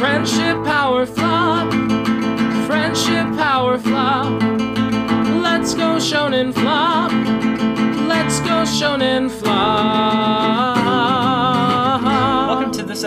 Friendship 0.00 0.64
power 0.64 1.04
flop. 1.04 1.70
Friendship 2.66 3.36
power 3.36 3.76
flop. 3.76 4.32
Let's 5.42 5.74
go 5.74 5.98
shonen 5.98 6.54
flop. 6.54 7.12
Let's 8.08 8.40
go 8.40 8.64
shonen 8.64 9.30
flop. 9.30 9.59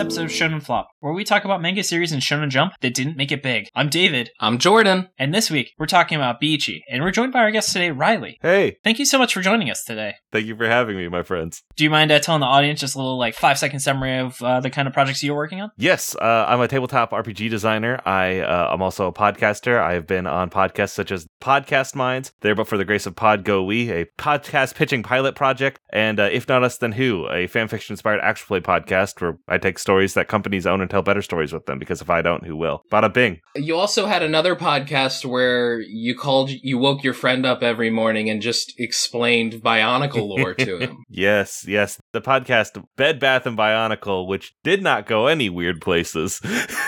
Episode 0.04 0.24
of 0.26 0.30
Shonen 0.30 0.62
Flop, 0.62 0.90
where 1.00 1.14
we 1.14 1.24
talk 1.24 1.46
about 1.46 1.62
manga 1.62 1.82
series 1.82 2.12
in 2.12 2.20
Shonen 2.20 2.50
Jump 2.50 2.74
that 2.82 2.92
didn't 2.92 3.16
make 3.16 3.32
it 3.32 3.42
big. 3.42 3.68
I'm 3.74 3.88
David, 3.88 4.28
I'm 4.38 4.58
Jordan. 4.58 5.08
and 5.16 5.34
this 5.34 5.50
week 5.50 5.72
we're 5.78 5.86
talking 5.86 6.16
about 6.16 6.42
Biichi, 6.42 6.80
and 6.90 7.02
we're 7.02 7.10
joined 7.10 7.32
by 7.32 7.38
our 7.38 7.50
guest 7.50 7.72
today, 7.72 7.90
Riley. 7.90 8.36
Hey, 8.42 8.76
Thank 8.84 8.98
you 8.98 9.06
so 9.06 9.16
much 9.18 9.32
for 9.32 9.40
joining 9.40 9.70
us 9.70 9.82
today. 9.82 10.16
thank 10.30 10.44
you 10.44 10.54
for 10.56 10.66
having 10.66 10.98
me, 10.98 11.08
my 11.08 11.22
friends. 11.22 11.62
Do 11.74 11.84
you 11.84 11.90
mind 11.90 12.12
uh, 12.12 12.18
telling 12.18 12.40
the 12.40 12.46
audience 12.46 12.80
just 12.80 12.94
a 12.94 12.98
little 12.98 13.18
like 13.18 13.34
five 13.34 13.58
second 13.58 13.80
summary 13.80 14.18
of 14.18 14.40
uh, 14.42 14.60
the 14.60 14.68
kind 14.68 14.86
of 14.86 14.92
projects 14.92 15.22
you're 15.22 15.34
working 15.34 15.62
on? 15.62 15.70
Yes, 15.78 16.14
uh, 16.16 16.44
I'm 16.48 16.60
a 16.60 16.68
tabletop 16.68 17.10
RPG 17.12 17.48
designer. 17.48 17.98
I 18.04 18.40
uh, 18.40 18.68
I'm 18.70 18.82
also 18.82 19.06
a 19.06 19.12
podcaster. 19.12 19.80
I 19.80 19.94
have 19.94 20.06
been 20.06 20.26
on 20.26 20.50
podcasts 20.50 20.90
such 20.92 21.10
as 21.12 21.26
Podcast 21.40 21.94
Minds, 21.94 22.32
There 22.42 22.54
But 22.54 22.68
for 22.68 22.76
the 22.76 22.84
Grace 22.84 23.06
of 23.06 23.16
Pod 23.16 23.42
Go 23.42 23.64
We, 23.64 23.90
a 23.90 24.04
podcast 24.18 24.74
pitching 24.74 25.02
pilot 25.02 25.34
project, 25.34 25.80
and 25.90 26.20
uh, 26.20 26.28
If 26.30 26.46
Not 26.46 26.62
Us 26.62 26.76
Then 26.76 26.92
Who, 26.92 27.26
a 27.28 27.48
fanfiction 27.48 27.90
inspired 27.90 28.20
actual 28.20 28.44
play 28.48 28.60
podcast 28.60 29.20
where 29.22 29.38
I 29.48 29.56
take 29.56 29.78
stories 29.78 29.93
that 30.14 30.28
companies 30.28 30.66
own 30.66 30.80
and 30.80 30.90
tell 30.90 31.02
better 31.02 31.22
stories 31.22 31.52
with 31.52 31.66
them. 31.66 31.78
Because 31.78 32.00
if 32.00 32.10
I 32.10 32.20
don't, 32.22 32.44
who 32.44 32.56
will? 32.56 32.82
Bada 32.90 33.12
bing. 33.12 33.40
You 33.54 33.76
also 33.76 34.06
had 34.06 34.22
another 34.22 34.56
podcast 34.56 35.24
where 35.24 35.80
you 35.80 36.16
called, 36.16 36.50
you 36.50 36.78
woke 36.78 37.04
your 37.04 37.14
friend 37.14 37.46
up 37.46 37.62
every 37.62 37.90
morning 37.90 38.28
and 38.28 38.42
just 38.42 38.74
explained 38.78 39.54
Bionicle 39.54 40.26
lore 40.26 40.54
to 40.54 40.78
him. 40.80 41.04
Yes, 41.08 41.64
yes, 41.68 41.98
the 42.12 42.20
podcast 42.20 42.82
Bed 42.96 43.20
Bath 43.20 43.46
and 43.46 43.56
Bionicle, 43.56 44.26
which 44.26 44.54
did 44.64 44.82
not 44.82 45.06
go 45.06 45.26
any 45.26 45.48
weird 45.48 45.80
places. 45.80 46.40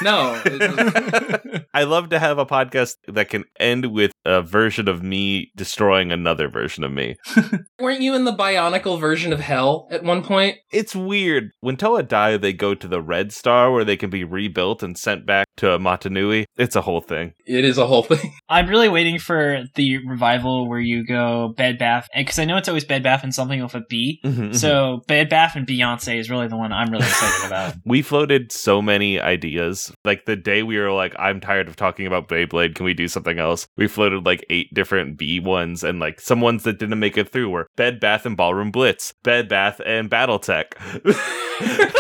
No, 0.03 0.41
I 1.75 1.85
love 1.85 2.09
to 2.11 2.19
have 2.19 2.39
a 2.39 2.47
podcast 2.47 2.95
that 3.07 3.29
can 3.29 3.45
end 3.59 3.93
with 3.93 4.13
a 4.25 4.43
version 4.43 4.89
of 4.89 5.03
me 5.03 5.53
destroying 5.57 6.11
another 6.13 6.49
version 6.49 6.85
of 6.85 6.93
me. 6.93 7.17
Weren't 7.79 8.01
you 8.01 8.15
in 8.15 8.25
the 8.25 8.35
Bionicle 8.35 9.01
version 9.01 9.33
of 9.33 9.41
Hell 9.41 9.87
at 9.91 10.03
one 10.03 10.23
point? 10.23 10.59
It's 10.73 10.97
weird. 10.97 11.51
When 11.61 11.77
Toa 11.77 12.03
die, 12.03 12.37
they 12.37 12.53
go 12.53 12.75
to 12.75 12.89
the 12.89 12.96
Red 13.01 13.33
Star 13.33 13.73
where 13.73 13.85
they 13.85 13.97
can 13.97 14.11
be 14.11 14.25
rebuilt 14.25 14.83
and 14.83 14.97
sent 14.97 15.27
back 15.27 15.47
to 15.59 15.79
Mata 15.79 16.11
Nui. 16.11 16.47
It's 16.57 16.77
a 16.77 16.81
whole 16.81 17.01
thing. 17.01 17.35
It 17.47 17.65
is 17.65 17.79
a 17.79 17.87
whole 17.87 18.03
thing. 18.03 18.33
I'm 18.49 18.69
really 18.69 18.89
waiting 18.89 19.19
for 19.19 19.65
the 19.75 20.07
revival 20.07 20.69
where 20.69 20.81
you 20.81 21.07
go 21.07 21.55
Bed 21.57 21.79
Bath, 21.79 22.09
because 22.15 22.39
I 22.39 22.45
know 22.45 22.57
it's 22.57 22.69
always 22.69 22.85
Bed 22.85 23.03
Bath 23.03 23.23
and 23.23 23.35
something 23.35 23.63
with 23.63 23.75
a 23.75 23.83
B. 23.89 24.21
Mm-hmm, 24.25 24.53
so 24.53 24.69
mm-hmm. 24.69 25.07
Bed 25.07 25.29
Bath 25.29 25.57
and 25.57 25.67
Beyonce 25.67 26.19
is 26.19 26.31
really 26.31 26.49
the 26.49 26.57
one 26.57 26.73
I'm 26.73 26.91
really 26.91 27.07
excited 27.07 27.47
about. 27.47 27.75
we 27.85 28.03
floated 28.03 28.53
so 28.53 28.83
many 28.83 29.21
ideas. 29.21 29.93
Like 30.05 30.27
the 30.27 30.37
day 30.37 30.63
we 30.63 30.79
were 30.79 30.93
like, 30.93 31.15
I'm 31.19 31.41
tired 31.41 31.69
of 31.69 31.77
talking 31.77 32.07
about 32.07 32.29
Beyblade. 32.29 32.75
Can 32.75 32.85
we 32.85 32.95
do 32.95 33.09
something 33.09 33.39
else? 33.39 33.67
We 33.77 33.89
floated 33.89 34.27
like 34.27 34.45
eight 34.51 34.73
different 34.75 35.17
B 35.17 35.41
ones, 35.41 35.83
and 35.83 35.99
like 35.99 36.21
some 36.21 36.41
ones 36.41 36.65
that 36.65 36.79
didn't 36.79 36.99
make 36.99 37.17
it 37.17 37.31
through 37.31 37.51
were 37.51 37.69
Bed 37.77 38.01
Bath 38.01 38.27
and 38.27 38.37
Ballroom 38.37 38.71
Blitz, 38.71 39.15
Bed 39.23 39.49
Bath 39.49 39.81
and 39.85 40.11
Battletech. 40.11 40.73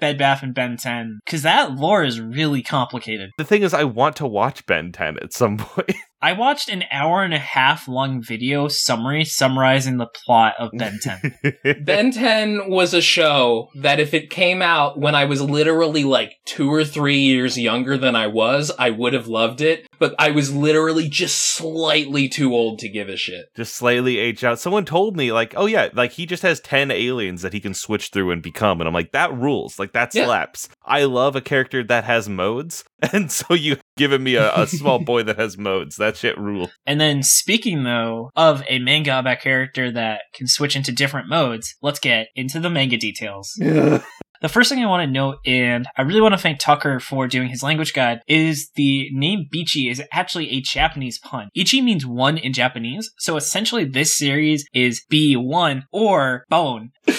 Bed 0.00 0.18
Bath 0.18 0.42
and 0.42 0.54
Ben 0.54 0.76
10, 0.76 1.20
because 1.24 1.42
that 1.42 1.74
lore 1.76 2.02
is 2.04 2.20
really 2.20 2.62
complicated. 2.62 3.30
the 3.38 3.44
thing 3.44 3.62
is, 3.62 3.74
I 3.74 3.84
want 3.84 4.16
to 4.16 4.26
watch 4.26 4.66
Ben 4.66 4.92
10 4.92 5.18
at 5.22 5.32
some 5.32 5.56
point. 5.58 5.92
I 6.22 6.34
watched 6.34 6.68
an 6.68 6.84
hour 6.92 7.22
and 7.22 7.32
a 7.32 7.38
half 7.38 7.88
long 7.88 8.22
video 8.22 8.68
summary 8.68 9.24
summarizing 9.24 9.96
the 9.96 10.06
plot 10.06 10.54
of 10.58 10.70
Ben 10.76 10.98
10. 11.02 11.82
Ben 11.84 12.10
10 12.12 12.68
was 12.70 12.92
a 12.92 13.00
show 13.00 13.68
that 13.76 13.98
if 14.00 14.12
it 14.12 14.28
came 14.28 14.60
out 14.60 14.98
when 14.98 15.14
I 15.14 15.24
was 15.24 15.40
literally 15.40 16.04
like 16.04 16.34
two 16.44 16.70
or 16.70 16.84
three 16.84 17.18
years 17.20 17.56
younger 17.58 17.96
than 17.96 18.14
I 18.14 18.26
was, 18.26 18.70
I 18.78 18.90
would 18.90 19.14
have 19.14 19.28
loved 19.28 19.62
it. 19.62 19.86
But 19.98 20.14
I 20.18 20.30
was 20.30 20.54
literally 20.54 21.08
just 21.08 21.36
slightly 21.54 22.28
too 22.28 22.52
old 22.54 22.78
to 22.80 22.88
give 22.88 23.08
a 23.08 23.16
shit. 23.16 23.46
just 23.56 23.74
slightly 23.74 24.18
age 24.18 24.44
out. 24.44 24.58
Someone 24.58 24.84
told 24.84 25.16
me, 25.16 25.32
like, 25.32 25.54
oh 25.56 25.66
yeah, 25.66 25.88
like 25.94 26.12
he 26.12 26.26
just 26.26 26.42
has 26.42 26.60
10 26.60 26.90
aliens 26.90 27.42
that 27.42 27.52
he 27.52 27.60
can 27.60 27.74
switch 27.74 28.08
through 28.10 28.30
and 28.30 28.42
become. 28.42 28.80
And 28.80 28.88
I'm 28.88 28.94
like, 28.94 29.12
that 29.12 29.32
rules. 29.34 29.78
Like, 29.78 29.92
that 29.92 30.14
Yeah. 30.14 30.26
slaps. 30.26 30.68
I 30.84 31.04
love 31.04 31.34
a 31.36 31.40
character 31.40 31.82
that 31.84 32.04
has 32.04 32.28
modes. 32.28 32.84
And 33.14 33.32
so 33.32 33.54
you 33.54 33.78
giving 34.00 34.22
me 34.22 34.34
a, 34.34 34.50
a 34.54 34.66
small 34.66 34.98
boy 34.98 35.22
that 35.24 35.38
has 35.38 35.58
modes. 35.58 35.96
That 35.96 36.16
shit 36.16 36.38
rule. 36.38 36.70
and 36.86 36.98
then, 36.98 37.22
speaking 37.22 37.84
though 37.84 38.30
of 38.34 38.64
a 38.66 38.78
manga 38.78 39.18
about 39.18 39.34
a 39.34 39.36
character 39.36 39.92
that 39.92 40.22
can 40.34 40.48
switch 40.48 40.74
into 40.74 40.90
different 40.90 41.28
modes, 41.28 41.76
let's 41.82 42.00
get 42.00 42.28
into 42.34 42.58
the 42.58 42.70
manga 42.70 42.96
details. 42.96 43.52
The 44.42 44.48
first 44.48 44.70
thing 44.70 44.82
I 44.82 44.86
want 44.86 45.02
to 45.02 45.06
note, 45.06 45.36
and 45.44 45.86
I 45.98 46.02
really 46.02 46.22
want 46.22 46.32
to 46.32 46.40
thank 46.40 46.60
Tucker 46.60 46.98
for 46.98 47.28
doing 47.28 47.50
his 47.50 47.62
language 47.62 47.92
guide, 47.92 48.20
is 48.26 48.70
the 48.74 49.10
name 49.12 49.44
Biichi 49.54 49.90
is 49.90 50.02
actually 50.14 50.48
a 50.52 50.62
Japanese 50.62 51.18
pun. 51.18 51.50
Ichi 51.54 51.82
means 51.82 52.06
one 52.06 52.38
in 52.38 52.54
Japanese, 52.54 53.10
so 53.18 53.36
essentially 53.36 53.84
this 53.84 54.16
series 54.16 54.64
is 54.72 55.04
B1 55.12 55.82
or 55.92 56.44
bone, 56.48 56.92
which 57.04 57.16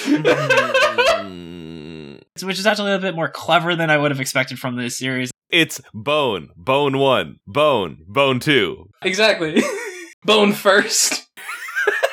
is 2.57 2.65
actually 2.65 2.89
a 2.89 2.95
little 2.95 3.07
bit 3.07 3.13
more 3.15 3.29
clever 3.29 3.75
than 3.75 3.91
I 3.91 3.99
would 3.99 4.09
have 4.09 4.19
expected 4.19 4.57
from 4.57 4.75
this 4.75 4.97
series. 4.97 5.29
It's 5.51 5.81
bone, 5.93 6.49
bone 6.55 6.97
one, 6.97 7.37
bone, 7.47 7.97
bone 8.07 8.39
two. 8.39 8.85
Exactly. 9.01 9.61
Bone 10.23 10.53
first. 10.53 11.27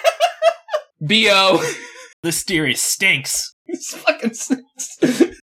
B.O. 1.06 1.74
This 2.22 2.40
series 2.40 2.80
stinks. 2.82 3.54
It's 3.66 3.94
fucking 3.98 4.32
sense. 4.32 4.98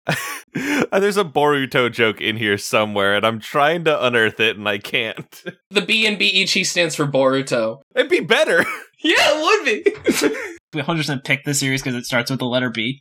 Uh, 0.06 0.98
There's 0.98 1.18
a 1.18 1.24
Boruto 1.24 1.92
joke 1.92 2.22
in 2.22 2.36
here 2.38 2.56
somewhere, 2.56 3.14
and 3.16 3.26
I'm 3.26 3.38
trying 3.38 3.84
to 3.84 4.02
unearth 4.06 4.40
it, 4.40 4.56
and 4.56 4.66
I 4.66 4.78
can't. 4.78 5.44
The 5.70 5.82
B 5.82 6.06
in 6.06 6.16
Biichi 6.16 6.64
stands 6.64 6.94
for 6.94 7.06
Boruto. 7.06 7.80
It'd 7.94 8.10
be 8.10 8.20
better. 8.20 8.64
Yeah, 9.02 9.16
it 9.18 9.42
would 9.42 9.64
be. 9.66 10.40
We 10.72 10.80
100% 10.82 11.24
picked 11.24 11.44
this 11.44 11.60
series 11.60 11.82
because 11.82 11.96
it 11.96 12.06
starts 12.06 12.30
with 12.30 12.38
the 12.40 12.46
letter 12.46 12.70
B. 12.70 13.00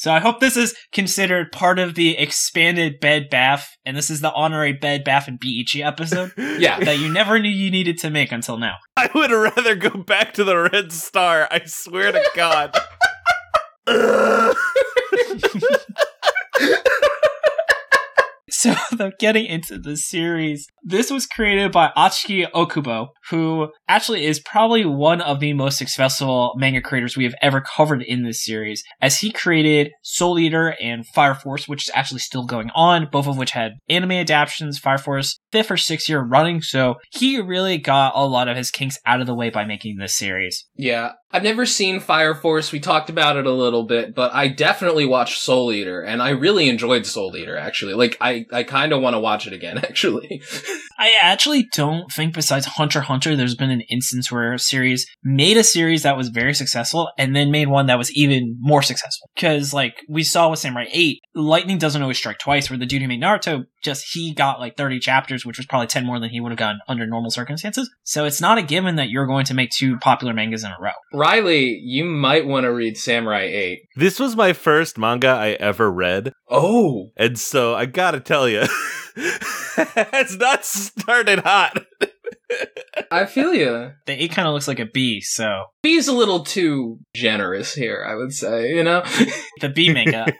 So 0.00 0.10
I 0.10 0.18
hope 0.18 0.40
this 0.40 0.56
is 0.56 0.74
considered 0.92 1.52
part 1.52 1.78
of 1.78 1.94
the 1.94 2.16
expanded 2.16 3.00
Bed 3.00 3.28
Bath, 3.30 3.68
and 3.84 3.94
this 3.94 4.08
is 4.08 4.22
the 4.22 4.32
honorary 4.32 4.72
Bed 4.72 5.04
Bath 5.04 5.28
and 5.28 5.38
Biichi 5.38 5.84
episode 5.84 6.32
yeah. 6.38 6.82
that 6.82 6.98
you 6.98 7.12
never 7.12 7.38
knew 7.38 7.50
you 7.50 7.70
needed 7.70 7.98
to 7.98 8.08
make 8.08 8.32
until 8.32 8.56
now. 8.56 8.76
I 8.96 9.10
would 9.14 9.30
rather 9.30 9.74
go 9.74 9.90
back 9.90 10.32
to 10.34 10.44
the 10.44 10.56
Red 10.56 10.90
Star. 10.90 11.46
I 11.50 11.60
swear 11.66 12.12
to 12.12 12.24
God. 12.34 12.74
So, 18.70 18.74
though, 18.92 19.12
getting 19.18 19.46
into 19.46 19.78
the 19.78 19.96
series, 19.96 20.66
this 20.82 21.10
was 21.10 21.26
created 21.26 21.72
by 21.72 21.92
Atsuki 21.96 22.50
Okubo, 22.50 23.08
who 23.30 23.70
actually 23.88 24.26
is 24.26 24.38
probably 24.38 24.84
one 24.84 25.22
of 25.22 25.40
the 25.40 25.54
most 25.54 25.78
successful 25.78 26.52
manga 26.58 26.82
creators 26.82 27.16
we 27.16 27.24
have 27.24 27.34
ever 27.40 27.62
covered 27.62 28.02
in 28.02 28.22
this 28.22 28.44
series, 28.44 28.84
as 29.00 29.20
he 29.20 29.32
created 29.32 29.92
Soul 30.02 30.38
Eater 30.38 30.76
and 30.78 31.06
Fire 31.06 31.34
Force, 31.34 31.66
which 31.66 31.88
is 31.88 31.92
actually 31.94 32.20
still 32.20 32.44
going 32.44 32.68
on, 32.74 33.08
both 33.10 33.26
of 33.26 33.38
which 33.38 33.52
had 33.52 33.78
anime 33.88 34.12
adaptations, 34.12 34.78
Fire 34.78 34.98
Force, 34.98 35.38
fifth 35.52 35.70
or 35.70 35.78
sixth 35.78 36.06
year 36.06 36.20
running, 36.20 36.60
so 36.60 36.96
he 37.10 37.40
really 37.40 37.78
got 37.78 38.12
a 38.14 38.26
lot 38.26 38.48
of 38.48 38.58
his 38.58 38.70
kinks 38.70 38.98
out 39.06 39.22
of 39.22 39.26
the 39.26 39.34
way 39.34 39.48
by 39.48 39.64
making 39.64 39.96
this 39.96 40.14
series. 40.14 40.66
Yeah. 40.76 41.12
I've 41.32 41.44
never 41.44 41.64
seen 41.64 42.00
Fire 42.00 42.34
Force. 42.34 42.72
We 42.72 42.80
talked 42.80 43.08
about 43.08 43.36
it 43.36 43.46
a 43.46 43.52
little 43.52 43.84
bit, 43.84 44.16
but 44.16 44.34
I 44.34 44.48
definitely 44.48 45.06
watched 45.06 45.40
Soul 45.40 45.70
Eater, 45.72 46.02
and 46.02 46.20
I 46.20 46.30
really 46.30 46.68
enjoyed 46.68 47.06
Soul 47.06 47.36
Eater, 47.36 47.56
actually. 47.56 47.94
Like, 47.94 48.16
I, 48.20 48.46
I 48.52 48.62
kind 48.62 48.92
of 48.92 49.00
want 49.00 49.14
to 49.14 49.20
watch 49.20 49.46
it 49.46 49.52
again, 49.52 49.78
actually. 49.84 50.42
I 50.98 51.14
actually 51.22 51.66
don't 51.74 52.10
think 52.12 52.34
besides 52.34 52.66
Hunter 52.66 53.00
Hunter, 53.00 53.36
there's 53.36 53.54
been 53.54 53.70
an 53.70 53.82
instance 53.90 54.30
where 54.30 54.52
a 54.52 54.58
series 54.58 55.06
made 55.22 55.56
a 55.56 55.64
series 55.64 56.02
that 56.02 56.16
was 56.16 56.28
very 56.28 56.54
successful 56.54 57.10
and 57.18 57.34
then 57.34 57.50
made 57.50 57.68
one 57.68 57.86
that 57.86 57.98
was 57.98 58.12
even 58.12 58.56
more 58.60 58.82
successful. 58.82 59.28
Because, 59.34 59.72
like, 59.72 59.94
we 60.08 60.22
saw 60.22 60.50
with 60.50 60.58
Samurai 60.58 60.86
8, 60.90 61.18
lightning 61.34 61.78
doesn't 61.78 62.02
always 62.02 62.18
strike 62.18 62.38
twice, 62.38 62.68
where 62.68 62.78
the 62.78 62.86
dude 62.86 63.02
who 63.02 63.08
made 63.08 63.22
Naruto, 63.22 63.64
just 63.82 64.12
he 64.12 64.32
got 64.34 64.60
like 64.60 64.76
30 64.76 64.98
chapters, 65.00 65.44
which 65.46 65.56
was 65.58 65.66
probably 65.66 65.86
10 65.86 66.04
more 66.06 66.18
than 66.20 66.30
he 66.30 66.40
would 66.40 66.50
have 66.52 66.58
gotten 66.58 66.80
under 66.88 67.06
normal 67.06 67.30
circumstances. 67.30 67.90
So 68.04 68.24
it's 68.24 68.40
not 68.40 68.58
a 68.58 68.62
given 68.62 68.96
that 68.96 69.08
you're 69.10 69.26
going 69.26 69.44
to 69.46 69.54
make 69.54 69.70
two 69.70 69.98
popular 69.98 70.32
mangas 70.34 70.64
in 70.64 70.70
a 70.70 70.76
row. 70.80 70.90
Riley, 71.12 71.80
you 71.82 72.04
might 72.04 72.46
want 72.46 72.64
to 72.64 72.72
read 72.72 72.96
Samurai 72.96 73.42
8. 73.42 73.78
This 73.96 74.18
was 74.20 74.36
my 74.36 74.52
first 74.52 74.98
manga 74.98 75.28
I 75.28 75.50
ever 75.52 75.90
read, 75.90 76.32
Oh. 76.48 77.10
and 77.16 77.38
so 77.38 77.74
I 77.74 77.86
gotta 77.86 78.20
tell 78.20 78.48
you, 78.48 78.62
it's 79.16 80.36
not 80.36 80.64
started 80.64 81.40
hot. 81.40 81.84
I 83.10 83.26
feel 83.26 83.54
you. 83.54 83.92
The 84.06 84.22
8 84.24 84.32
kind 84.32 84.48
of 84.48 84.54
looks 84.54 84.68
like 84.68 84.78
a 84.78 84.86
B, 84.86 85.20
so 85.20 85.64
B's 85.82 86.08
a 86.08 86.12
little 86.12 86.44
too 86.44 86.98
generous 87.14 87.74
here, 87.74 88.06
I 88.08 88.14
would 88.14 88.32
say, 88.32 88.70
you 88.70 88.82
know? 88.82 89.02
the 89.60 89.68
B 89.68 89.92
manga. 89.92 90.26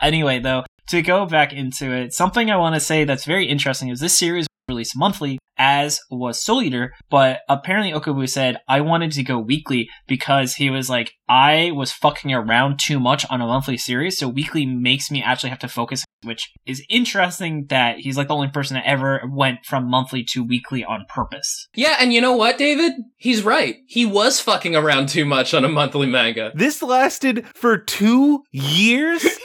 Anyway, 0.00 0.38
though, 0.38 0.62
to 0.90 1.02
go 1.02 1.26
back 1.26 1.52
into 1.52 1.92
it, 1.92 2.12
something 2.12 2.50
I 2.52 2.56
want 2.56 2.76
to 2.76 2.80
say 2.80 3.04
that's 3.04 3.24
very 3.24 3.46
interesting 3.46 3.88
is 3.88 3.98
this 3.98 4.16
series 4.16 4.46
released 4.68 4.96
monthly, 4.96 5.38
as 5.58 6.00
was 6.10 6.42
Soul 6.42 6.62
Eater, 6.62 6.92
but 7.10 7.40
apparently 7.48 7.92
Okubo 7.92 8.28
said, 8.28 8.58
I 8.68 8.80
wanted 8.80 9.12
to 9.12 9.24
go 9.24 9.38
weekly 9.38 9.88
because 10.06 10.54
he 10.54 10.70
was 10.70 10.88
like, 10.88 11.12
I 11.28 11.72
was 11.74 11.92
fucking 11.92 12.32
around 12.32 12.78
too 12.78 13.00
much 13.00 13.26
on 13.28 13.40
a 13.40 13.46
monthly 13.46 13.76
series, 13.76 14.18
so 14.18 14.28
weekly 14.28 14.64
makes 14.64 15.10
me 15.10 15.22
actually 15.22 15.50
have 15.50 15.58
to 15.60 15.68
focus, 15.68 16.04
which 16.22 16.52
is 16.64 16.84
interesting 16.88 17.66
that 17.70 17.98
he's 17.98 18.16
like 18.16 18.28
the 18.28 18.34
only 18.34 18.48
person 18.48 18.74
that 18.74 18.86
ever 18.86 19.22
went 19.30 19.64
from 19.64 19.90
monthly 19.90 20.22
to 20.32 20.44
weekly 20.44 20.84
on 20.84 21.04
purpose. 21.08 21.66
Yeah, 21.74 21.96
and 21.98 22.12
you 22.12 22.20
know 22.20 22.36
what, 22.36 22.58
David? 22.58 22.92
He's 23.16 23.42
right. 23.42 23.76
He 23.86 24.06
was 24.06 24.40
fucking 24.40 24.76
around 24.76 25.08
too 25.08 25.24
much 25.24 25.54
on 25.54 25.64
a 25.64 25.68
monthly 25.68 26.06
manga. 26.06 26.52
This 26.54 26.82
lasted 26.82 27.46
for 27.54 27.76
two 27.76 28.42
years? 28.52 29.26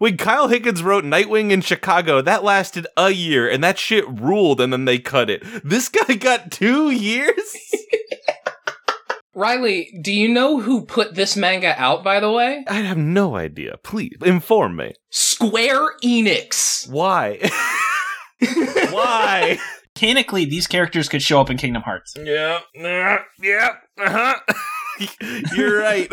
When 0.00 0.16
Kyle 0.16 0.48
Higgins 0.48 0.82
wrote 0.82 1.04
Nightwing 1.04 1.50
in 1.50 1.60
Chicago, 1.60 2.22
that 2.22 2.42
lasted 2.42 2.86
a 2.96 3.10
year 3.10 3.46
and 3.46 3.62
that 3.62 3.78
shit 3.78 4.08
ruled 4.08 4.58
and 4.58 4.72
then 4.72 4.86
they 4.86 4.98
cut 4.98 5.28
it. 5.28 5.42
This 5.62 5.90
guy 5.90 6.14
got 6.14 6.50
two 6.50 6.90
years? 6.90 7.54
Riley, 9.34 9.90
do 10.00 10.10
you 10.10 10.26
know 10.26 10.58
who 10.58 10.86
put 10.86 11.16
this 11.16 11.36
manga 11.36 11.78
out, 11.78 12.02
by 12.02 12.18
the 12.18 12.30
way? 12.30 12.64
I 12.66 12.76
have 12.76 12.96
no 12.96 13.36
idea. 13.36 13.76
Please 13.82 14.16
inform 14.24 14.76
me. 14.76 14.94
Square 15.10 15.98
Enix. 16.02 16.88
Why? 16.88 17.38
Why? 18.90 19.58
Mechanically, 19.94 20.46
these 20.46 20.66
characters 20.66 21.10
could 21.10 21.20
show 21.20 21.42
up 21.42 21.50
in 21.50 21.58
Kingdom 21.58 21.82
Hearts. 21.82 22.14
Yeah, 22.16 22.60
yeah, 22.74 23.74
uh 24.02 24.10
huh. 24.10 25.06
You're 25.54 25.78
right. 25.78 26.10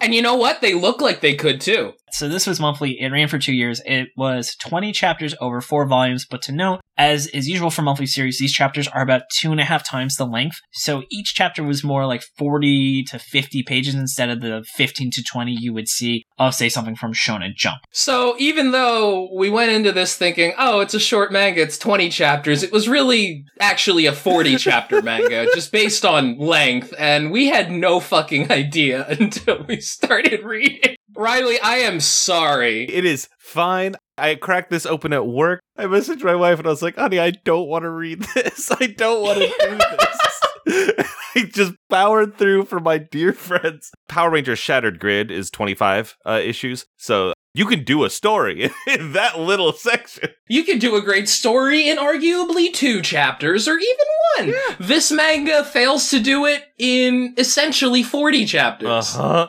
And 0.00 0.14
you 0.14 0.22
know 0.22 0.36
what? 0.36 0.60
They 0.60 0.74
look 0.74 1.00
like 1.00 1.20
they 1.20 1.34
could 1.34 1.60
too. 1.60 1.92
So 2.12 2.28
this 2.28 2.46
was 2.46 2.60
monthly. 2.60 3.00
It 3.00 3.10
ran 3.10 3.28
for 3.28 3.38
two 3.38 3.52
years. 3.52 3.80
It 3.84 4.08
was 4.16 4.54
20 4.56 4.92
chapters 4.92 5.34
over 5.40 5.60
four 5.60 5.86
volumes. 5.86 6.26
But 6.28 6.42
to 6.42 6.52
note, 6.52 6.80
as 6.98 7.28
is 7.28 7.48
usual 7.48 7.70
for 7.70 7.82
monthly 7.82 8.06
series, 8.06 8.38
these 8.38 8.52
chapters 8.52 8.88
are 8.88 9.02
about 9.02 9.22
two 9.32 9.52
and 9.52 9.60
a 9.60 9.64
half 9.64 9.88
times 9.88 10.16
the 10.16 10.26
length. 10.26 10.56
So 10.72 11.04
each 11.10 11.34
chapter 11.34 11.62
was 11.62 11.84
more 11.84 12.04
like 12.04 12.22
40 12.36 13.04
to 13.04 13.18
50 13.18 13.62
pages 13.62 13.94
instead 13.94 14.28
of 14.28 14.40
the 14.40 14.64
15 14.74 15.12
to 15.12 15.22
20 15.22 15.52
you 15.52 15.72
would 15.72 15.88
see 15.88 16.24
of, 16.38 16.54
say, 16.54 16.68
something 16.68 16.96
from 16.96 17.14
Shonen 17.14 17.54
Jump. 17.54 17.78
So 17.92 18.34
even 18.38 18.72
though 18.72 19.28
we 19.34 19.48
went 19.48 19.70
into 19.70 19.92
this 19.92 20.16
thinking, 20.16 20.52
oh, 20.58 20.80
it's 20.80 20.94
a 20.94 21.00
short 21.00 21.32
manga, 21.32 21.62
it's 21.62 21.78
20 21.78 22.08
chapters, 22.10 22.64
it 22.64 22.72
was 22.72 22.88
really 22.88 23.44
actually 23.60 24.06
a 24.06 24.12
40 24.12 24.56
chapter 24.58 25.00
manga, 25.00 25.46
just 25.54 25.70
based 25.70 26.04
on 26.04 26.36
length. 26.36 26.92
And 26.98 27.30
we 27.30 27.46
had 27.46 27.70
no 27.70 28.00
fucking 28.00 28.50
idea 28.50 29.06
until 29.20 29.64
we 29.68 29.80
started 29.80 30.42
reading. 30.42 30.96
Riley, 31.16 31.60
I 31.60 31.76
am 31.78 32.00
sorry. 32.00 32.84
It 32.84 33.04
is 33.04 33.28
fine. 33.38 33.96
I 34.18 34.34
cracked 34.34 34.70
this 34.70 34.86
open 34.86 35.12
at 35.12 35.26
work. 35.26 35.60
I 35.76 35.84
messaged 35.84 36.22
my 36.24 36.34
wife 36.34 36.58
and 36.58 36.66
I 36.66 36.70
was 36.70 36.82
like, 36.82 36.96
honey, 36.96 37.18
I 37.18 37.30
don't 37.30 37.68
want 37.68 37.84
to 37.84 37.90
read 37.90 38.22
this. 38.34 38.70
I 38.70 38.86
don't 38.86 39.22
want 39.22 39.38
to 39.38 39.46
do 39.46 39.76
this. 39.76 41.06
I 41.34 41.42
just 41.52 41.74
powered 41.88 42.36
through 42.36 42.64
for 42.64 42.80
my 42.80 42.98
dear 42.98 43.32
friends. 43.32 43.90
Power 44.08 44.30
Rangers 44.30 44.58
Shattered 44.58 44.98
Grid 44.98 45.30
is 45.30 45.50
25 45.50 46.16
uh, 46.26 46.40
issues. 46.42 46.84
So 46.96 47.32
you 47.54 47.66
can 47.66 47.84
do 47.84 48.04
a 48.04 48.10
story 48.10 48.70
in 48.86 49.12
that 49.12 49.38
little 49.38 49.72
section. 49.72 50.30
You 50.48 50.64
can 50.64 50.78
do 50.78 50.96
a 50.96 51.02
great 51.02 51.28
story 51.28 51.88
in 51.88 51.96
arguably 51.96 52.72
two 52.72 53.00
chapters 53.02 53.66
or 53.66 53.78
even 53.78 54.06
one. 54.36 54.54
This 54.78 55.10
manga 55.10 55.64
fails 55.64 56.10
to 56.10 56.20
do 56.20 56.44
it 56.46 56.64
in 56.78 57.34
essentially 57.36 58.02
40 58.02 58.44
chapters. 58.46 59.16
Uh 59.16 59.48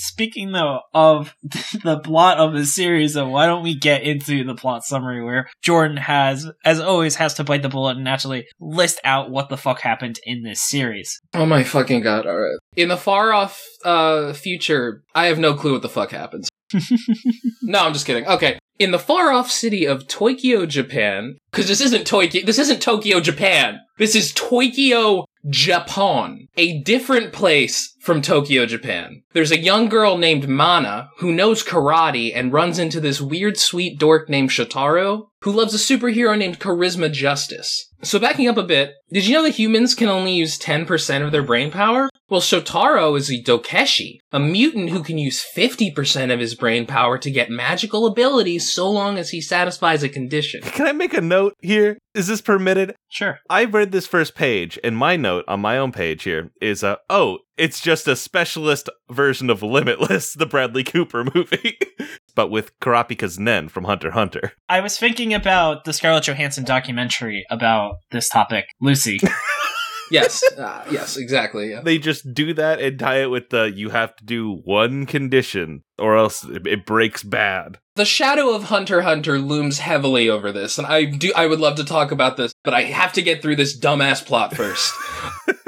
Speaking 0.00 0.52
though 0.52 0.82
of 0.94 1.34
the 1.82 1.98
plot 1.98 2.38
of 2.38 2.52
the 2.52 2.64
series, 2.64 3.14
though, 3.14 3.28
why 3.28 3.46
don't 3.46 3.64
we 3.64 3.76
get 3.76 4.04
into 4.04 4.44
the 4.44 4.54
plot 4.54 4.84
summary 4.84 5.24
where 5.24 5.48
Jordan 5.60 5.96
has, 5.96 6.48
as 6.64 6.78
always, 6.78 7.16
has 7.16 7.34
to 7.34 7.44
bite 7.44 7.62
the 7.62 7.68
bullet 7.68 7.96
and 7.96 8.04
naturally 8.04 8.46
list 8.60 9.00
out 9.02 9.30
what 9.30 9.48
the 9.48 9.56
fuck 9.56 9.80
happened 9.80 10.20
in 10.22 10.44
this 10.44 10.62
series. 10.62 11.20
Oh 11.34 11.46
my 11.46 11.64
fucking 11.64 12.02
god, 12.02 12.26
alright. 12.26 12.60
In 12.76 12.88
the 12.88 12.96
far 12.96 13.32
off 13.32 13.60
uh, 13.84 14.32
future, 14.34 15.02
I 15.16 15.26
have 15.26 15.40
no 15.40 15.54
clue 15.54 15.72
what 15.72 15.82
the 15.82 15.88
fuck 15.88 16.12
happens. 16.12 16.48
no, 17.62 17.80
I'm 17.80 17.92
just 17.92 18.06
kidding. 18.06 18.26
Okay. 18.28 18.60
In 18.78 18.92
the 18.92 19.00
far 19.00 19.32
off 19.32 19.50
city 19.50 19.84
of 19.84 20.06
Tokyo, 20.06 20.64
Japan, 20.64 21.38
because 21.50 21.66
this 21.66 21.80
isn't 21.80 22.06
Tokyo, 22.06 22.46
this 22.46 22.60
isn't 22.60 22.80
Tokyo, 22.80 23.18
Japan. 23.18 23.80
This 23.98 24.14
is 24.14 24.32
Tokyo, 24.32 25.24
Japan, 25.48 26.46
a 26.56 26.80
different 26.82 27.32
place 27.32 27.96
from 28.08 28.22
Tokyo, 28.22 28.64
Japan. 28.64 29.22
There's 29.34 29.50
a 29.50 29.58
young 29.58 29.90
girl 29.90 30.16
named 30.16 30.48
Mana 30.48 31.10
who 31.18 31.30
knows 31.30 31.62
karate 31.62 32.32
and 32.34 32.54
runs 32.54 32.78
into 32.78 33.00
this 33.00 33.20
weird 33.20 33.58
sweet 33.58 33.98
dork 33.98 34.30
named 34.30 34.48
Shotaro 34.48 35.26
who 35.42 35.52
loves 35.52 35.74
a 35.74 35.76
superhero 35.76 36.36
named 36.36 36.58
Charisma 36.58 37.12
Justice. 37.12 37.92
So 38.02 38.18
backing 38.18 38.48
up 38.48 38.56
a 38.56 38.62
bit, 38.62 38.94
did 39.12 39.26
you 39.26 39.34
know 39.34 39.42
that 39.42 39.56
humans 39.56 39.94
can 39.94 40.08
only 40.08 40.32
use 40.32 40.58
10% 40.58 41.24
of 41.24 41.32
their 41.32 41.42
brain 41.42 41.70
power? 41.70 42.08
Well, 42.28 42.40
Shotaro 42.40 43.16
is 43.16 43.30
a 43.30 43.42
Dokeshi, 43.42 44.18
a 44.32 44.38
mutant 44.38 44.90
who 44.90 45.02
can 45.02 45.18
use 45.18 45.44
50% 45.56 46.32
of 46.32 46.40
his 46.40 46.54
brain 46.54 46.86
power 46.86 47.18
to 47.18 47.30
get 47.30 47.50
magical 47.50 48.06
abilities 48.06 48.72
so 48.72 48.90
long 48.90 49.16
as 49.16 49.30
he 49.30 49.40
satisfies 49.40 50.02
a 50.02 50.08
condition. 50.08 50.62
Can 50.62 50.86
I 50.86 50.92
make 50.92 51.14
a 51.14 51.20
note 51.20 51.54
here? 51.60 51.98
Is 52.14 52.26
this 52.26 52.40
permitted? 52.40 52.94
Sure. 53.08 53.38
I've 53.48 53.74
read 53.74 53.92
this 53.92 54.06
first 54.06 54.34
page, 54.34 54.78
and 54.82 54.96
my 54.96 55.16
note 55.16 55.44
on 55.46 55.60
my 55.60 55.78
own 55.78 55.92
page 55.92 56.24
here 56.24 56.50
is, 56.60 56.82
uh, 56.82 56.96
oh, 57.08 57.38
it's 57.58 57.80
just 57.80 58.08
a 58.08 58.16
specialist 58.16 58.88
version 59.10 59.50
of 59.50 59.62
Limitless, 59.62 60.34
the 60.34 60.46
Bradley 60.46 60.84
Cooper 60.84 61.24
movie, 61.34 61.78
but 62.34 62.50
with 62.50 62.78
Kurapika's 62.80 63.38
Nen 63.38 63.68
from 63.68 63.84
Hunter 63.84 64.12
Hunter. 64.12 64.52
I 64.68 64.80
was 64.80 64.96
thinking 64.96 65.34
about 65.34 65.84
the 65.84 65.92
Scarlett 65.92 66.24
Johansson 66.24 66.64
documentary 66.64 67.44
about 67.50 67.96
this 68.10 68.28
topic, 68.28 68.66
Lucy. 68.80 69.18
yes, 70.10 70.42
uh, 70.56 70.84
yes, 70.90 71.16
exactly. 71.16 71.70
Yeah. 71.70 71.82
They 71.82 71.98
just 71.98 72.32
do 72.32 72.54
that 72.54 72.80
and 72.80 72.98
tie 72.98 73.22
it 73.22 73.30
with 73.30 73.50
the 73.50 73.72
you 73.74 73.90
have 73.90 74.14
to 74.16 74.24
do 74.24 74.60
one 74.64 75.06
condition 75.06 75.82
or 75.98 76.16
else 76.16 76.44
it 76.44 76.66
it 76.66 76.86
breaks 76.86 77.22
bad. 77.22 77.78
The 77.96 78.04
shadow 78.04 78.54
of 78.54 78.64
Hunter 78.64 79.02
Hunter 79.02 79.38
looms 79.38 79.80
heavily 79.80 80.30
over 80.30 80.52
this, 80.52 80.78
and 80.78 80.86
I 80.86 81.04
do 81.04 81.32
I 81.34 81.46
would 81.46 81.60
love 81.60 81.76
to 81.76 81.84
talk 81.84 82.12
about 82.12 82.36
this, 82.36 82.52
but 82.62 82.74
I 82.74 82.82
have 82.82 83.12
to 83.14 83.22
get 83.22 83.42
through 83.42 83.56
this 83.56 83.78
dumbass 83.78 84.24
plot 84.24 84.54
first. 84.54 84.94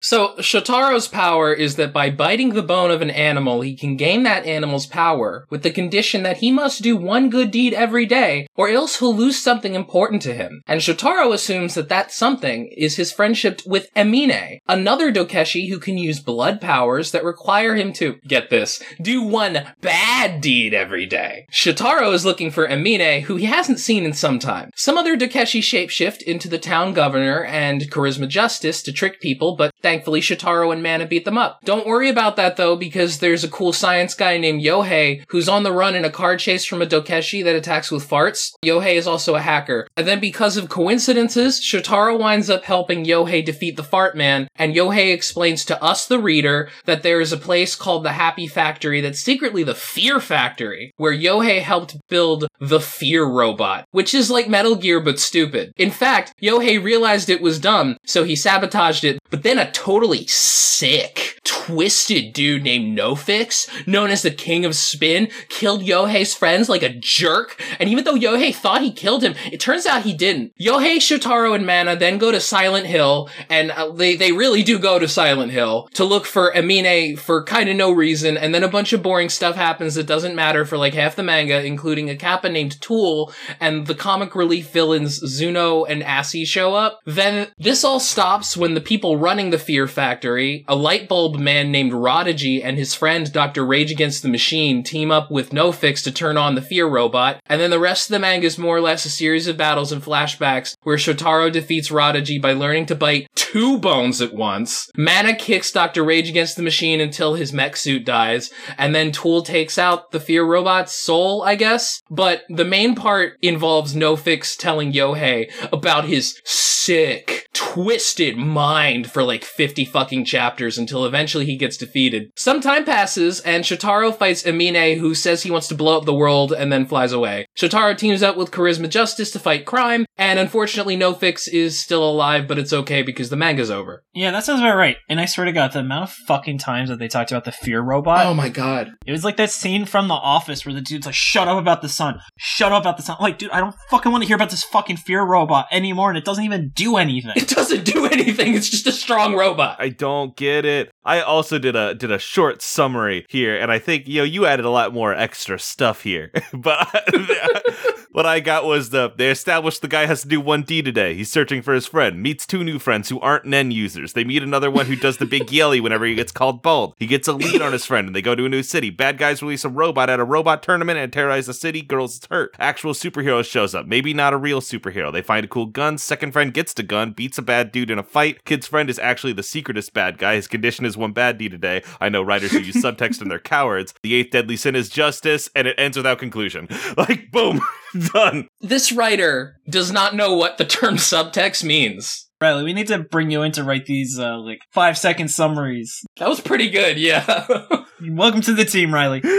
So, 0.00 0.34
Shotaro's 0.38 1.08
power 1.08 1.52
is 1.52 1.76
that 1.76 1.92
by 1.92 2.10
biting 2.10 2.50
the 2.50 2.62
bone 2.62 2.90
of 2.90 3.02
an 3.02 3.10
animal, 3.10 3.62
he 3.62 3.74
can 3.74 3.96
gain 3.96 4.22
that 4.22 4.44
animal's 4.44 4.86
power 4.86 5.46
with 5.50 5.62
the 5.62 5.70
condition 5.70 6.22
that 6.22 6.38
he 6.38 6.52
must 6.52 6.82
do 6.82 6.96
one 6.96 7.30
good 7.30 7.50
deed 7.50 7.72
every 7.72 8.06
day, 8.06 8.46
or 8.54 8.68
else 8.68 8.98
he'll 8.98 9.14
lose 9.14 9.42
something 9.42 9.74
important 9.74 10.22
to 10.22 10.34
him. 10.34 10.62
And 10.66 10.80
Shotaro 10.80 11.32
assumes 11.32 11.74
that 11.74 11.88
that 11.88 12.12
something 12.12 12.68
is 12.76 12.96
his 12.96 13.10
friendship 13.12 13.62
with 13.66 13.88
Emine, 13.94 14.58
another 14.68 15.10
Dokeshi 15.10 15.68
who 15.68 15.78
can 15.78 15.98
use 15.98 16.20
blood 16.20 16.60
powers 16.60 17.10
that 17.12 17.24
require 17.24 17.74
him 17.74 17.92
to, 17.94 18.16
get 18.26 18.50
this, 18.50 18.82
do 19.00 19.22
one 19.22 19.66
bad 19.80 20.40
deed 20.40 20.74
every 20.74 21.06
day. 21.06 21.46
Shotaro 21.50 22.12
is 22.12 22.24
looking 22.24 22.50
for 22.50 22.68
Emine, 22.68 23.22
who 23.22 23.36
he 23.36 23.46
hasn't 23.46 23.80
seen 23.80 24.04
in 24.04 24.12
some 24.12 24.38
time. 24.38 24.70
Some 24.76 24.98
other 24.98 25.16
Dokeshi 25.16 25.60
shapeshift 25.60 26.22
into 26.22 26.48
the 26.48 26.58
town 26.58 26.92
governor 26.92 27.44
and 27.44 27.82
Charisma 27.90 28.28
Justice 28.28 28.82
to 28.82 28.92
trick 28.92 29.20
people, 29.20 29.56
but 29.56 29.72
thankfully 29.86 30.20
Shotaro 30.20 30.72
and 30.72 30.82
Mana 30.82 31.06
beat 31.06 31.24
them 31.24 31.38
up. 31.38 31.60
Don't 31.62 31.86
worry 31.86 32.08
about 32.08 32.34
that 32.34 32.56
though, 32.56 32.74
because 32.74 33.20
there's 33.20 33.44
a 33.44 33.48
cool 33.48 33.72
science 33.72 34.14
guy 34.14 34.36
named 34.36 34.60
Yohei 34.60 35.22
who's 35.28 35.48
on 35.48 35.62
the 35.62 35.70
run 35.70 35.94
in 35.94 36.04
a 36.04 36.10
car 36.10 36.36
chase 36.36 36.64
from 36.64 36.82
a 36.82 36.86
Dokeshi 36.86 37.44
that 37.44 37.54
attacks 37.54 37.92
with 37.92 38.08
farts. 38.08 38.50
Yohei 38.64 38.94
is 38.94 39.06
also 39.06 39.36
a 39.36 39.40
hacker. 39.40 39.86
And 39.96 40.04
then 40.04 40.18
because 40.18 40.56
of 40.56 40.68
coincidences, 40.68 41.60
Shotaro 41.60 42.18
winds 42.18 42.50
up 42.50 42.64
helping 42.64 43.04
Yohei 43.04 43.44
defeat 43.44 43.76
the 43.76 43.84
fart 43.84 44.16
man, 44.16 44.48
and 44.56 44.74
Yohei 44.74 45.14
explains 45.14 45.64
to 45.66 45.80
us, 45.80 46.08
the 46.08 46.18
reader, 46.18 46.68
that 46.86 47.04
there 47.04 47.20
is 47.20 47.32
a 47.32 47.36
place 47.36 47.76
called 47.76 48.02
the 48.02 48.12
Happy 48.12 48.48
Factory 48.48 49.00
that's 49.00 49.20
secretly 49.20 49.62
the 49.62 49.76
Fear 49.76 50.18
Factory, 50.18 50.92
where 50.96 51.14
Yohei 51.14 51.60
helped 51.60 51.96
build 52.08 52.48
the 52.58 52.80
Fear 52.80 53.24
Robot, 53.24 53.86
which 53.92 54.14
is 54.14 54.32
like 54.32 54.48
Metal 54.48 54.74
Gear 54.74 54.98
but 54.98 55.20
stupid. 55.20 55.72
In 55.76 55.92
fact, 55.92 56.32
Yohei 56.42 56.82
realized 56.82 57.30
it 57.30 57.40
was 57.40 57.60
dumb, 57.60 57.96
so 58.04 58.24
he 58.24 58.34
sabotaged 58.34 59.04
it, 59.04 59.20
but 59.30 59.42
then 59.42 59.58
a 59.58 59.70
totally 59.72 60.26
sick, 60.26 61.35
twisted 61.46 62.32
dude 62.32 62.64
named 62.64 62.98
Nofix, 62.98 63.86
known 63.86 64.10
as 64.10 64.22
the 64.22 64.30
King 64.30 64.64
of 64.64 64.74
Spin, 64.74 65.28
killed 65.48 65.82
Yohei's 65.82 66.34
friends 66.34 66.68
like 66.68 66.82
a 66.82 66.88
jerk. 66.88 67.60
And 67.78 67.88
even 67.88 68.04
though 68.04 68.14
Yohei 68.14 68.54
thought 68.54 68.82
he 68.82 68.92
killed 68.92 69.22
him, 69.22 69.34
it 69.50 69.60
turns 69.60 69.86
out 69.86 70.02
he 70.02 70.12
didn't. 70.12 70.52
Yohei, 70.60 70.96
Shotaro, 70.96 71.54
and 71.54 71.66
Mana 71.66 71.96
then 71.96 72.18
go 72.18 72.30
to 72.32 72.40
Silent 72.40 72.86
Hill, 72.86 73.30
and 73.48 73.70
uh, 73.70 73.92
they, 73.92 74.16
they 74.16 74.32
really 74.32 74.62
do 74.62 74.78
go 74.78 74.98
to 74.98 75.08
Silent 75.08 75.52
Hill 75.52 75.88
to 75.94 76.04
look 76.04 76.26
for 76.26 76.52
Emine 76.52 77.18
for 77.18 77.44
kind 77.44 77.68
of 77.68 77.76
no 77.76 77.92
reason. 77.92 78.36
And 78.36 78.54
then 78.54 78.64
a 78.64 78.68
bunch 78.68 78.92
of 78.92 79.02
boring 79.02 79.28
stuff 79.28 79.56
happens 79.56 79.94
that 79.94 80.06
doesn't 80.06 80.34
matter 80.34 80.64
for 80.64 80.76
like 80.76 80.94
half 80.94 81.16
the 81.16 81.22
manga, 81.22 81.64
including 81.64 82.10
a 82.10 82.16
kappa 82.16 82.48
named 82.48 82.80
Tool, 82.80 83.32
and 83.60 83.86
the 83.86 83.94
comic 83.94 84.34
relief 84.34 84.70
villains 84.70 85.14
Zuno 85.14 85.84
and 85.84 86.02
Assy 86.02 86.44
show 86.44 86.74
up. 86.74 87.00
Then 87.04 87.48
this 87.58 87.84
all 87.84 88.00
stops 88.00 88.56
when 88.56 88.74
the 88.74 88.80
people 88.80 89.16
running 89.16 89.50
the 89.50 89.58
Fear 89.58 89.86
Factory, 89.86 90.64
a 90.68 90.74
light 90.74 91.08
bulb 91.08 91.35
man 91.40 91.70
named 91.70 91.92
Rodigy 91.92 92.62
and 92.62 92.76
his 92.76 92.94
friend 92.94 93.32
Dr. 93.32 93.64
Rage 93.64 93.90
Against 93.90 94.22
the 94.22 94.28
Machine 94.28 94.82
team 94.82 95.10
up 95.10 95.30
with 95.30 95.52
No 95.52 95.72
Fix 95.72 96.02
to 96.02 96.12
turn 96.12 96.36
on 96.36 96.54
the 96.54 96.62
Fear 96.62 96.86
robot, 96.86 97.40
and 97.46 97.60
then 97.60 97.70
the 97.70 97.78
rest 97.78 98.08
of 98.08 98.12
the 98.12 98.18
manga 98.18 98.46
is 98.46 98.58
more 98.58 98.76
or 98.76 98.80
less 98.80 99.04
a 99.04 99.10
series 99.10 99.46
of 99.46 99.56
battles 99.56 99.92
and 99.92 100.02
flashbacks 100.02 100.76
where 100.82 100.96
Shotaro 100.96 101.50
defeats 101.50 101.90
Rodigy 101.90 102.38
by 102.38 102.52
learning 102.52 102.86
to 102.86 102.94
bite 102.94 103.28
two 103.34 103.78
bones 103.78 104.20
at 104.20 104.34
once. 104.34 104.90
Mana 104.96 105.34
kicks 105.34 105.70
Dr. 105.70 106.04
Rage 106.04 106.28
Against 106.28 106.56
the 106.56 106.62
Machine 106.62 107.00
until 107.00 107.34
his 107.34 107.52
mech 107.52 107.76
suit 107.76 108.04
dies, 108.04 108.50
and 108.76 108.94
then 108.94 109.12
Tool 109.12 109.42
takes 109.42 109.78
out 109.78 110.10
the 110.10 110.20
Fear 110.20 110.44
robot's 110.44 110.92
soul, 110.92 111.42
I 111.42 111.54
guess. 111.54 112.02
But 112.10 112.44
the 112.48 112.64
main 112.64 112.94
part 112.94 113.38
involves 113.42 113.94
No 113.94 114.16
Fix 114.16 114.56
telling 114.56 114.92
Yohei 114.92 115.50
about 115.72 116.04
his 116.06 116.40
sick, 116.44 117.35
twisted 117.56 118.36
mind 118.36 119.10
for 119.10 119.22
like 119.22 119.44
50 119.44 119.84
fucking 119.84 120.24
chapters 120.24 120.78
until 120.78 121.04
eventually 121.04 121.44
he 121.46 121.56
gets 121.56 121.76
defeated. 121.76 122.30
Some 122.36 122.60
time 122.60 122.84
passes 122.84 123.40
and 123.40 123.64
Shotaro 123.64 124.14
fights 124.16 124.42
Emine 124.44 124.98
who 124.98 125.14
says 125.14 125.42
he 125.42 125.50
wants 125.50 125.68
to 125.68 125.74
blow 125.74 125.96
up 125.98 126.04
the 126.04 126.14
world 126.14 126.52
and 126.52 126.72
then 126.72 126.86
flies 126.86 127.12
away. 127.12 127.46
Shotaro 127.56 127.96
teams 127.96 128.22
up 128.22 128.36
with 128.36 128.50
Charisma 128.50 128.88
Justice 128.88 129.30
to 129.32 129.38
fight 129.38 129.64
crime 129.66 130.06
and 130.16 130.38
unfortunately 130.38 130.96
No 130.96 131.14
Fix 131.14 131.48
is 131.48 131.78
still 131.80 132.08
alive 132.08 132.46
but 132.46 132.58
it's 132.58 132.72
okay 132.72 133.02
because 133.02 133.30
the 133.30 133.36
manga's 133.36 133.70
over. 133.70 134.02
Yeah, 134.14 134.30
that 134.30 134.44
sounds 134.44 134.60
about 134.60 134.76
right. 134.76 134.96
And 135.08 135.20
I 135.20 135.26
swear 135.26 135.46
to 135.46 135.52
God, 135.52 135.72
the 135.72 135.80
amount 135.80 136.04
of 136.10 136.12
fucking 136.26 136.58
times 136.58 136.88
that 136.88 136.98
they 136.98 137.08
talked 137.08 137.30
about 137.32 137.44
the 137.44 137.52
fear 137.52 137.80
robot, 137.80 138.26
Oh 138.26 138.34
my 138.34 138.48
god. 138.48 138.90
it 139.06 139.12
was 139.12 139.24
like 139.24 139.36
that 139.36 139.50
scene 139.50 139.84
from 139.84 140.08
The 140.08 140.14
Office 140.14 140.64
where 140.64 140.74
the 140.74 140.80
dude's 140.80 141.06
like, 141.06 141.14
"Shut 141.14 141.48
up 141.48 141.58
about 141.58 141.82
the 141.82 141.88
sun, 141.88 142.18
shut 142.36 142.72
up 142.72 142.82
about 142.82 142.96
the 142.96 143.02
sun." 143.02 143.16
I'm 143.18 143.22
like, 143.24 143.38
dude, 143.38 143.50
I 143.50 143.60
don't 143.60 143.74
fucking 143.90 144.10
want 144.10 144.22
to 144.22 144.26
hear 144.26 144.36
about 144.36 144.50
this 144.50 144.64
fucking 144.64 144.96
fear 144.96 145.22
robot 145.22 145.66
anymore, 145.70 146.08
and 146.08 146.18
it 146.18 146.24
doesn't 146.24 146.44
even 146.44 146.70
do 146.74 146.96
anything. 146.96 147.32
It 147.46 147.54
doesn't 147.54 147.84
do 147.84 148.06
anything. 148.06 148.54
It's 148.54 148.68
just 148.68 148.88
a 148.88 148.92
strong 148.92 149.36
robot. 149.36 149.76
I 149.78 149.90
don't 149.90 150.34
get 150.34 150.64
it. 150.64 150.90
I 151.04 151.20
also 151.20 151.60
did 151.60 151.76
a 151.76 151.94
did 151.94 152.10
a 152.10 152.18
short 152.18 152.60
summary 152.60 153.24
here, 153.28 153.56
and 153.56 153.70
I 153.70 153.78
think 153.78 154.08
you 154.08 154.18
know 154.18 154.24
you 154.24 154.46
added 154.46 154.64
a 154.64 154.70
lot 154.70 154.92
more 154.92 155.14
extra 155.14 155.56
stuff 155.60 156.02
here. 156.02 156.32
but 156.52 156.88
what 158.10 158.26
I 158.26 158.40
got 158.40 158.64
was 158.64 158.90
the 158.90 159.12
they 159.16 159.30
established 159.30 159.80
the 159.80 159.88
guy 159.88 160.06
has 160.06 160.22
to 160.22 160.28
do 160.28 160.40
one 160.40 160.62
D 160.62 160.82
today. 160.82 161.14
He's 161.14 161.30
searching 161.30 161.62
for 161.62 161.72
his 161.72 161.86
friend, 161.86 162.20
meets 162.20 162.44
two 162.44 162.64
new 162.64 162.80
friends 162.80 163.08
who 163.08 163.20
aren't 163.20 163.44
Nen 163.44 163.70
users. 163.70 164.14
They 164.14 164.24
meet 164.24 164.42
another 164.42 164.68
one 164.68 164.86
who 164.86 164.96
does 164.96 165.18
the 165.18 165.26
big 165.26 165.52
yelly 165.52 165.80
whenever 165.80 166.04
he 166.04 166.16
gets 166.16 166.32
called 166.32 166.62
bald. 166.62 166.94
He 166.96 167.06
gets 167.06 167.28
a 167.28 167.32
lead 167.32 167.62
on 167.62 167.72
his 167.72 167.86
friend, 167.86 168.08
and 168.08 168.16
they 168.16 168.22
go 168.22 168.34
to 168.34 168.46
a 168.46 168.48
new 168.48 168.64
city. 168.64 168.90
Bad 168.90 169.18
guys 169.18 169.40
release 169.40 169.64
a 169.64 169.68
robot 169.68 170.10
at 170.10 170.18
a 170.18 170.24
robot 170.24 170.64
tournament 170.64 170.98
and 170.98 171.12
terrorize 171.12 171.46
the 171.46 171.54
city. 171.54 171.80
Girls 171.80 172.20
hurt. 172.28 172.56
Actual 172.58 172.92
superhero 172.92 173.44
shows 173.44 173.76
up. 173.76 173.86
Maybe 173.86 174.12
not 174.12 174.32
a 174.32 174.36
real 174.36 174.60
superhero. 174.60 175.12
They 175.12 175.22
find 175.22 175.44
a 175.44 175.48
cool 175.48 175.66
gun. 175.66 175.98
Second 175.98 176.32
friend 176.32 176.52
gets 176.52 176.74
the 176.74 176.82
gun, 176.82 177.12
beats 177.12 177.35
a 177.38 177.42
bad 177.42 177.72
dude 177.72 177.90
in 177.90 177.98
a 177.98 178.02
fight. 178.02 178.44
Kid's 178.44 178.66
friend 178.66 178.90
is 178.90 178.98
actually 178.98 179.32
the 179.32 179.42
secretest 179.42 179.92
bad 179.92 180.18
guy. 180.18 180.34
His 180.34 180.48
condition 180.48 180.84
is 180.84 180.96
one 180.96 181.12
bad 181.12 181.38
D 181.38 181.48
today. 181.48 181.82
I 182.00 182.08
know 182.08 182.22
writers 182.22 182.52
who 182.52 182.58
use 182.58 182.76
subtext 182.82 183.20
and 183.20 183.30
they're 183.30 183.38
cowards. 183.38 183.94
The 184.02 184.14
eighth 184.14 184.30
deadly 184.30 184.56
sin 184.56 184.74
is 184.74 184.88
justice, 184.88 185.48
and 185.54 185.66
it 185.66 185.78
ends 185.78 185.96
without 185.96 186.18
conclusion. 186.18 186.68
Like 186.96 187.30
boom, 187.30 187.60
done. 188.12 188.48
This 188.60 188.90
writer 188.90 189.60
does 189.68 189.92
not 189.92 190.14
know 190.14 190.34
what 190.34 190.56
the 190.56 190.64
term 190.64 190.96
subtext 190.96 191.62
means. 191.62 192.25
Riley, 192.40 192.64
we 192.64 192.74
need 192.74 192.88
to 192.88 192.98
bring 192.98 193.30
you 193.30 193.42
in 193.42 193.52
to 193.52 193.64
write 193.64 193.86
these 193.86 194.18
uh, 194.18 194.38
like 194.38 194.60
five 194.70 194.98
second 194.98 195.28
summaries. 195.28 196.04
That 196.18 196.28
was 196.28 196.40
pretty 196.40 196.68
good, 196.68 196.98
yeah. 196.98 197.46
Welcome 198.10 198.42
to 198.42 198.52
the 198.52 198.66
team, 198.66 198.92
Riley. 198.92 199.22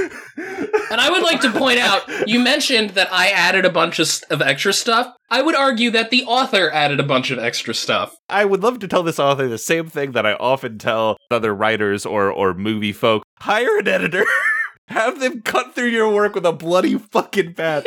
And 0.89 1.01
I 1.01 1.09
would 1.09 1.21
like 1.21 1.41
to 1.41 1.51
point 1.51 1.79
out, 1.79 2.29
you 2.29 2.39
mentioned 2.39 2.91
that 2.91 3.11
I 3.11 3.27
added 3.27 3.65
a 3.65 3.69
bunch 3.69 3.99
of, 3.99 4.09
of 4.29 4.41
extra 4.41 4.71
stuff. 4.71 5.13
I 5.29 5.41
would 5.41 5.53
argue 5.53 5.91
that 5.91 6.11
the 6.11 6.23
author 6.23 6.71
added 6.71 7.01
a 7.01 7.03
bunch 7.03 7.29
of 7.29 7.39
extra 7.39 7.73
stuff. 7.73 8.15
I 8.29 8.45
would 8.45 8.63
love 8.63 8.79
to 8.79 8.87
tell 8.87 9.03
this 9.03 9.19
author 9.19 9.49
the 9.49 9.57
same 9.57 9.89
thing 9.89 10.13
that 10.13 10.25
I 10.25 10.33
often 10.35 10.77
tell 10.77 11.17
other 11.29 11.53
writers 11.53 12.05
or 12.05 12.31
or 12.31 12.53
movie 12.53 12.93
folk. 12.93 13.23
Hire 13.41 13.79
an 13.79 13.87
editor. 13.89 14.25
Have 14.87 15.19
them 15.19 15.41
cut 15.41 15.75
through 15.75 15.89
your 15.89 16.09
work 16.09 16.35
with 16.35 16.45
a 16.45 16.53
bloody 16.53 16.97
fucking 16.97 17.51
bat. 17.51 17.85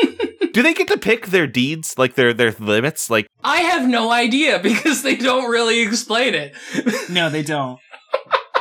Do 0.53 0.63
they 0.63 0.75
get 0.75 0.89
to 0.89 0.99
pick 0.99 1.27
their 1.29 1.47
deeds, 1.47 1.95
like 1.97 2.15
their 2.15 2.33
their 2.33 2.53
limits? 2.53 3.11
Like 3.11 3.27
I 3.43 3.59
have 3.59 3.89
no 3.89 4.11
idea 4.11 4.59
because 4.63 5.03
they 5.03 5.17
don't 5.17 5.51
really 5.51 5.81
explain 5.81 6.35
it. 6.35 6.55
No, 7.11 7.29
they 7.31 7.43
don't. 7.43 7.79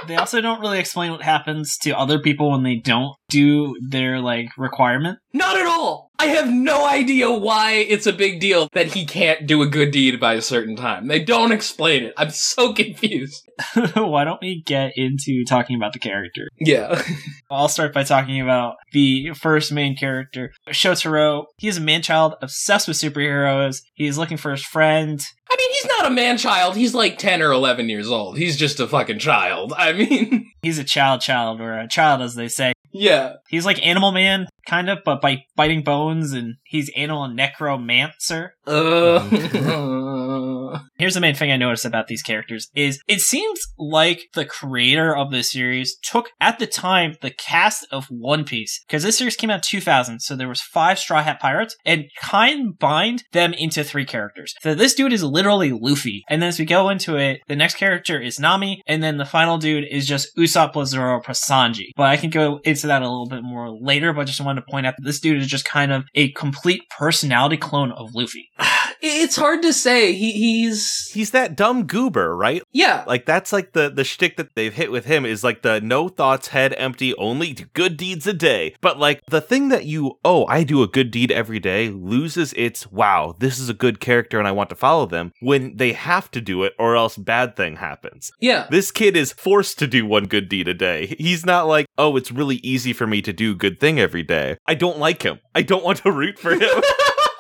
they 0.08 0.15
also 0.15 0.41
don't 0.41 0.60
really 0.62 0.79
explain 0.79 1.12
what 1.12 1.22
happens 1.22 1.77
to 1.84 1.91
other 1.91 2.19
people 2.19 2.51
when 2.51 2.63
they 2.63 2.75
don't 2.75 3.15
do 3.29 3.75
their 3.88 4.19
like 4.19 4.50
requirement. 4.58 5.19
Not 5.34 5.58
at 5.58 5.65
all. 5.65 6.09
I 6.20 6.26
have 6.26 6.50
no 6.50 6.86
idea 6.86 7.32
why 7.32 7.72
it's 7.76 8.06
a 8.06 8.12
big 8.12 8.42
deal 8.42 8.68
that 8.74 8.88
he 8.88 9.06
can't 9.06 9.48
do 9.48 9.62
a 9.62 9.68
good 9.68 9.92
deed 9.92 10.20
by 10.20 10.34
a 10.34 10.42
certain 10.42 10.76
time. 10.76 11.08
They 11.08 11.24
don't 11.24 11.54
explain 11.54 12.04
it. 12.04 12.14
I'm 12.18 12.32
so 12.32 12.74
confused. 12.74 13.50
Why 13.96 14.26
don't 14.26 14.42
we 14.42 14.62
get 14.66 14.92
into 14.98 15.46
talking 15.46 15.78
about 15.78 15.94
the 15.94 16.00
character? 16.00 16.50
Yeah. 16.60 17.02
I'll 17.52 17.70
start 17.70 17.94
by 17.94 18.04
talking 18.04 18.42
about 18.42 18.76
the 18.92 19.32
first 19.34 19.72
main 19.72 19.96
character, 19.96 20.52
Shotaro. 20.68 21.46
He's 21.58 21.78
a 21.78 21.82
man 21.82 22.02
child 22.02 22.36
obsessed 22.42 22.90
with 22.90 22.98
superheroes. 22.98 23.82
He's 23.94 24.18
looking 24.18 24.38
for 24.38 24.52
his 24.52 24.64
friend. 24.64 25.22
I 25.50 25.56
mean, 25.58 25.72
he's 25.72 25.86
not 25.86 26.06
a 26.06 26.14
man 26.14 26.38
child. 26.38 26.76
He's 26.76 26.94
like 26.94 27.18
10 27.18 27.42
or 27.42 27.52
11 27.52 27.90
years 27.90 28.10
old. 28.10 28.38
He's 28.38 28.58
just 28.58 28.80
a 28.80 28.88
fucking 28.88 29.20
child. 29.20 29.74
I 29.76 29.94
mean, 29.94 30.52
He's 30.62 30.78
a 30.78 30.84
child 30.84 31.22
child, 31.22 31.62
or 31.62 31.74
a 31.74 31.88
child 31.88 32.22
as 32.22 32.36
they 32.36 32.50
say. 32.50 32.74
Yeah. 32.91 33.34
He's 33.48 33.65
like 33.65 33.86
Animal 33.86 34.12
Man, 34.12 34.48
kind 34.67 34.89
of, 34.89 35.00
but 35.03 35.22
by 35.22 35.43
biting 35.55 35.84
bones, 35.84 36.34
and 36.34 36.55
he's 36.63 36.91
Animal 36.96 37.27
Necromancer. 37.27 38.53
Uh, 38.65 39.19
Here's 40.98 41.13
the 41.13 41.22
main 41.22 41.36
thing 41.36 41.51
I 41.51 41.58
noticed 41.58 41.86
about 41.86 42.08
these 42.08 42.22
characters 42.22 42.69
is 42.75 43.01
it 43.08 43.22
seems 43.22 43.60
like 43.77 44.24
the 44.34 44.46
creator 44.46 45.15
of 45.15 45.31
this 45.31 45.51
series 45.51 45.98
took 45.98 46.29
at 46.39 46.60
the 46.60 46.67
time 46.67 47.15
the 47.22 47.31
cast 47.31 47.88
of 47.91 48.08
One 48.10 48.43
Piece 48.43 48.84
because 48.86 49.03
this 49.03 49.17
series 49.17 49.36
came 49.36 49.50
out 49.50 49.55
in 49.55 49.62
2000 49.79 50.19
so 50.19 50.36
there 50.36 50.50
was 50.50 50.62
five 50.62 51.00
Straw 51.00 51.24
Hat 51.24 51.39
Pirates 51.39 51.75
and 51.86 52.05
combined 52.22 53.24
them 53.31 53.53
into 53.53 53.84
three 53.84 54.05
characters. 54.05 54.53
So 54.62 54.75
this 54.75 54.93
dude 54.93 55.13
is 55.13 55.24
literally 55.24 55.72
Luffy 55.72 56.24
and 56.29 56.41
then 56.41 56.50
as 56.50 56.60
we 56.60 56.65
go 56.65 56.89
into 56.89 57.15
it 57.15 57.41
the 57.48 57.55
next 57.55 57.75
character 57.75 58.19
is 58.19 58.39
Nami 58.39 58.81
and 58.86 59.01
then 59.01 59.17
the 59.17 59.25
final 59.25 59.58
dude 59.58 59.86
is 59.89 60.05
just 60.05 60.36
Usopp 60.38 60.75
Lazaro 60.75 61.22
Prasanji. 61.22 61.91
But 61.96 62.08
I 62.08 62.17
can 62.17 62.29
go 62.29 62.60
into 62.80 62.88
that 62.88 63.02
a 63.02 63.10
little 63.10 63.28
bit 63.28 63.44
more 63.44 63.70
later 63.70 64.14
but 64.14 64.22
I 64.22 64.24
just 64.26 64.42
wanted 64.42 64.62
to 64.62 64.72
point 64.72 64.86
out 64.86 64.96
that 64.98 65.04
this 65.04 65.20
dude 65.20 65.42
is 65.42 65.48
just 65.48 65.66
kind 65.66 65.92
of 65.92 66.06
a 66.16 66.32
complete 66.32 66.84
personality 66.90 67.58
clone 67.58 67.92
of 67.92 68.14
Luffy. 68.14 68.50
it's 69.01 69.36
hard 69.36 69.62
to 69.63 69.74
say. 69.74 70.13
He, 70.13 70.32
he's, 70.32 71.10
he's 71.13 71.32
that 71.32 71.56
dumb 71.56 71.86
goober, 71.86 72.36
right? 72.36 72.62
yeah. 72.72 73.03
Like 73.08 73.25
that's 73.25 73.51
like 73.51 73.74
the 73.74 73.89
the 73.89 74.03
shtick 74.03 74.38
that 74.38 74.56
they've 74.56 74.74
hit 74.74 74.91
with 74.91 75.06
him 75.06 75.25
is 75.25 75.44
like 75.44 75.62
the 75.62 75.82
no 75.82 76.10
thoughts, 76.10 76.50
head 76.50 76.74
empty, 76.77 77.15
only 77.15 77.53
good 77.74 77.98
deeds 77.98 78.27
a 78.27 78.34
day. 78.34 78.75
But 78.82 79.00
like 79.00 79.22
the 79.27 79.41
thing 79.41 79.70
that 79.70 79.86
you 79.86 80.20
oh 80.24 80.46
I 80.48 80.63
do 80.63 80.84
a 80.84 80.88
good 80.88 81.12
deed 81.12 81.32
every 81.32 81.60
day 81.60 81.89
loses 81.89 82.53
its 82.53 82.91
wow 82.91 83.36
this 83.39 83.60
is 83.60 83.70
a 83.70 83.74
good 83.74 84.00
character 84.00 84.38
and 84.39 84.48
I 84.48 84.51
want 84.51 84.70
to 84.70 84.75
follow 84.75 85.06
them 85.06 85.32
when 85.39 85.77
they 85.77 85.94
have 85.94 86.29
to 86.32 86.41
do 86.41 86.63
it 86.63 86.74
or 86.77 86.96
else 86.96 87.18
bad 87.18 87.56
thing 87.56 87.77
happens. 87.77 88.32
Yeah. 88.39 88.68
This 88.70 88.91
kid 88.91 89.15
is 89.15 89.34
forced 89.34 89.79
to 89.79 89.88
do 89.88 90.06
one 90.06 90.25
good 90.25 90.50
deed 90.50 90.68
a 90.68 90.74
day. 90.74 91.15
He's 91.20 91.46
not 91.46 91.68
like 91.68 91.88
oh 91.98 92.15
it's 92.18 92.32
really 92.32 92.58
easy 92.58 92.94
for 92.94 93.08
me 93.08 93.22
to 93.22 93.34
do 93.34 93.56
good 93.56 93.79
thing 93.79 94.00
every 94.00 94.24
day. 94.24 94.58
I 94.68 94.75
don't 94.75 95.00
like 95.00 95.24
him. 95.24 95.39
I 95.56 95.62
don't 95.62 95.84
want 95.84 96.00
to 96.00 96.12
root 96.12 96.38
for 96.38 96.53
him. 96.53 96.62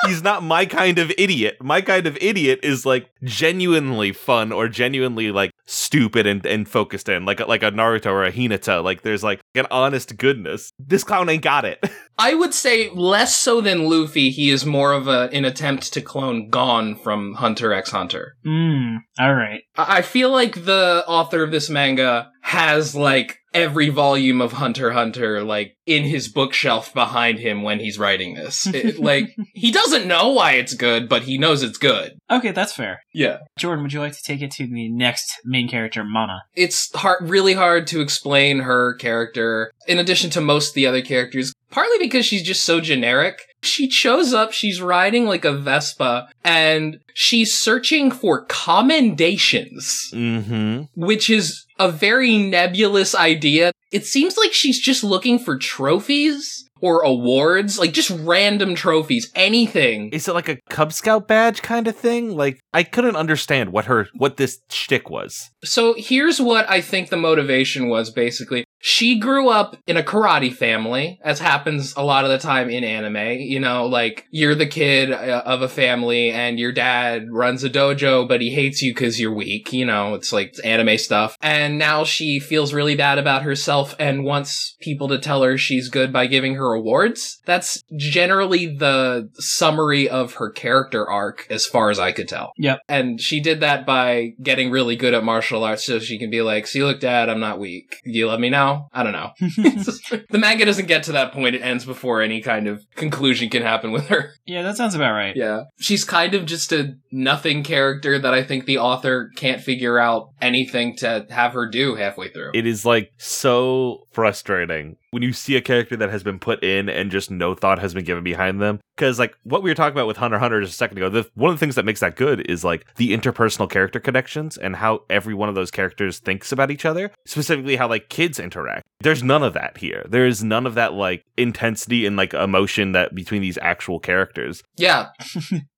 he's 0.05 0.23
not 0.23 0.43
my 0.43 0.65
kind 0.65 0.97
of 0.99 1.11
idiot. 1.17 1.57
My 1.61 1.81
kind 1.81 2.07
of 2.07 2.17
idiot 2.21 2.61
is 2.63 2.85
like 2.85 3.09
genuinely 3.23 4.11
fun 4.11 4.51
or 4.51 4.67
genuinely 4.67 5.31
like 5.31 5.51
stupid 5.65 6.25
and, 6.25 6.45
and 6.45 6.67
focused 6.67 7.09
in, 7.09 7.25
like 7.25 7.39
a, 7.39 7.45
like 7.45 7.63
a 7.63 7.71
Naruto 7.71 8.07
or 8.07 8.23
a 8.23 8.31
Hinata. 8.31 8.83
Like 8.83 9.03
there's 9.03 9.23
like 9.23 9.41
an 9.55 9.67
honest 9.69 10.17
goodness. 10.17 10.71
This 10.79 11.03
clown 11.03 11.29
ain't 11.29 11.43
got 11.43 11.65
it. 11.65 11.79
I 12.17 12.33
would 12.33 12.53
say 12.53 12.89
less 12.89 13.35
so 13.35 13.61
than 13.61 13.89
Luffy. 13.89 14.29
He 14.29 14.49
is 14.49 14.65
more 14.65 14.91
of 14.91 15.07
a, 15.07 15.29
an 15.31 15.45
attempt 15.45 15.93
to 15.93 16.01
clone 16.01 16.49
Gon 16.49 16.95
from 16.95 17.35
Hunter 17.35 17.71
x 17.73 17.91
Hunter. 17.91 18.35
Hmm. 18.43 18.97
All 19.19 19.35
right. 19.35 19.61
I 19.77 19.99
I 19.99 20.01
feel 20.01 20.31
like 20.31 20.63
the 20.63 21.03
author 21.07 21.43
of 21.43 21.51
this 21.51 21.69
manga 21.69 22.31
has 22.49 22.95
like 22.95 23.37
every 23.53 23.89
volume 23.89 24.41
of 24.41 24.53
Hunter 24.53 24.89
Hunter 24.89 25.43
like 25.43 25.77
in 25.85 26.03
his 26.03 26.27
bookshelf 26.27 26.91
behind 26.95 27.37
him 27.37 27.61
when 27.61 27.79
he's 27.79 27.99
writing 27.99 28.33
this. 28.33 28.65
It- 28.65 28.99
like 29.11 29.35
he 29.53 29.71
doesn't 29.71 30.07
know 30.07 30.29
why 30.29 30.53
it's 30.53 30.73
good, 30.73 31.07
but 31.07 31.21
he 31.21 31.37
knows 31.37 31.61
it's 31.61 31.77
good. 31.77 32.17
Okay, 32.31 32.51
that's 32.51 32.73
fair. 32.73 33.01
Yeah. 33.13 33.37
Jordan, 33.59 33.83
would 33.83 33.93
you 33.93 33.99
like 33.99 34.13
to 34.13 34.23
take 34.23 34.41
it 34.41 34.49
to 34.53 34.65
the 34.65 34.89
next 34.89 35.31
main 35.45 35.69
character, 35.69 36.03
Mana? 36.03 36.41
It's 36.55 36.91
hard 36.95 37.29
really 37.29 37.53
hard 37.53 37.85
to 37.87 38.01
explain 38.01 38.61
her 38.61 38.95
character 38.95 39.71
in 39.87 39.99
addition 39.99 40.31
to 40.31 40.41
most 40.41 40.69
of 40.69 40.73
the 40.73 40.87
other 40.87 41.03
characters, 41.03 41.53
partly 41.69 41.99
because 41.99 42.25
she's 42.25 42.43
just 42.43 42.63
so 42.63 42.81
generic. 42.81 43.41
She 43.61 43.89
shows 43.89 44.33
up, 44.33 44.51
she's 44.51 44.81
riding 44.81 45.25
like 45.25 45.45
a 45.45 45.53
Vespa 45.53 46.29
and 46.43 46.99
she's 47.13 47.53
searching 47.53 48.11
for 48.11 48.45
commendations. 48.45 50.11
mm-hmm. 50.13 50.83
which 50.95 51.29
is 51.29 51.65
a 51.77 51.91
very 51.91 52.37
nebulous 52.37 53.15
idea. 53.15 53.71
It 53.91 54.05
seems 54.05 54.37
like 54.37 54.53
she's 54.53 54.79
just 54.79 55.03
looking 55.03 55.39
for 55.39 55.57
trophies, 55.57 56.69
or 56.81 57.01
awards, 57.01 57.77
like 57.77 57.91
just 57.91 58.09
random 58.09 58.75
trophies, 58.75 59.31
anything. 59.35 60.09
Is 60.09 60.27
it 60.27 60.33
like 60.33 60.49
a 60.49 60.57
Cub 60.69 60.93
Scout 60.93 61.27
badge 61.27 61.61
kind 61.61 61.87
of 61.87 61.95
thing? 61.95 62.35
Like 62.35 62.59
I 62.73 62.83
couldn't 62.83 63.15
understand 63.15 63.71
what 63.71 63.85
her 63.85 64.07
what 64.15 64.37
this 64.37 64.59
shtick 64.69 65.09
was. 65.09 65.49
So 65.63 65.95
here's 65.97 66.39
what 66.39 66.69
I 66.69 66.81
think 66.81 67.09
the 67.09 67.17
motivation 67.17 67.89
was 67.89 68.09
basically. 68.09 68.65
She 68.81 69.19
grew 69.19 69.49
up 69.49 69.75
in 69.87 69.97
a 69.97 70.03
karate 70.03 70.53
family, 70.53 71.19
as 71.23 71.39
happens 71.39 71.93
a 71.97 72.03
lot 72.03 72.23
of 72.23 72.31
the 72.31 72.37
time 72.37 72.69
in 72.69 72.83
anime. 72.83 73.39
You 73.39 73.59
know, 73.59 73.85
like 73.85 74.25
you're 74.31 74.55
the 74.55 74.65
kid 74.65 75.11
uh, 75.11 75.43
of 75.45 75.61
a 75.61 75.67
family 75.67 76.31
and 76.31 76.57
your 76.57 76.71
dad 76.71 77.27
runs 77.29 77.63
a 77.63 77.69
dojo, 77.69 78.27
but 78.27 78.41
he 78.41 78.51
hates 78.51 78.81
you 78.81 78.93
because 78.93 79.19
you're 79.19 79.33
weak. 79.33 79.73
You 79.73 79.85
know, 79.85 80.13
it's 80.13 80.31
like 80.31 80.55
anime 80.63 80.97
stuff. 80.97 81.37
And 81.41 81.77
now 81.77 82.03
she 82.03 82.39
feels 82.39 82.73
really 82.73 82.95
bad 82.95 83.17
about 83.17 83.43
herself 83.43 83.95
and 83.99 84.23
wants 84.23 84.77
people 84.79 85.09
to 85.09 85.19
tell 85.19 85.43
her 85.43 85.57
she's 85.57 85.89
good 85.89 86.13
by 86.13 86.27
giving 86.27 86.55
her 86.55 86.73
awards. 86.73 87.41
That's 87.45 87.83
generally 87.95 88.67
the 88.67 89.29
summary 89.35 90.07
of 90.07 90.35
her 90.35 90.49
character 90.49 91.09
arc, 91.09 91.47
as 91.49 91.65
far 91.65 91.89
as 91.89 91.99
I 91.99 92.11
could 92.11 92.27
tell. 92.27 92.53
Yep. 92.57 92.79
And 92.87 93.19
she 93.19 93.41
did 93.41 93.59
that 93.59 93.85
by 93.85 94.33
getting 94.41 94.71
really 94.71 94.95
good 94.95 95.13
at 95.13 95.23
martial 95.23 95.63
arts 95.63 95.83
so 95.83 95.99
she 95.99 96.17
can 96.17 96.29
be 96.29 96.41
like, 96.41 96.65
see, 96.65 96.83
look, 96.83 96.99
dad, 96.99 97.29
I'm 97.29 97.39
not 97.39 97.59
weak. 97.59 97.97
You 98.05 98.27
love 98.27 98.39
me 98.39 98.49
now? 98.49 98.68
I 98.93 99.03
don't 99.03 99.13
know. 99.13 99.31
the 99.39 100.37
manga 100.37 100.65
doesn't 100.65 100.87
get 100.87 101.03
to 101.03 101.11
that 101.13 101.31
point. 101.31 101.55
It 101.55 101.61
ends 101.61 101.85
before 101.85 102.21
any 102.21 102.41
kind 102.41 102.67
of 102.67 102.85
conclusion 102.95 103.49
can 103.49 103.63
happen 103.63 103.91
with 103.91 104.07
her. 104.07 104.33
yeah, 104.45 104.61
that 104.61 104.77
sounds 104.77 104.95
about 104.95 105.13
right. 105.13 105.35
Yeah. 105.35 105.63
She's 105.79 106.03
kind 106.03 106.33
of 106.33 106.45
just 106.45 106.71
a 106.71 106.95
nothing 107.11 107.63
character 107.63 108.19
that 108.19 108.33
I 108.33 108.43
think 108.43 108.65
the 108.65 108.77
author 108.77 109.31
can't 109.35 109.61
figure 109.61 109.99
out 109.99 110.29
anything 110.41 110.95
to 110.97 111.25
have 111.29 111.53
her 111.53 111.67
do 111.67 111.95
halfway 111.95 112.29
through. 112.29 112.51
It 112.53 112.65
is 112.65 112.85
like 112.85 113.11
so 113.17 114.07
frustrating 114.11 114.97
when 115.11 115.23
you 115.23 115.33
see 115.33 115.55
a 115.55 115.61
character 115.61 115.97
that 115.97 116.09
has 116.09 116.23
been 116.23 116.39
put 116.39 116.63
in 116.63 116.89
and 116.89 117.11
just 117.11 117.31
no 117.31 117.55
thought 117.55 117.79
has 117.79 117.93
been 117.93 118.05
given 118.05 118.23
behind 118.23 118.61
them. 118.61 118.79
Because 118.99 119.17
like 119.17 119.33
what 119.43 119.63
we 119.63 119.71
were 119.71 119.75
talking 119.75 119.93
about 119.93 120.07
with 120.07 120.17
Hunter 120.17 120.35
x 120.35 120.41
Hunter 120.41 120.59
just 120.59 120.73
a 120.73 120.75
second 120.75 120.97
ago, 120.97 121.07
the, 121.07 121.29
one 121.35 121.49
of 121.49 121.55
the 121.55 121.59
things 121.59 121.75
that 121.75 121.85
makes 121.85 122.01
that 122.01 122.17
good 122.17 122.45
is 122.49 122.65
like 122.65 122.85
the 122.97 123.15
interpersonal 123.15 123.69
character 123.69 123.97
connections 123.97 124.57
and 124.57 124.75
how 124.75 125.03
every 125.09 125.33
one 125.33 125.47
of 125.47 125.55
those 125.55 125.71
characters 125.71 126.19
thinks 126.19 126.51
about 126.51 126.69
each 126.69 126.83
other. 126.83 127.09
Specifically, 127.25 127.77
how 127.77 127.87
like 127.87 128.09
kids 128.09 128.39
interact. 128.39 128.85
There's 128.99 129.23
none 129.23 129.41
of 129.41 129.53
that 129.53 129.77
here. 129.77 130.05
There 130.09 130.27
is 130.27 130.43
none 130.43 130.67
of 130.67 130.75
that 130.75 130.93
like 130.95 131.23
intensity 131.37 132.05
and 132.05 132.17
like 132.17 132.33
emotion 132.33 132.91
that 132.91 133.15
between 133.15 133.41
these 133.41 133.57
actual 133.61 134.01
characters. 134.01 134.63
Yeah. 134.75 135.11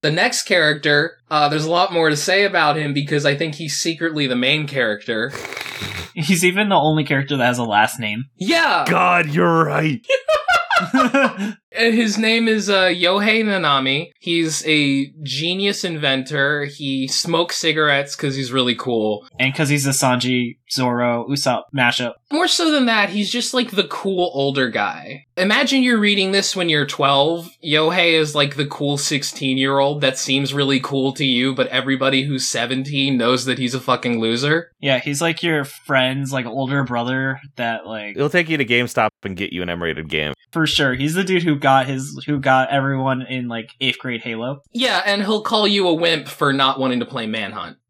the 0.01 0.11
next 0.11 0.43
character, 0.43 1.17
uh, 1.29 1.47
there's 1.47 1.65
a 1.65 1.71
lot 1.71 1.93
more 1.93 2.09
to 2.09 2.17
say 2.17 2.43
about 2.43 2.75
him 2.75 2.91
because 2.91 3.23
I 3.23 3.35
think 3.35 3.53
he's 3.53 3.77
secretly 3.77 4.25
the 4.25 4.35
main 4.35 4.67
character. 4.67 5.31
He's 6.13 6.43
even 6.43 6.67
the 6.67 6.75
only 6.75 7.05
character 7.05 7.37
that 7.37 7.45
has 7.45 7.57
a 7.57 7.63
last 7.63 7.97
name. 7.97 8.25
Yeah. 8.35 8.83
God, 8.85 9.29
you're 9.29 9.63
right. 9.63 10.05
And 11.73 11.93
His 11.93 12.17
name 12.17 12.47
is 12.47 12.69
uh, 12.69 12.85
Yohei 12.87 13.43
Nanami. 13.43 14.11
He's 14.19 14.65
a 14.67 15.07
genius 15.23 15.83
inventor. 15.83 16.65
He 16.65 17.07
smokes 17.07 17.57
cigarettes 17.57 18.15
because 18.15 18.35
he's 18.35 18.51
really 18.51 18.75
cool. 18.75 19.25
and 19.39 19.53
because 19.53 19.69
he's 19.69 19.87
a 19.87 19.91
Sanji, 19.91 20.57
Zoro, 20.71 21.25
Usopp 21.29 21.63
mashup. 21.75 22.13
More 22.31 22.47
so 22.47 22.71
than 22.71 22.85
that, 22.85 23.09
he's 23.09 23.31
just 23.31 23.53
like 23.53 23.71
the 23.71 23.87
cool 23.87 24.31
older 24.33 24.69
guy. 24.69 25.25
Imagine 25.37 25.81
you're 25.83 25.97
reading 25.99 26.31
this 26.31 26.55
when 26.55 26.69
you're 26.69 26.85
12. 26.85 27.49
Yohei 27.63 28.13
is 28.13 28.35
like 28.35 28.55
the 28.55 28.65
cool 28.67 28.97
16 28.97 29.57
year 29.57 29.79
old 29.79 30.01
that 30.01 30.17
seems 30.17 30.53
really 30.53 30.79
cool 30.79 31.13
to 31.13 31.25
you, 31.25 31.55
but 31.55 31.67
everybody 31.67 32.23
who's 32.23 32.47
17 32.47 33.17
knows 33.17 33.45
that 33.45 33.57
he's 33.59 33.73
a 33.73 33.79
fucking 33.79 34.19
loser. 34.19 34.71
Yeah, 34.79 34.99
he's 34.99 35.21
like 35.21 35.41
your 35.43 35.63
friend's 35.65 36.31
like 36.31 36.45
older 36.45 36.83
brother 36.83 37.39
that 37.55 37.85
like 37.85 38.15
It'll 38.15 38.29
take 38.29 38.49
you 38.49 38.57
to 38.57 38.65
GameStop 38.65 39.09
and 39.23 39.35
get 39.37 39.51
you 39.53 39.61
an 39.61 39.69
M-rated 39.69 40.09
game. 40.09 40.33
for 40.51 40.67
sure. 40.67 40.93
He's 40.93 41.13
the 41.15 41.23
dude 41.23 41.43
who 41.43 41.55
got 41.61 41.87
his 41.87 42.21
who 42.25 42.39
got 42.39 42.69
everyone 42.69 43.21
in 43.21 43.47
like 43.47 43.71
eighth 43.79 43.99
grade 43.99 44.21
Halo. 44.21 44.61
Yeah, 44.73 45.01
and 45.05 45.21
he'll 45.21 45.43
call 45.43 45.67
you 45.67 45.87
a 45.87 45.93
wimp 45.93 46.27
for 46.27 46.51
not 46.51 46.79
wanting 46.79 46.99
to 46.99 47.05
play 47.05 47.27
Manhunt. 47.27 47.77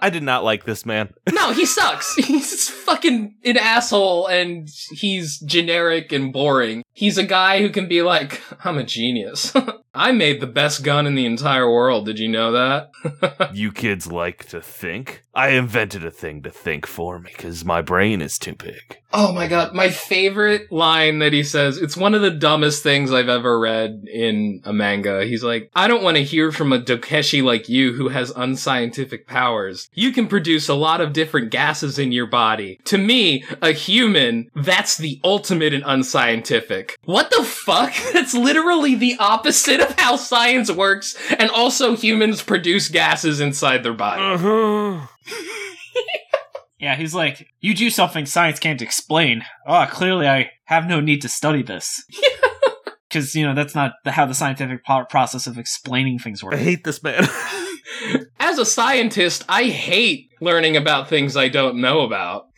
I 0.00 0.10
did 0.10 0.22
not 0.22 0.44
like 0.44 0.64
this 0.64 0.86
man. 0.86 1.12
No, 1.38 1.52
he 1.52 1.66
sucks. 1.66 2.14
He's 2.16 2.68
fucking 2.68 3.36
an 3.44 3.56
asshole 3.56 4.26
and 4.26 4.68
he's 4.90 5.38
generic 5.38 6.10
and 6.10 6.32
boring. 6.32 6.82
He's 6.92 7.16
a 7.16 7.22
guy 7.22 7.60
who 7.60 7.70
can 7.70 7.86
be 7.88 8.02
like, 8.02 8.42
I'm 8.64 8.76
a 8.76 8.82
genius. 8.82 9.54
I 9.98 10.12
made 10.12 10.40
the 10.40 10.46
best 10.46 10.84
gun 10.84 11.08
in 11.08 11.16
the 11.16 11.26
entire 11.26 11.68
world. 11.68 12.06
Did 12.06 12.20
you 12.20 12.28
know 12.28 12.52
that? 12.52 13.50
you 13.54 13.72
kids 13.72 14.06
like 14.06 14.44
to 14.50 14.60
think? 14.60 15.24
I 15.34 15.50
invented 15.50 16.04
a 16.04 16.10
thing 16.10 16.42
to 16.42 16.50
think 16.50 16.84
for 16.84 17.18
me 17.18 17.30
because 17.36 17.64
my 17.64 17.80
brain 17.80 18.20
is 18.22 18.38
too 18.38 18.54
big. 18.54 18.98
oh 19.12 19.32
my 19.32 19.46
god, 19.46 19.72
my 19.72 19.88
favorite 19.88 20.70
line 20.72 21.20
that 21.20 21.32
he 21.32 21.42
says, 21.42 21.78
it's 21.78 21.96
one 21.96 22.14
of 22.14 22.22
the 22.22 22.30
dumbest 22.30 22.82
things 22.82 23.12
I've 23.12 23.28
ever 23.28 23.58
read 23.58 24.04
in 24.12 24.60
a 24.64 24.72
manga. 24.72 25.24
He's 25.24 25.44
like, 25.44 25.70
I 25.74 25.86
don't 25.86 26.02
want 26.02 26.16
to 26.16 26.24
hear 26.24 26.50
from 26.50 26.72
a 26.72 26.80
Dokeshi 26.80 27.42
like 27.42 27.68
you 27.68 27.92
who 27.92 28.08
has 28.08 28.32
unscientific 28.34 29.26
powers. 29.26 29.88
You 29.94 30.12
can 30.12 30.26
produce 30.26 30.68
a 30.68 30.74
lot 30.74 31.00
of 31.00 31.12
different 31.12 31.50
gases 31.50 31.98
in 31.98 32.12
your 32.12 32.26
body. 32.26 32.80
To 32.86 32.98
me, 32.98 33.44
a 33.62 33.70
human, 33.72 34.50
that's 34.54 34.96
the 34.96 35.20
ultimate 35.24 35.72
in 35.72 35.82
unscientific. 35.84 36.98
What 37.04 37.30
the 37.30 37.44
fuck? 37.44 37.94
That's 38.12 38.34
literally 38.34 38.94
the 38.94 39.16
opposite 39.18 39.80
of 39.88 39.98
how 39.98 40.16
science 40.16 40.70
works, 40.70 41.16
and 41.38 41.50
also 41.50 41.96
humans 41.96 42.42
produce 42.42 42.88
gases 42.88 43.40
inside 43.40 43.82
their 43.82 43.94
body. 43.94 44.22
Uh-huh. 44.22 45.06
Yeah, 46.80 46.94
he's 46.94 47.12
like, 47.12 47.48
you 47.60 47.74
do 47.74 47.90
something 47.90 48.24
science 48.24 48.60
can't 48.60 48.80
explain. 48.80 49.42
Oh, 49.66 49.84
clearly 49.90 50.28
I 50.28 50.50
have 50.66 50.86
no 50.86 51.00
need 51.00 51.22
to 51.22 51.28
study 51.28 51.62
this. 51.62 52.04
Because, 53.08 53.34
you 53.34 53.46
know, 53.46 53.54
that's 53.54 53.74
not 53.74 53.92
how 54.04 54.26
the 54.26 54.34
scientific 54.34 54.84
process 54.84 55.46
of 55.46 55.56
explaining 55.56 56.18
things 56.18 56.44
works. 56.44 56.58
I 56.58 56.60
hate 56.60 56.84
this 56.84 57.02
man. 57.02 57.26
As 58.38 58.58
a 58.58 58.66
scientist, 58.66 59.46
I 59.48 59.64
hate 59.64 60.28
learning 60.42 60.76
about 60.76 61.08
things 61.08 61.34
I 61.34 61.48
don't 61.48 61.80
know 61.80 62.00
about. 62.02 62.48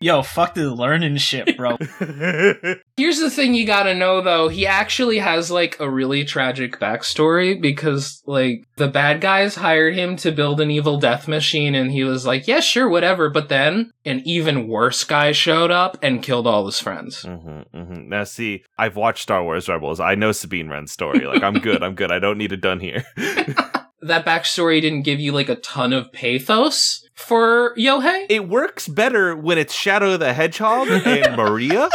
Yo, 0.00 0.22
fuck 0.22 0.54
the 0.54 0.72
learning 0.74 1.16
shit, 1.16 1.56
bro. 1.56 1.76
Here's 2.96 3.18
the 3.18 3.30
thing 3.30 3.54
you 3.54 3.66
gotta 3.66 3.94
know 3.94 4.20
though, 4.20 4.48
he 4.48 4.66
actually 4.66 5.18
has 5.18 5.50
like 5.50 5.78
a 5.80 5.90
really 5.90 6.24
tragic 6.24 6.78
backstory 6.78 7.60
because 7.60 8.22
like 8.26 8.66
the 8.76 8.88
bad 8.88 9.20
guys 9.20 9.54
hired 9.56 9.94
him 9.94 10.16
to 10.16 10.32
build 10.32 10.60
an 10.60 10.70
evil 10.70 10.98
death 10.98 11.28
machine 11.28 11.74
and 11.74 11.90
he 11.90 12.04
was 12.04 12.26
like, 12.26 12.46
yeah, 12.46 12.60
sure, 12.60 12.88
whatever. 12.88 13.30
But 13.30 13.48
then 13.48 13.92
an 14.04 14.22
even 14.24 14.68
worse 14.68 15.02
guy 15.04 15.32
showed 15.32 15.70
up 15.70 15.96
and 16.02 16.22
killed 16.22 16.46
all 16.46 16.66
his 16.66 16.80
friends. 16.80 17.22
hmm 17.22 17.60
hmm 17.72 18.08
Now, 18.08 18.24
see, 18.24 18.64
I've 18.78 18.96
watched 18.96 19.22
Star 19.22 19.42
Wars 19.42 19.68
Rebels. 19.68 20.00
I 20.00 20.14
know 20.14 20.32
Sabine 20.32 20.68
Wren's 20.68 20.92
story. 20.92 21.26
Like, 21.26 21.42
I'm 21.42 21.58
good. 21.58 21.82
I'm 21.82 21.94
good. 21.94 22.12
I 22.12 22.18
don't 22.18 22.38
need 22.38 22.52
it 22.52 22.60
done 22.60 22.80
here. 22.80 23.04
That 24.02 24.24
backstory 24.26 24.80
didn't 24.80 25.02
give 25.02 25.20
you 25.20 25.32
like 25.32 25.48
a 25.48 25.56
ton 25.56 25.92
of 25.92 26.12
pathos 26.12 27.02
for 27.14 27.74
Yohei? 27.76 28.26
it 28.28 28.46
works 28.48 28.88
better 28.88 29.34
when 29.34 29.56
it's 29.58 29.74
Shadow 29.74 30.16
the 30.18 30.34
Hedgehog 30.34 30.88
and 30.88 31.36
Maria. 31.36 31.88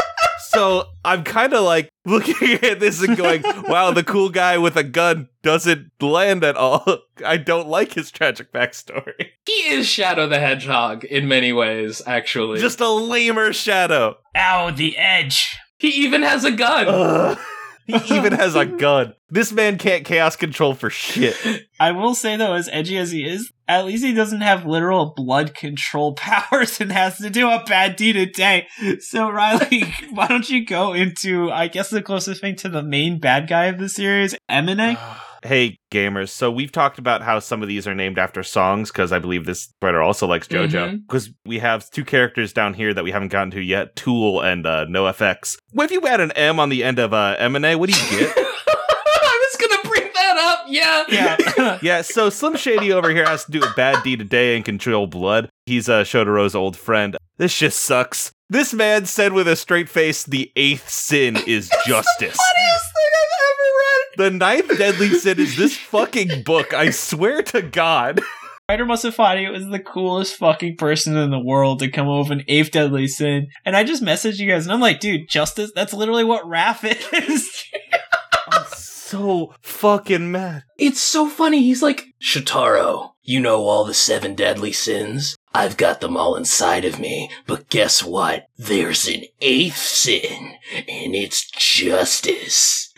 So 0.50 0.86
I'm 1.06 1.24
kind 1.24 1.54
of 1.54 1.64
like 1.64 1.90
looking 2.06 2.54
at 2.64 2.80
this 2.80 3.02
and 3.04 3.16
going, 3.16 3.44
wow, 3.68 3.92
the 3.92 4.04
cool 4.04 4.30
guy 4.30 4.58
with 4.58 4.76
a 4.76 4.84
gun 4.84 5.30
doesn't 5.44 5.92
land 6.02 6.44
at 6.44 6.58
all. 6.58 6.84
I 7.26 7.38
don't 7.38 7.68
like 7.70 7.94
his 7.94 8.10
tragic 8.12 8.52
backstory. 8.52 9.28
He 9.46 9.54
is 9.70 9.88
Shadow 9.88 10.28
the 10.28 10.40
Hedgehog 10.40 11.04
in 11.06 11.28
many 11.28 11.54
ways, 11.54 12.02
actually. 12.08 12.60
Just 12.60 12.82
a 12.82 12.90
lamer 12.90 13.54
Shadow. 13.54 14.18
Ow, 14.36 14.72
the 14.72 14.98
edge. 14.98 15.56
he 15.78 15.90
even 15.90 16.24
has 16.24 16.44
a 16.44 16.52
gun. 16.52 16.86
Ugh. 16.90 17.38
He 17.86 18.16
even 18.16 18.34
has 18.34 18.56
a 18.56 18.66
gun. 18.80 19.14
This 19.30 19.52
man 19.52 19.78
can't 19.78 20.06
chaos 20.06 20.36
control 20.36 20.74
for 20.74 20.90
shit. 20.90 21.36
I 21.80 21.92
will 21.92 22.16
say 22.16 22.38
though, 22.38 22.54
as 22.54 22.70
edgy 22.72 22.98
as 22.98 23.12
he 23.12 23.24
is, 23.24 23.52
at 23.68 23.86
least 23.86 24.04
he 24.04 24.14
doesn't 24.14 24.42
have 24.42 24.66
literal 24.66 25.14
blood 25.16 25.54
control 25.54 26.14
powers 26.16 26.80
and 26.82 26.92
has 26.92 27.18
to 27.18 27.30
do 27.30 27.50
a 27.50 27.64
bad 27.66 27.96
deed 27.96 28.16
a 28.16 28.26
day. 28.26 28.68
So 29.00 29.30
Riley, 29.30 29.94
why 30.12 30.28
don't 30.28 30.50
you 30.50 30.66
go 30.66 30.94
into, 30.94 31.52
I 31.52 31.68
guess 31.68 31.90
the 31.90 32.02
closest 32.02 32.42
thing 32.42 32.56
to 32.58 32.70
the 32.70 32.84
main 32.84 33.20
bad 33.20 33.48
guy 33.48 33.66
of 33.66 33.80
the 33.80 33.90
series, 33.90 34.36
Emine? 34.50 34.98
Hey, 35.44 35.80
gamers. 35.92 36.30
So 36.30 36.52
we've 36.52 36.72
talked 36.72 37.00
about 37.00 37.24
how 37.24 37.40
some 37.40 37.62
of 37.64 37.68
these 37.68 37.88
are 37.88 37.96
named 37.96 38.20
after 38.20 38.44
songs 38.44 38.92
because 38.92 39.12
I 39.12 39.20
believe 39.20 39.46
this 39.46 39.74
writer 39.82 40.02
also 40.02 40.28
likes 40.28 40.48
JoJo. 40.48 41.02
Because 41.08 41.32
we 41.46 41.60
have 41.60 41.90
two 41.90 42.06
characters 42.06 42.54
down 42.54 42.76
here 42.76 42.94
that 42.94 43.04
we 43.04 43.12
haven't 43.12 43.30
gotten 43.30 43.52
to 43.52 43.62
yet 43.62 43.96
Tool 43.96 44.42
and 44.42 44.66
uh, 44.68 44.86
NoFX. 44.86 45.58
What 45.72 45.86
if 45.86 45.92
you 45.92 46.06
add 46.08 46.22
an 46.22 46.32
M 46.34 46.60
on 46.60 46.70
the 46.70 46.84
end 46.84 47.00
of 47.00 47.14
uh, 47.14 47.38
Emine? 47.40 47.80
What 47.80 47.90
do 47.90 48.00
you 48.00 48.20
get? 48.20 48.34
I 48.38 49.50
was 49.50 49.68
gonna 49.68 49.90
bring 49.90 50.10
that 50.14 50.38
up. 50.38 50.66
Yeah. 50.68 51.04
Yeah. 51.10 51.80
yeah, 51.82 52.02
so 52.02 52.30
Slim 52.30 52.56
Shady 52.56 52.92
over 52.92 53.10
here 53.10 53.26
has 53.26 53.46
to 53.46 53.52
do 53.52 53.64
a 53.64 53.74
bad 53.76 54.04
deed 54.04 54.22
a 54.22 54.26
day 54.26 54.56
and 54.56 54.64
control 54.64 55.08
blood. 55.08 55.50
He's 55.66 55.90
uh, 55.90 56.04
Shotaro's 56.04 56.56
old 56.56 56.78
friend. 56.78 57.18
This 57.38 57.58
just 57.58 57.80
sucks. 57.80 58.32
This 58.52 58.74
man 58.74 59.06
said 59.06 59.32
with 59.32 59.48
a 59.48 59.56
straight 59.56 59.88
face, 59.88 60.26
the 60.26 60.52
eighth 60.58 60.90
sin 60.90 61.38
is 61.48 61.70
justice. 61.86 62.38
Funniest 62.38 62.86
thing 62.94 63.12
I've 63.16 63.40
ever 63.48 63.70
read. 63.80 64.18
The 64.18 64.38
ninth 64.38 64.78
deadly 64.78 65.10
sin 65.12 65.40
is 65.40 65.56
this 65.56 65.78
fucking 65.78 66.44
book. 66.44 66.74
I 66.74 66.90
swear 66.90 67.44
to 67.44 67.62
God. 67.62 68.20
Writer 68.68 68.86
must 68.86 69.04
have 69.04 69.16
thought 69.16 69.38
he 69.38 69.48
was 69.48 69.68
the 69.68 69.80
coolest 69.80 70.36
fucking 70.36 70.76
person 70.76 71.16
in 71.16 71.32
the 71.32 71.40
world 71.40 71.80
to 71.80 71.90
come 71.90 72.10
over 72.10 72.34
an 72.34 72.44
eighth 72.50 72.72
deadly 72.72 73.08
sin. 73.08 73.48
And 73.64 73.74
I 73.74 73.86
just 73.86 74.04
messaged 74.04 74.40
you 74.40 74.52
guys 74.52 74.66
and 74.66 74.74
I'm 74.74 74.82
like, 74.82 75.00
dude, 75.00 75.30
justice, 75.30 75.72
that's 75.74 75.94
literally 75.94 76.26
what 76.26 76.46
wrath 76.46 76.84
is. 76.84 77.64
I'm 78.52 78.66
so 78.76 79.54
fucking 79.62 80.30
mad. 80.30 80.64
It's 80.78 81.00
so 81.00 81.30
funny. 81.30 81.64
He's 81.64 81.82
like, 81.82 82.04
Shitaro, 82.22 83.12
you 83.22 83.40
know 83.40 83.64
all 83.64 83.86
the 83.86 83.94
seven 83.94 84.36
deadly 84.36 84.74
sins? 84.74 85.38
I've 85.54 85.78
got 85.78 86.00
them 86.00 86.16
all 86.16 86.36
inside 86.36 86.86
of 86.86 87.00
me, 87.00 87.30
but 87.46 87.70
guess 87.70 88.04
what? 88.04 88.48
There's 88.58 89.08
an 89.08 89.24
eighth 89.42 89.78
sin, 89.78 90.54
and 90.74 91.16
it's 91.16 91.50
justice. 91.52 92.94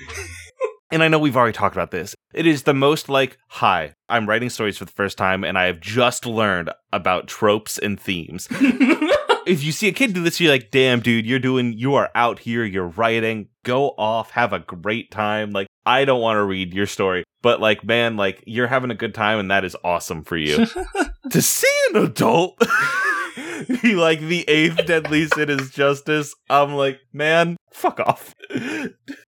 And 0.92 1.02
I 1.02 1.08
know 1.08 1.18
we've 1.18 1.36
already 1.36 1.54
talked 1.54 1.76
about 1.76 1.90
this. 1.90 2.16
It 2.36 2.46
is 2.46 2.64
the 2.64 2.74
most 2.76 3.10
like, 3.10 3.40
hi, 3.48 3.96
I'm 4.10 4.30
writing 4.30 4.52
stories 4.52 4.78
for 4.78 4.86
the 4.86 4.92
first 4.92 5.18
time 5.18 5.44
and 5.44 5.58
I 5.58 5.66
have 5.66 5.80
just 5.80 6.28
learned 6.28 6.70
about 6.92 7.28
tropes 7.28 7.80
and 7.80 8.00
themes. 8.00 8.48
if 9.46 9.64
you 9.64 9.72
see 9.72 9.88
a 9.88 9.92
kid 9.92 10.14
do 10.14 10.24
this, 10.24 10.40
you're 10.40 10.52
like, 10.52 10.72
damn, 10.72 11.00
dude, 11.00 11.26
you're 11.26 11.40
doing, 11.40 11.74
you 11.74 11.96
are 11.96 12.10
out 12.16 12.40
here, 12.40 12.64
you're 12.64 12.88
writing, 12.88 13.50
go 13.64 13.90
off, 13.98 14.32
have 14.32 14.54
a 14.54 14.60
great 14.60 15.12
time. 15.12 15.52
Like, 15.52 15.68
I 15.86 16.06
don't 16.06 16.22
want 16.22 16.38
to 16.38 16.44
read 16.44 16.74
your 16.74 16.86
story, 16.86 17.24
but 17.42 17.60
like, 17.60 17.84
man, 17.84 18.16
like, 18.18 18.44
you're 18.46 18.68
having 18.68 18.92
a 18.92 18.96
good 18.96 19.14
time 19.14 19.40
and 19.40 19.52
that 19.52 19.66
is 19.66 19.76
awesome 19.84 20.24
for 20.24 20.38
you. 20.38 20.66
to 21.32 21.42
see 21.42 21.68
an 21.92 22.04
adult 22.04 22.60
be 23.82 23.96
like, 23.96 24.20
the 24.20 24.46
eighth 24.48 24.86
deadly 24.86 25.28
sin 25.28 25.50
is 25.50 25.72
justice, 25.72 26.34
I'm 26.50 26.74
like, 26.74 27.00
man, 27.12 27.58
fuck 27.72 28.00
off. 28.00 28.34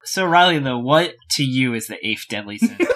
so, 0.04 0.26
Riley, 0.26 0.60
though, 0.60 0.80
what 0.80 1.14
to 1.32 1.44
you 1.44 1.74
is 1.74 1.88
the 1.88 2.06
eighth 2.06 2.26
deadly 2.30 2.58
sin? 2.58 2.78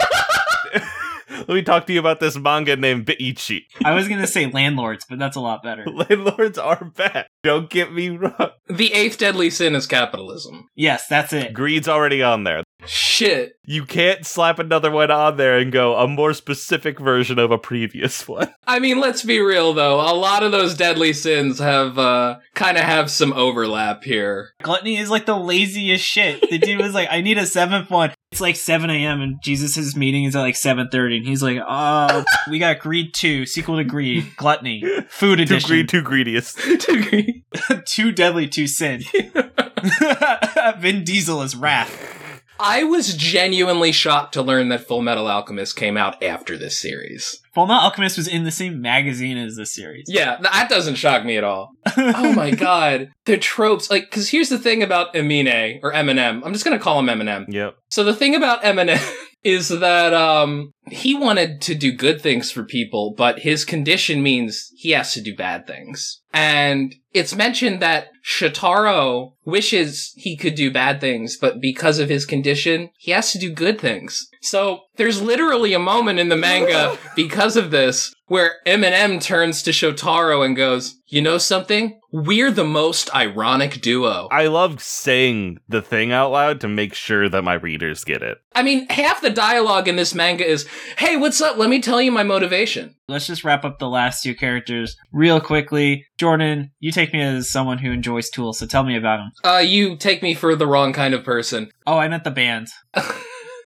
Let 1.40 1.50
me 1.50 1.62
talk 1.62 1.88
to 1.88 1.94
you 1.94 2.00
about 2.00 2.20
this 2.20 2.38
manga 2.38 2.76
named 2.76 3.06
Biichi. 3.06 3.64
I 3.86 3.94
was 3.94 4.08
going 4.08 4.22
to 4.22 4.28
say 4.28 4.48
landlords, 4.48 5.06
but 5.10 5.20
that's 5.20 5.36
a 5.36 5.42
lot 5.42 5.64
better. 5.64 5.86
Landlords 5.88 6.58
are 6.58 6.86
bad. 6.96 7.28
Don't 7.44 7.70
get 7.70 7.94
me 7.94 8.10
wrong. 8.10 8.52
The 8.68 8.94
eighth 8.94 9.18
deadly 9.18 9.50
sin 9.50 9.76
is 9.76 9.88
capitalism. 9.88 10.68
Yes, 10.76 11.08
that's 11.08 11.34
it. 11.34 11.54
Greed's 11.54 11.88
already 11.88 12.22
on 12.22 12.44
there. 12.44 12.64
Shit. 12.86 13.54
You 13.66 13.86
can't 13.86 14.26
slap 14.26 14.58
another 14.60 14.90
one 14.90 15.12
on 15.12 15.38
there 15.38 15.58
and 15.58 15.72
go 15.72 15.96
a 15.96 16.08
more 16.08 16.34
specific 16.34 17.00
version 17.00 17.38
of 17.38 17.52
a 17.52 17.58
previous 17.58 18.28
one. 18.28 18.54
I 18.66 18.80
mean, 18.80 19.00
let's 19.00 19.24
be 19.24 19.40
real 19.40 19.74
though. 19.74 20.00
A 20.00 20.16
lot 20.16 20.44
of 20.44 20.52
those 20.52 20.76
deadly 20.76 21.14
sins 21.14 21.60
have 21.60 21.98
uh 21.98 22.38
kind 22.56 22.78
of 22.78 22.84
have 22.84 23.12
some 23.12 23.34
overlap 23.34 24.04
here. 24.04 24.52
Gluttony 24.62 24.98
is 24.98 25.10
like 25.10 25.26
the 25.26 25.38
laziest 25.38 26.06
shit. 26.06 26.50
The 26.50 26.58
dude 26.58 26.82
was 26.82 26.94
like, 26.94 27.10
I 27.12 27.22
need 27.22 27.38
a 27.38 27.46
seventh 27.46 27.90
one. 27.90 28.12
It's 28.32 28.42
like 28.42 28.56
7 28.56 28.90
a.m. 28.92 29.22
and 29.22 29.42
Jesus' 29.42 29.96
meeting 29.96 30.26
is 30.26 30.36
at 30.36 30.42
like 30.42 30.54
7.30 30.54 31.18
and 31.18 31.26
he's 31.28 31.42
like, 31.42 31.58
oh, 31.68 32.24
we 32.50 32.60
got 32.60 32.78
Greed 32.80 33.14
2, 33.16 33.48
sequel 33.48 33.78
to 33.78 33.84
Greed, 33.84 34.36
Gluttony, 34.38 34.84
Food 35.10 35.38
Too 35.38 35.44
Edition. 35.44 35.68
greed, 35.68 35.90
too 35.90 36.02
greediest. 36.04 36.58
too 36.80 36.92
agree. 36.92 37.44
too 37.86 38.12
deadly, 38.12 38.48
too 38.48 38.68
sin. 38.68 39.02
Vin 40.78 41.04
Diesel 41.04 41.42
is 41.42 41.56
Wrath. 41.56 42.18
I 42.60 42.84
was 42.84 43.16
genuinely 43.16 43.92
shocked 43.92 44.34
to 44.34 44.42
learn 44.44 44.70
that 44.70 44.86
Full 44.86 45.02
Metal 45.02 45.28
Alchemist 45.28 45.76
came 45.76 45.98
out 45.98 46.22
after 46.22 46.56
this 46.58 46.78
series. 46.80 47.42
Fullmetal 47.68 47.82
Alchemist 47.82 48.18
was 48.18 48.28
in 48.28 48.44
the 48.44 48.52
same 48.52 48.82
magazine 48.82 49.38
as 49.38 49.56
the 49.56 49.66
series. 49.66 50.06
Yeah, 50.08 50.38
that 50.42 50.68
doesn't 50.70 50.96
shock 50.96 51.26
me 51.26 51.38
at 51.38 51.44
all. 51.44 51.72
oh 51.98 52.34
my 52.34 52.52
god. 52.56 53.10
The 53.26 53.38
tropes, 53.38 53.90
like, 53.90 54.10
cause 54.12 54.30
here's 54.30 54.50
the 54.50 54.58
thing 54.58 54.82
about 54.84 55.14
Emine, 55.14 55.80
or 55.84 55.94
Eminem. 55.94 56.42
I'm 56.46 56.54
just 56.54 56.64
gonna 56.64 56.80
call 56.80 57.00
him 57.00 57.08
Eminem. 57.08 57.46
Yep. 57.50 57.76
So 57.90 58.04
the 58.04 58.16
thing 58.16 58.36
about 58.36 58.64
Eminem 58.64 59.02
is 59.44 59.70
that, 59.70 60.14
um, 60.14 60.72
he 60.92 61.16
wanted 61.16 61.62
to 61.62 61.76
do 61.76 61.92
good 61.92 62.22
things 62.22 62.52
for 62.52 62.64
people, 62.64 63.14
but 63.18 63.40
his 63.40 63.66
condition 63.66 64.22
means 64.22 64.72
he 64.76 64.92
has 64.92 65.14
to 65.14 65.22
do 65.22 65.36
bad 65.36 65.66
things. 65.68 66.22
And 66.34 66.96
it's 67.14 67.36
mentioned 67.36 67.82
that 67.82 68.10
Shitaro 68.24 69.34
wishes 69.46 70.14
he 70.16 70.38
could 70.38 70.54
do 70.54 70.72
bad 70.72 71.02
things, 71.02 71.38
but 71.38 71.60
because 71.60 71.98
of 71.98 72.10
his 72.10 72.26
condition, 72.26 72.92
he 72.98 73.12
has 73.12 73.32
to 73.32 73.40
do 73.40 73.52
good 73.52 73.82
things. 73.82 74.30
So 74.42 74.82
there's 74.98 75.22
literally 75.22 75.74
a 75.74 75.80
moment 75.80 76.20
in 76.20 76.30
the 76.30 76.38
manga 76.38 76.98
because 77.16 77.58
of 77.58 77.72
this 77.72 78.14
where 78.28 78.58
Eminem 78.68 79.20
turns 79.22 79.64
to 79.64 79.72
Shotaro 79.72 80.46
and 80.46 80.56
goes, 80.56 80.98
"You 81.08 81.22
know 81.24 81.40
something? 81.40 82.00
We're 82.12 82.52
the 82.52 82.64
most 82.64 83.14
ironic 83.16 83.82
duo." 83.82 84.28
I 84.32 84.48
love 84.48 84.82
saying 84.84 85.58
the 85.68 85.82
thing 85.82 86.12
out 86.12 86.32
loud 86.32 86.62
to 86.62 86.68
make 86.68 86.94
sure 86.94 87.28
that 87.28 87.42
my 87.42 87.56
readers 87.56 88.04
get 88.04 88.22
it. 88.22 88.38
I 88.54 88.62
mean, 88.62 88.88
half 88.90 89.22
the 89.22 89.32
dialogue 89.32 89.88
in 89.88 89.96
this 89.96 90.14
manga 90.14 90.46
is, 90.46 90.68
"Hey, 90.98 91.18
what's 91.18 91.42
up? 91.42 91.58
Let 91.58 91.70
me 91.70 91.82
tell 91.82 92.02
you 92.02 92.12
my 92.12 92.24
motivation." 92.24 92.96
Let's 93.08 93.28
just 93.28 93.44
wrap 93.44 93.66
up 93.66 93.80
the 93.80 93.90
last 93.90 94.24
two 94.24 94.36
characters 94.36 94.96
real 95.12 95.40
quickly. 95.40 96.06
Jordan, 96.18 96.72
you 96.80 96.92
take 96.92 97.14
me 97.14 97.22
as 97.22 97.52
someone 97.52 97.80
who 97.80 97.92
enjoys 97.92 98.30
Tool, 98.30 98.54
so 98.54 98.66
tell 98.66 98.84
me 98.84 98.96
about 98.96 99.20
him. 99.20 99.32
Uh, 99.44 99.64
you 99.66 99.96
take 99.96 100.22
me 100.22 100.34
for 100.34 100.56
the 100.56 100.68
wrong 100.68 100.94
kind 100.94 101.14
of 101.14 101.24
person. 101.24 101.72
Oh, 101.88 101.98
I 101.98 102.08
meant 102.08 102.24
the 102.24 102.32
band. 102.32 102.68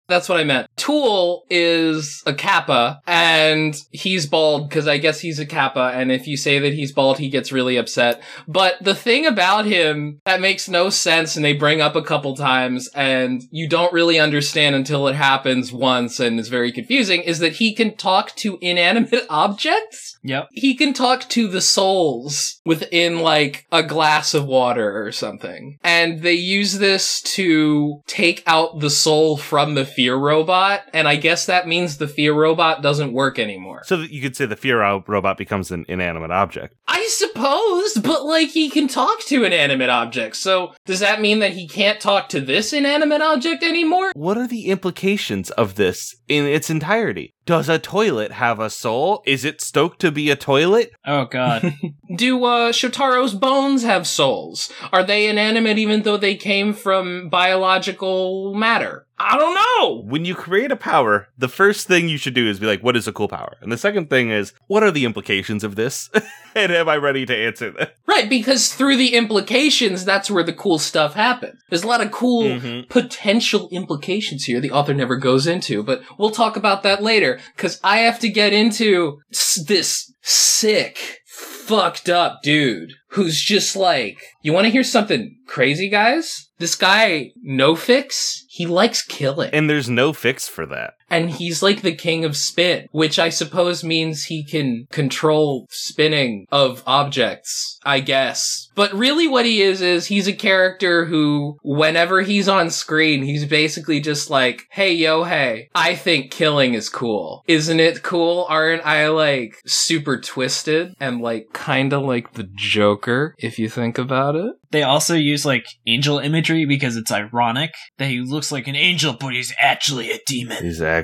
That's 0.07 0.27
what 0.27 0.39
I 0.39 0.43
meant. 0.43 0.67
Tool 0.75 1.45
is 1.49 2.21
a 2.25 2.33
kappa, 2.33 3.01
and 3.07 3.75
he's 3.91 4.25
bald 4.25 4.69
because 4.69 4.87
I 4.87 4.97
guess 4.97 5.21
he's 5.21 5.39
a 5.39 5.45
kappa, 5.45 5.91
and 5.93 6.11
if 6.11 6.27
you 6.27 6.35
say 6.35 6.59
that 6.59 6.73
he's 6.73 6.91
bald, 6.91 7.19
he 7.19 7.29
gets 7.29 7.51
really 7.51 7.77
upset. 7.77 8.21
But 8.47 8.75
the 8.81 8.95
thing 8.95 9.25
about 9.25 9.65
him 9.65 10.19
that 10.25 10.41
makes 10.41 10.67
no 10.67 10.89
sense, 10.89 11.35
and 11.35 11.45
they 11.45 11.53
bring 11.53 11.79
up 11.79 11.95
a 11.95 12.01
couple 12.01 12.35
times, 12.35 12.89
and 12.95 13.43
you 13.49 13.69
don't 13.69 13.93
really 13.93 14.19
understand 14.19 14.75
until 14.75 15.07
it 15.07 15.15
happens 15.15 15.71
once, 15.71 16.19
and 16.19 16.39
is 16.39 16.49
very 16.49 16.71
confusing, 16.71 17.21
is 17.21 17.39
that 17.39 17.53
he 17.53 17.73
can 17.73 17.95
talk 17.95 18.35
to 18.37 18.57
inanimate 18.61 19.25
objects? 19.29 20.12
Yep. 20.23 20.49
He 20.51 20.75
can 20.75 20.93
talk 20.93 21.27
to 21.29 21.47
the 21.47 21.61
souls 21.61 22.61
within 22.65 23.19
like 23.19 23.65
a 23.71 23.83
glass 23.83 24.33
of 24.33 24.45
water 24.45 25.05
or 25.05 25.11
something. 25.11 25.77
And 25.83 26.21
they 26.21 26.33
use 26.33 26.79
this 26.79 27.21
to 27.33 28.01
take 28.07 28.41
out 28.47 28.79
the 28.79 28.89
soul 28.89 29.37
from 29.37 29.75
the 29.75 29.85
fear 29.85 30.15
robot. 30.15 30.83
And 30.93 31.07
I 31.07 31.17
guess 31.17 31.45
that 31.45 31.67
means 31.67 31.97
the 31.97 32.07
fear 32.07 32.33
robot 32.33 32.81
doesn't 32.81 33.13
work 33.13 33.37
anymore. 33.37 33.83
So 33.85 33.97
you 33.97 34.21
could 34.21 34.35
say 34.35 34.45
the 34.45 34.55
fear 34.55 34.81
robot 35.07 35.37
becomes 35.37 35.71
an 35.71 35.85
inanimate 35.87 36.31
object. 36.31 36.75
I 36.87 37.05
suppose, 37.07 37.95
but 37.95 38.25
like 38.25 38.49
he 38.49 38.69
can 38.69 38.87
talk 38.87 39.19
to 39.25 39.43
inanimate 39.43 39.89
objects. 39.89 40.39
So 40.39 40.73
does 40.85 41.01
that 41.01 41.21
mean 41.21 41.39
that 41.39 41.53
he 41.53 41.67
can't 41.67 41.99
talk 41.99 42.29
to 42.29 42.39
this 42.39 42.71
inanimate 42.71 43.21
object 43.21 43.63
anymore? 43.63 44.11
What 44.15 44.37
are 44.37 44.47
the 44.47 44.67
implications 44.67 45.51
of 45.51 45.75
this 45.75 46.15
in 46.27 46.45
its 46.45 46.69
entirety? 46.69 47.32
Does 47.45 47.67
a 47.67 47.77
toilet 47.77 48.31
have 48.31 48.59
a 48.59 48.69
soul? 48.69 49.21
Is 49.25 49.43
it 49.43 49.59
stoked 49.59 49.99
to 49.99 50.11
be 50.11 50.29
a 50.29 50.35
toilet? 50.35 50.93
Oh, 51.05 51.25
God. 51.25 51.73
Do 52.15 52.45
uh, 52.45 52.71
Shotaro's 52.71 53.33
bones 53.33 53.83
have 53.83 54.07
souls? 54.07 54.71
Are 54.93 55.03
they 55.03 55.27
inanimate 55.27 55.77
even 55.77 56.03
though 56.03 56.15
they 56.15 56.35
came 56.35 56.73
from 56.73 57.27
biological 57.29 58.53
matter? 58.53 59.05
I 59.19 59.37
don't 59.37 59.55
know. 59.55 60.09
When 60.09 60.23
you 60.23 60.35
create 60.35 60.71
a 60.71 60.77
power, 60.77 61.27
the 61.37 61.49
first 61.49 61.87
thing 61.87 62.07
you 62.07 62.17
should 62.17 62.33
do 62.33 62.47
is 62.47 62.59
be 62.59 62.65
like, 62.65 62.81
what 62.81 62.95
is 62.95 63.07
a 63.07 63.13
cool 63.13 63.27
power? 63.27 63.57
And 63.61 63.71
the 63.71 63.77
second 63.77 64.09
thing 64.09 64.29
is, 64.29 64.53
what 64.67 64.83
are 64.83 64.91
the 64.91 65.05
implications 65.05 65.63
of 65.63 65.75
this? 65.75 66.09
and 66.55 66.71
am 66.71 66.87
I 66.89 66.97
ready 66.97 67.25
to 67.25 67.35
answer 67.35 67.71
that? 67.71 67.95
Right, 68.07 68.29
because 68.29 68.73
through 68.73 68.97
the 68.97 69.15
implications, 69.15 70.05
that's 70.05 70.29
where 70.29 70.43
the 70.43 70.53
cool 70.53 70.77
stuff 70.79 71.13
happens. 71.15 71.59
There's 71.69 71.83
a 71.83 71.87
lot 71.87 72.01
of 72.01 72.11
cool 72.11 72.43
Mhm. 72.43 72.89
potential 72.89 73.69
implications 73.71 74.43
here 74.45 74.59
the 74.59 74.71
author 74.71 74.93
never 74.93 75.17
goes 75.17 75.47
into, 75.47 75.83
but 75.83 76.01
we'll 76.17 76.29
talk 76.31 76.55
about 76.57 76.83
that 76.83 77.01
later, 77.01 77.39
because 77.55 77.79
I 77.83 77.99
have 77.99 78.19
to 78.19 78.29
get 78.29 78.53
into 78.53 79.19
this 79.67 80.13
sick, 80.21 81.19
fucked 81.27 82.09
up 82.09 82.39
dude 82.43 82.91
who's 83.09 83.41
just 83.41 83.75
like, 83.75 84.17
you 84.41 84.51
want 84.53 84.65
to 84.65 84.71
hear 84.71 84.83
something 84.83 85.35
crazy, 85.47 85.89
guys? 85.89 86.49
This 86.59 86.75
guy, 86.75 87.31
No 87.41 87.75
Fix, 87.75 88.43
he 88.49 88.65
likes 88.65 89.01
killing. 89.01 89.49
And 89.53 89.69
there's 89.69 89.89
no 89.89 90.13
fix 90.13 90.47
for 90.47 90.65
that. 90.67 90.93
And 91.13 91.29
he's 91.29 91.61
like 91.61 91.81
the 91.81 91.95
king 91.95 92.25
of 92.25 92.35
spin, 92.35 92.87
which 92.91 93.19
I 93.19 93.29
suppose 93.29 93.83
means 93.83 94.25
he 94.25 94.43
can 94.43 94.87
control 94.91 95.67
spinning 95.69 96.47
of 96.51 96.83
objects, 96.87 97.79
I 97.83 97.99
guess. 97.99 98.69
But 98.75 98.93
really 98.93 99.27
what 99.27 99.45
he 99.45 99.61
is 99.61 99.81
is 99.81 100.07
he's 100.07 100.27
a 100.27 100.33
character 100.33 101.05
who 101.05 101.57
whenever 101.63 102.21
he's 102.21 102.49
on 102.49 102.71
screen, 102.71 103.23
he's 103.23 103.45
basically 103.45 103.99
just 103.99 104.29
like, 104.29 104.63
"Hey 104.71 104.93
yo 104.93 105.23
hey, 105.23 105.69
I 105.75 105.95
think 105.95 106.31
killing 106.31 106.73
is 106.73 106.89
cool. 106.89 107.43
Isn't 107.47 107.79
it 107.79 108.03
cool? 108.03 108.45
Aren't 108.49 108.85
I 108.85 109.09
like 109.09 109.61
super 109.67 110.19
twisted 110.19 110.95
and 110.99 111.21
like 111.21 111.47
kind 111.53 111.93
of 111.93 112.03
like 112.03 112.33
the 112.33 112.49
Joker 112.55 113.35
if 113.37 113.59
you 113.59 113.69
think 113.69 113.97
about 113.97 114.35
it?" 114.35 114.55
they 114.73 114.83
also 114.83 115.13
use, 115.13 115.45
like, 115.45 115.67
angel 115.87 116.19
imagery 116.19 116.65
because 116.65 116.97
it's 116.97 117.11
ironic 117.11 117.73
that 117.99 118.09
he 118.09 118.19
looks 118.19 118.51
like 118.51 118.67
an 118.67 118.75
angel, 118.75 119.15
but 119.17 119.31
he's 119.33 119.53
actually 119.59 120.11
a 120.11 120.19
demon. 120.25 120.65
Is 120.65 120.81
actually 120.81 121.02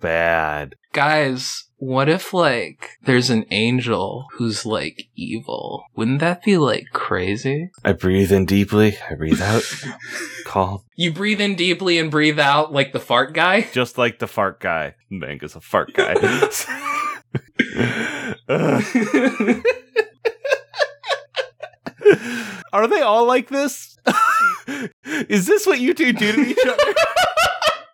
bad. 0.00 0.74
Guys, 0.92 1.64
what 1.76 2.08
if 2.08 2.32
like 2.32 2.90
there's 3.02 3.30
an 3.30 3.44
angel 3.50 4.26
who's 4.34 4.64
like 4.64 5.08
evil? 5.16 5.84
Wouldn't 5.96 6.20
that 6.20 6.44
be 6.44 6.56
like 6.56 6.84
crazy? 6.92 7.70
I 7.84 7.92
breathe 7.92 8.30
in 8.30 8.46
deeply. 8.46 8.96
I 9.10 9.14
breathe 9.14 9.40
out. 9.40 9.64
Calm. 10.44 10.80
You 10.94 11.12
breathe 11.12 11.40
in 11.40 11.56
deeply 11.56 11.98
and 11.98 12.10
breathe 12.10 12.38
out 12.38 12.72
like 12.72 12.92
the 12.92 13.00
fart 13.00 13.34
guy? 13.34 13.62
Just 13.72 13.98
like 13.98 14.18
the 14.18 14.26
fart 14.26 14.60
guy. 14.60 14.94
Manga's 15.10 15.56
a 15.56 15.60
fart 15.60 15.92
guy. 15.92 16.14
Are 22.72 22.86
they 22.86 23.02
all 23.02 23.26
like 23.26 23.48
this? 23.48 23.98
Is 25.04 25.46
this 25.46 25.66
what 25.66 25.80
you 25.80 25.94
two 25.94 26.12
do 26.12 26.32
to 26.32 26.40
each 26.40 26.66
other? 26.66 26.94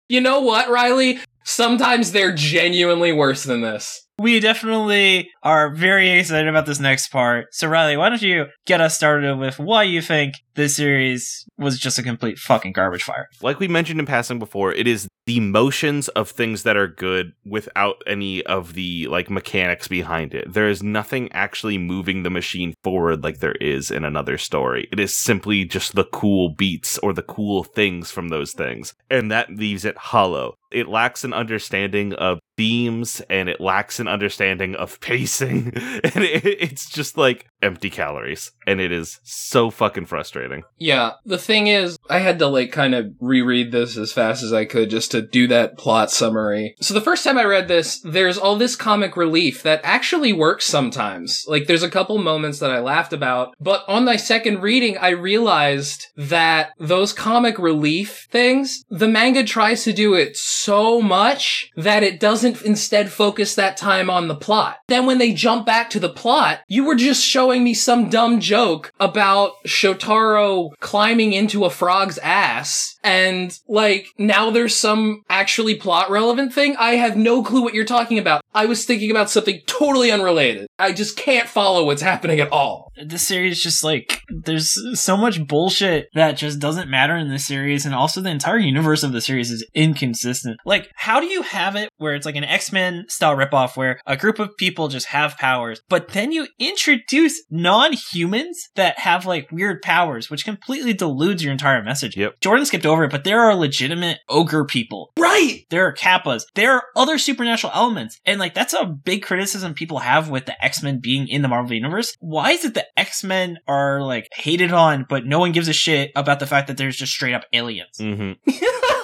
You 0.08 0.20
know 0.20 0.40
what, 0.40 0.70
Riley? 0.70 1.20
Sometimes 1.48 2.12
they're 2.12 2.34
genuinely 2.34 3.10
worse 3.10 3.44
than 3.44 3.62
this. 3.62 4.06
We 4.18 4.38
definitely 4.38 5.30
are 5.42 5.74
very 5.74 6.10
excited 6.10 6.46
about 6.46 6.66
this 6.66 6.78
next 6.78 7.08
part. 7.08 7.46
So, 7.52 7.68
Riley, 7.68 7.96
why 7.96 8.10
don't 8.10 8.20
you 8.20 8.48
get 8.66 8.82
us 8.82 8.94
started 8.94 9.38
with 9.38 9.58
why 9.58 9.84
you 9.84 10.02
think 10.02 10.34
this 10.56 10.76
series 10.76 11.46
was 11.56 11.78
just 11.78 11.98
a 11.98 12.02
complete 12.02 12.38
fucking 12.38 12.72
garbage 12.72 13.04
fire? 13.04 13.28
Like 13.40 13.60
we 13.60 13.66
mentioned 13.66 13.98
in 13.98 14.04
passing 14.04 14.38
before, 14.38 14.72
it 14.72 14.86
is 14.86 15.08
the 15.24 15.40
motions 15.40 16.08
of 16.08 16.30
things 16.30 16.64
that 16.64 16.76
are 16.76 16.88
good 16.88 17.32
without 17.46 18.02
any 18.06 18.44
of 18.44 18.74
the 18.74 19.06
like 19.06 19.30
mechanics 19.30 19.88
behind 19.88 20.34
it. 20.34 20.52
There 20.52 20.68
is 20.68 20.82
nothing 20.82 21.32
actually 21.32 21.78
moving 21.78 22.24
the 22.24 22.30
machine 22.30 22.74
forward 22.84 23.24
like 23.24 23.38
there 23.38 23.56
is 23.60 23.90
in 23.90 24.04
another 24.04 24.36
story. 24.36 24.86
It 24.92 25.00
is 25.00 25.14
simply 25.14 25.64
just 25.64 25.94
the 25.94 26.04
cool 26.04 26.50
beats 26.50 26.98
or 26.98 27.14
the 27.14 27.22
cool 27.22 27.64
things 27.64 28.10
from 28.10 28.28
those 28.28 28.52
things. 28.52 28.94
And 29.08 29.30
that 29.30 29.54
leaves 29.54 29.86
it 29.86 29.96
hollow. 29.96 30.56
It 30.70 30.88
lacks 30.88 31.24
an 31.24 31.32
understanding 31.32 32.12
of 32.14 32.38
themes 32.58 33.22
and 33.30 33.48
it 33.48 33.60
lacks 33.60 34.00
an 34.00 34.08
understanding 34.08 34.74
of 34.74 35.00
pacing 35.08 35.72
and 35.76 36.24
it, 36.24 36.44
it's 36.44 36.90
just 36.90 37.16
like 37.16 37.46
empty 37.62 37.88
calories 37.88 38.52
and 38.66 38.80
it 38.80 38.92
is 38.92 39.20
so 39.22 39.70
fucking 39.70 40.06
frustrating 40.06 40.62
Yeah, 40.78 41.12
the 41.24 41.38
thing 41.38 41.68
is, 41.68 41.98
I 42.10 42.18
had 42.18 42.38
to 42.40 42.46
like 42.48 42.72
kind 42.72 42.94
of 42.94 43.12
reread 43.20 43.72
this 43.72 43.96
as 43.96 44.12
fast 44.12 44.42
as 44.42 44.52
I 44.52 44.64
could 44.64 44.90
just 44.90 45.12
to 45.12 45.22
do 45.22 45.46
that 45.48 45.78
plot 45.78 46.10
summary. 46.10 46.74
So 46.80 46.94
the 46.94 47.00
first 47.00 47.24
time 47.24 47.38
I 47.38 47.44
read 47.44 47.68
this, 47.68 48.00
there's 48.00 48.38
all 48.38 48.56
this 48.56 48.76
comic 48.76 49.16
relief 49.16 49.62
that 49.62 49.80
actually 49.84 50.32
works 50.32 50.66
sometimes. 50.66 51.44
Like 51.46 51.66
there's 51.66 51.82
a 51.82 51.90
couple 51.90 52.18
moments 52.18 52.58
that 52.58 52.70
I 52.70 52.80
laughed 52.80 53.12
about, 53.12 53.54
but 53.60 53.84
on 53.86 54.04
my 54.04 54.16
second 54.16 54.62
reading, 54.62 54.98
I 54.98 55.10
realized 55.10 56.06
that 56.16 56.72
those 56.78 57.12
comic 57.12 57.58
relief 57.58 58.26
things, 58.30 58.84
the 58.90 59.08
manga 59.08 59.44
tries 59.44 59.84
to 59.84 59.92
do 59.92 60.14
it 60.14 60.36
so 60.36 61.00
much 61.00 61.70
that 61.76 62.02
it 62.02 62.18
doesn't 62.18 62.47
instead 62.48 63.10
focus 63.10 63.54
that 63.54 63.76
time 63.76 64.10
on 64.10 64.28
the 64.28 64.34
plot. 64.34 64.78
Then 64.88 65.06
when 65.06 65.18
they 65.18 65.32
jump 65.32 65.66
back 65.66 65.90
to 65.90 66.00
the 66.00 66.08
plot, 66.08 66.60
you 66.68 66.84
were 66.84 66.94
just 66.94 67.24
showing 67.24 67.64
me 67.64 67.74
some 67.74 68.10
dumb 68.10 68.40
joke 68.40 68.92
about 69.00 69.52
Shotaro 69.66 70.70
climbing 70.80 71.32
into 71.32 71.64
a 71.64 71.70
frog's 71.70 72.18
ass. 72.18 72.96
And 73.04 73.58
like 73.68 74.06
now 74.18 74.50
there's 74.50 74.74
some 74.74 75.22
actually 75.28 75.76
plot 75.76 76.10
relevant 76.10 76.52
thing. 76.52 76.76
I 76.76 76.96
have 76.96 77.16
no 77.16 77.42
clue 77.42 77.62
what 77.62 77.74
you're 77.74 77.84
talking 77.84 78.18
about. 78.18 78.42
I 78.54 78.66
was 78.66 78.84
thinking 78.84 79.10
about 79.10 79.30
something 79.30 79.60
totally 79.66 80.10
unrelated. 80.10 80.66
I 80.78 80.92
just 80.92 81.16
can't 81.16 81.48
follow 81.48 81.84
what's 81.84 82.02
happening 82.02 82.40
at 82.40 82.50
all. 82.50 82.92
This 83.04 83.26
series 83.26 83.62
just 83.62 83.84
like 83.84 84.22
there's 84.28 84.76
so 84.94 85.16
much 85.16 85.46
bullshit 85.46 86.08
that 86.14 86.36
just 86.36 86.58
doesn't 86.58 86.90
matter 86.90 87.16
in 87.16 87.28
this 87.28 87.46
series, 87.46 87.86
and 87.86 87.94
also 87.94 88.20
the 88.20 88.30
entire 88.30 88.58
universe 88.58 89.02
of 89.02 89.12
the 89.12 89.20
series 89.20 89.50
is 89.50 89.64
inconsistent. 89.74 90.58
Like, 90.64 90.90
how 90.94 91.20
do 91.20 91.26
you 91.26 91.42
have 91.42 91.76
it 91.76 91.87
where 91.98 92.14
it's 92.14 92.26
like 92.26 92.36
an 92.36 92.44
X 92.44 92.72
Men 92.72 93.04
style 93.08 93.36
ripoff 93.36 93.76
where 93.76 94.00
a 94.06 94.16
group 94.16 94.38
of 94.38 94.56
people 94.56 94.88
just 94.88 95.08
have 95.08 95.36
powers, 95.36 95.80
but 95.88 96.08
then 96.08 96.32
you 96.32 96.46
introduce 96.58 97.42
non 97.50 97.92
humans 97.92 98.68
that 98.76 98.98
have 99.00 99.26
like 99.26 99.50
weird 99.52 99.82
powers, 99.82 100.30
which 100.30 100.44
completely 100.44 100.92
deludes 100.92 101.42
your 101.42 101.52
entire 101.52 101.82
message. 101.82 102.16
Yep. 102.16 102.40
Jordan 102.40 102.66
skipped 102.66 102.86
over 102.86 103.04
it, 103.04 103.10
but 103.10 103.24
there 103.24 103.40
are 103.40 103.54
legitimate 103.54 104.18
ogre 104.28 104.64
people. 104.64 105.12
Right! 105.18 105.64
There 105.70 105.86
are 105.86 105.94
kappas. 105.94 106.42
There 106.54 106.72
are 106.72 106.84
other 106.96 107.18
supernatural 107.18 107.72
elements. 107.74 108.18
And 108.24 108.40
like 108.40 108.54
that's 108.54 108.74
a 108.74 108.86
big 108.86 109.22
criticism 109.22 109.74
people 109.74 109.98
have 109.98 110.30
with 110.30 110.46
the 110.46 110.64
X-Men 110.64 111.00
being 111.00 111.28
in 111.28 111.42
the 111.42 111.48
Marvel 111.48 111.74
universe. 111.74 112.16
Why 112.20 112.52
is 112.52 112.64
it 112.64 112.74
the 112.74 112.86
X-Men 112.98 113.58
are 113.66 114.02
like 114.02 114.28
hated 114.32 114.72
on, 114.72 115.06
but 115.08 115.26
no 115.26 115.38
one 115.38 115.52
gives 115.52 115.68
a 115.68 115.72
shit 115.72 116.10
about 116.16 116.40
the 116.40 116.46
fact 116.46 116.68
that 116.68 116.76
there's 116.76 116.96
just 116.96 117.12
straight 117.12 117.34
up 117.34 117.44
aliens? 117.52 117.98
hmm 117.98 118.32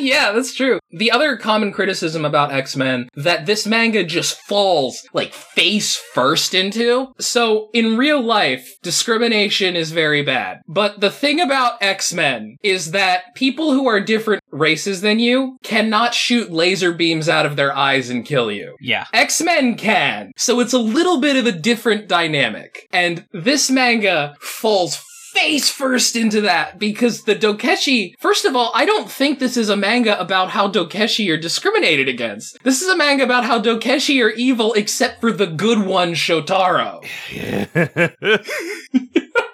yeah, 0.00 0.32
that's 0.32 0.54
true. 0.54 0.78
The 0.90 1.10
other 1.10 1.36
common 1.36 1.72
criticism 1.72 2.24
about 2.24 2.52
X-Men 2.52 3.08
that 3.14 3.46
this 3.46 3.66
manga 3.66 4.04
just 4.04 4.40
falls 4.42 5.02
like 5.12 5.32
face 5.32 5.96
first 5.96 6.54
into. 6.54 7.12
So 7.18 7.68
in 7.72 7.96
real 7.96 8.22
life, 8.22 8.76
discrimination 8.82 9.76
is 9.76 9.92
very 9.92 10.22
bad. 10.22 10.60
But 10.66 11.00
the 11.00 11.10
thing 11.10 11.40
about 11.40 11.82
X-Men 11.82 12.56
is 12.62 12.92
that 12.92 13.34
people 13.34 13.72
who 13.72 13.86
are 13.86 14.00
different 14.00 14.42
races 14.50 15.00
than 15.00 15.18
you 15.18 15.58
cannot 15.62 16.14
shoot 16.14 16.50
laser 16.50 16.92
beams 16.92 17.28
out 17.28 17.46
of 17.46 17.56
their 17.56 17.74
eyes 17.76 18.10
and 18.10 18.24
kill 18.24 18.50
you. 18.50 18.76
Yeah. 18.80 19.06
X-Men 19.12 19.76
can. 19.76 20.32
So 20.36 20.60
it's 20.60 20.72
a 20.72 20.78
little 20.78 21.20
bit 21.20 21.36
of 21.36 21.46
a 21.46 21.52
different 21.52 22.08
dynamic. 22.08 22.86
And 22.92 23.26
this 23.32 23.70
manga 23.70 24.36
falls 24.40 25.02
face 25.36 25.68
first 25.68 26.16
into 26.16 26.40
that 26.40 26.78
because 26.78 27.24
the 27.24 27.36
Dokeshi, 27.36 28.14
first 28.18 28.46
of 28.46 28.56
all, 28.56 28.70
I 28.74 28.86
don't 28.86 29.10
think 29.10 29.38
this 29.38 29.56
is 29.56 29.68
a 29.68 29.76
manga 29.76 30.18
about 30.18 30.50
how 30.50 30.70
Dokeshi 30.70 31.32
are 31.32 31.36
discriminated 31.36 32.08
against. 32.08 32.62
This 32.64 32.80
is 32.80 32.88
a 32.88 32.96
manga 32.96 33.24
about 33.24 33.44
how 33.44 33.60
Dokeshi 33.60 34.24
are 34.24 34.30
evil 34.30 34.72
except 34.72 35.20
for 35.20 35.30
the 35.30 35.46
good 35.46 35.84
one, 35.84 36.12
Shotaro. 36.12 37.04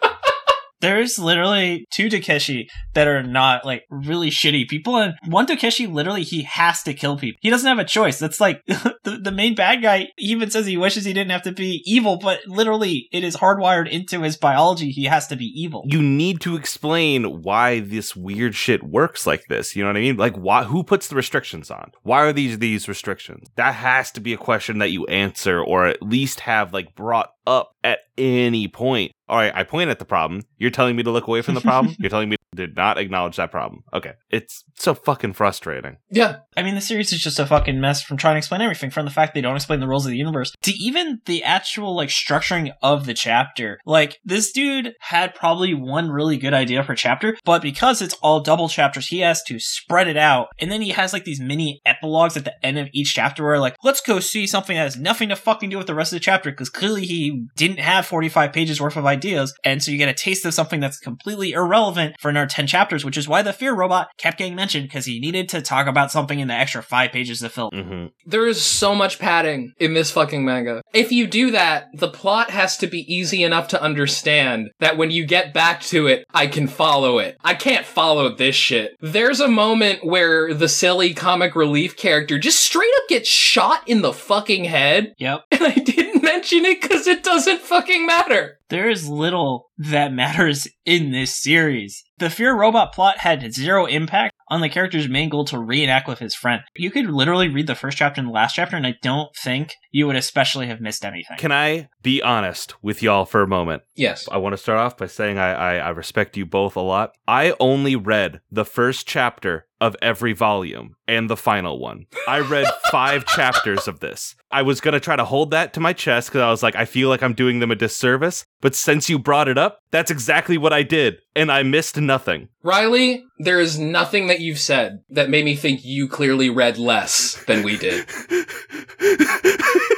There's 0.82 1.18
literally 1.18 1.86
two 1.90 2.08
Dokeshi 2.08 2.66
that 2.94 3.08
are 3.08 3.22
not 3.22 3.64
like 3.64 3.84
really 3.88 4.30
shitty 4.30 4.68
people, 4.68 4.96
and 4.96 5.14
one 5.26 5.46
Dokeshi 5.46 5.90
literally 5.90 6.24
he 6.24 6.42
has 6.42 6.82
to 6.82 6.92
kill 6.92 7.16
people. 7.16 7.38
He 7.40 7.50
doesn't 7.50 7.68
have 7.68 7.78
a 7.78 7.84
choice. 7.84 8.18
That's 8.18 8.40
like 8.40 8.62
the, 8.66 9.18
the 9.22 9.32
main 9.32 9.54
bad 9.54 9.80
guy 9.80 10.08
even 10.18 10.50
says 10.50 10.66
he 10.66 10.76
wishes 10.76 11.04
he 11.04 11.12
didn't 11.12 11.30
have 11.30 11.42
to 11.42 11.52
be 11.52 11.82
evil, 11.86 12.18
but 12.18 12.40
literally 12.46 13.08
it 13.12 13.24
is 13.24 13.36
hardwired 13.36 13.88
into 13.88 14.20
his 14.22 14.36
biology. 14.36 14.90
He 14.90 15.04
has 15.04 15.28
to 15.28 15.36
be 15.36 15.46
evil. 15.46 15.84
you 15.86 16.02
need 16.02 16.40
to 16.42 16.56
explain 16.56 17.42
why 17.42 17.80
this 17.80 18.16
weird 18.16 18.54
shit 18.54 18.82
works 18.82 19.26
like 19.26 19.46
this. 19.48 19.76
You 19.76 19.84
know 19.84 19.90
what 19.90 19.96
I 19.96 20.00
mean? 20.00 20.16
Like, 20.16 20.36
why? 20.36 20.64
Who 20.64 20.82
puts 20.82 21.08
the 21.08 21.16
restrictions 21.16 21.70
on? 21.70 21.92
Why 22.02 22.22
are 22.22 22.32
these 22.32 22.58
these 22.58 22.88
restrictions? 22.88 23.48
That 23.56 23.74
has 23.74 24.10
to 24.12 24.20
be 24.20 24.32
a 24.32 24.38
question 24.38 24.78
that 24.78 24.90
you 24.90 25.06
answer, 25.06 25.62
or 25.62 25.86
at 25.86 26.02
least 26.02 26.40
have 26.40 26.72
like 26.72 26.94
brought 26.96 27.30
up 27.46 27.74
at 27.84 28.00
any 28.18 28.68
point. 28.68 29.12
All 29.32 29.38
right, 29.38 29.50
I 29.54 29.64
point 29.64 29.88
at 29.88 29.98
the 29.98 30.04
problem. 30.04 30.42
You're 30.58 30.70
telling 30.70 30.94
me 30.94 31.02
to 31.04 31.10
look 31.10 31.26
away 31.26 31.40
from 31.40 31.54
the 31.54 31.62
problem. 31.62 31.96
You're 31.98 32.10
telling 32.10 32.28
me 32.28 32.36
to 32.56 32.66
not 32.68 32.98
acknowledge 32.98 33.36
that 33.36 33.50
problem. 33.50 33.84
Okay, 33.92 34.12
it's 34.30 34.64
so 34.74 34.94
fucking 34.94 35.32
frustrating. 35.32 35.96
Yeah. 36.10 36.40
I 36.56 36.62
mean, 36.62 36.74
the 36.74 36.80
series 36.80 37.12
is 37.12 37.22
just 37.22 37.38
a 37.38 37.46
fucking 37.46 37.80
mess 37.80 38.02
from 38.02 38.16
trying 38.16 38.34
to 38.34 38.38
explain 38.38 38.60
everything, 38.60 38.90
from 38.90 39.06
the 39.06 39.10
fact 39.10 39.34
they 39.34 39.40
don't 39.40 39.56
explain 39.56 39.80
the 39.80 39.88
rules 39.88 40.04
of 40.04 40.10
the 40.10 40.18
universe 40.18 40.52
to 40.62 40.72
even 40.72 41.20
the 41.26 41.42
actual 41.42 41.96
like 41.96 42.10
structuring 42.10 42.72
of 42.82 43.06
the 43.06 43.14
chapter. 43.14 43.78
Like 43.86 44.18
this 44.24 44.52
dude 44.52 44.94
had 45.00 45.34
probably 45.34 45.74
one 45.74 46.10
really 46.10 46.36
good 46.36 46.54
idea 46.54 46.82
per 46.82 46.94
chapter, 46.94 47.36
but 47.44 47.62
because 47.62 48.02
it's 48.02 48.14
all 48.22 48.40
double 48.40 48.68
chapters, 48.68 49.08
he 49.08 49.20
has 49.20 49.42
to 49.44 49.58
spread 49.58 50.08
it 50.08 50.16
out, 50.16 50.48
and 50.58 50.70
then 50.70 50.82
he 50.82 50.90
has 50.90 51.12
like 51.12 51.24
these 51.24 51.40
mini 51.40 51.80
epilogues 51.86 52.36
at 52.36 52.44
the 52.44 52.64
end 52.64 52.78
of 52.78 52.88
each 52.92 53.14
chapter 53.14 53.44
where 53.44 53.58
like, 53.58 53.76
let's 53.82 54.00
go 54.00 54.20
see 54.20 54.46
something 54.46 54.76
that 54.76 54.82
has 54.82 54.96
nothing 54.96 55.28
to 55.30 55.36
fucking 55.36 55.70
do 55.70 55.78
with 55.78 55.86
the 55.86 55.94
rest 55.94 56.12
of 56.12 56.16
the 56.16 56.24
chapter 56.24 56.50
because 56.50 56.68
clearly 56.68 57.06
he 57.06 57.46
didn't 57.56 57.80
have 57.80 58.06
45 58.06 58.52
pages 58.52 58.80
worth 58.80 58.96
of 58.96 59.06
ideas, 59.06 59.54
and 59.64 59.82
so 59.82 59.90
you 59.90 59.98
get 59.98 60.08
a 60.08 60.14
taste 60.14 60.44
of 60.44 60.54
something 60.54 60.80
that's 60.80 60.98
completely 60.98 61.52
irrelevant 61.52 62.16
for 62.20 62.30
another 62.42 62.50
10 62.54 62.66
chapters, 62.66 63.04
which 63.04 63.16
is 63.16 63.28
why 63.28 63.42
the 63.42 63.52
fear 63.52 63.72
robot 63.74 64.08
kept 64.18 64.38
getting 64.38 64.54
mentioned 64.54 64.88
because 64.88 65.06
he 65.06 65.20
needed 65.20 65.48
to 65.50 65.62
talk 65.62 65.86
about 65.86 66.10
something 66.10 66.40
in 66.40 66.48
the 66.48 66.54
extra 66.54 66.82
five 66.82 67.12
pages 67.12 67.40
to 67.40 67.48
fill. 67.48 67.70
hmm 67.72 68.06
There 68.26 68.46
is 68.46 68.60
so 68.62 68.94
much 68.94 69.18
padding 69.18 69.72
in 69.78 69.94
this 69.94 70.10
fucking 70.10 70.44
manga. 70.44 70.82
If 70.92 71.12
you 71.12 71.26
do 71.26 71.50
that, 71.52 71.88
the 71.94 72.08
plot 72.08 72.50
has 72.50 72.76
to 72.78 72.86
be 72.86 73.00
easy 73.12 73.42
enough 73.44 73.68
to 73.68 73.80
understand 73.82 74.70
that 74.80 74.96
when 74.96 75.10
you 75.10 75.24
get 75.24 75.54
back 75.54 75.80
to 75.82 76.06
it, 76.08 76.24
I 76.34 76.46
can 76.46 76.66
follow 76.66 77.18
it. 77.18 77.36
I 77.44 77.54
can't 77.54 77.86
follow 77.86 78.34
this 78.34 78.54
shit. 78.56 78.96
There's 79.00 79.40
a 79.40 79.48
moment 79.48 80.04
where 80.04 80.52
the 80.52 80.68
silly 80.68 81.14
comic 81.14 81.54
relief 81.54 81.96
character 81.96 82.38
just 82.38 82.60
straight 82.60 82.90
up 83.02 83.08
gets 83.08 83.28
shot 83.28 83.86
in 83.88 84.02
the 84.02 84.12
fucking 84.12 84.64
head, 84.64 85.14
Yep. 85.18 85.44
and 85.52 85.62
I 85.62 85.74
didn't 85.74 86.21
mention 86.22 86.64
it 86.64 86.80
because 86.80 87.06
it 87.06 87.22
doesn't 87.22 87.60
fucking 87.60 88.06
matter. 88.06 88.58
There 88.68 88.88
is 88.88 89.08
little 89.08 89.70
that 89.76 90.12
matters 90.12 90.66
in 90.86 91.12
this 91.12 91.36
series. 91.36 92.04
The 92.18 92.30
Fear 92.30 92.56
Robot 92.56 92.92
plot 92.92 93.18
had 93.18 93.52
zero 93.52 93.84
impact 93.86 94.34
on 94.48 94.60
the 94.60 94.68
character's 94.68 95.08
main 95.08 95.28
goal 95.28 95.44
to 95.46 95.58
reenact 95.58 96.06
with 96.06 96.18
his 96.18 96.34
friend. 96.34 96.62
You 96.76 96.90
could 96.90 97.06
literally 97.06 97.48
read 97.48 97.66
the 97.66 97.74
first 97.74 97.98
chapter 97.98 98.20
and 98.20 98.28
the 98.28 98.32
last 98.32 98.54
chapter, 98.54 98.76
and 98.76 98.86
I 98.86 98.94
don't 99.02 99.34
think 99.36 99.74
you 99.90 100.06
would 100.06 100.16
especially 100.16 100.68
have 100.68 100.80
missed 100.80 101.04
anything. 101.04 101.36
Can 101.38 101.52
I 101.52 101.88
be 102.02 102.22
honest 102.22 102.82
with 102.82 103.02
y'all 103.02 103.24
for 103.24 103.42
a 103.42 103.48
moment? 103.48 103.82
Yes. 103.94 104.28
I 104.30 104.36
want 104.38 104.52
to 104.52 104.58
start 104.58 104.78
off 104.78 104.96
by 104.96 105.06
saying 105.06 105.38
I, 105.38 105.52
I, 105.52 105.76
I 105.76 105.88
respect 105.90 106.36
you 106.36 106.46
both 106.46 106.76
a 106.76 106.80
lot. 106.80 107.12
I 107.26 107.54
only 107.58 107.96
read 107.96 108.40
the 108.50 108.64
first 108.64 109.06
chapter 109.06 109.66
of 109.82 109.96
every 110.00 110.32
volume 110.32 110.94
and 111.08 111.28
the 111.28 111.36
final 111.36 111.80
one. 111.80 112.06
I 112.28 112.38
read 112.38 112.68
five 112.92 113.26
chapters 113.34 113.88
of 113.88 113.98
this. 113.98 114.36
I 114.52 114.62
was 114.62 114.80
going 114.80 114.92
to 114.92 115.00
try 115.00 115.16
to 115.16 115.24
hold 115.24 115.50
that 115.50 115.72
to 115.74 115.80
my 115.80 115.92
chest 115.92 116.28
because 116.28 116.40
I 116.40 116.50
was 116.50 116.62
like, 116.62 116.76
I 116.76 116.84
feel 116.84 117.08
like 117.08 117.20
I'm 117.20 117.34
doing 117.34 117.58
them 117.58 117.72
a 117.72 117.74
disservice. 117.74 118.44
But 118.60 118.76
since 118.76 119.10
you 119.10 119.18
brought 119.18 119.48
it 119.48 119.58
up, 119.58 119.80
that's 119.90 120.12
exactly 120.12 120.56
what 120.56 120.72
I 120.72 120.84
did. 120.84 121.16
And 121.34 121.50
I 121.50 121.64
missed 121.64 121.96
nothing. 121.96 122.48
Riley, 122.62 123.24
there 123.40 123.58
is 123.58 123.76
nothing 123.76 124.28
that 124.28 124.38
you've 124.38 124.60
said 124.60 125.00
that 125.10 125.28
made 125.28 125.44
me 125.44 125.56
think 125.56 125.84
you 125.84 126.06
clearly 126.06 126.48
read 126.48 126.78
less 126.78 127.42
than 127.46 127.64
we 127.64 127.76
did. 127.76 128.06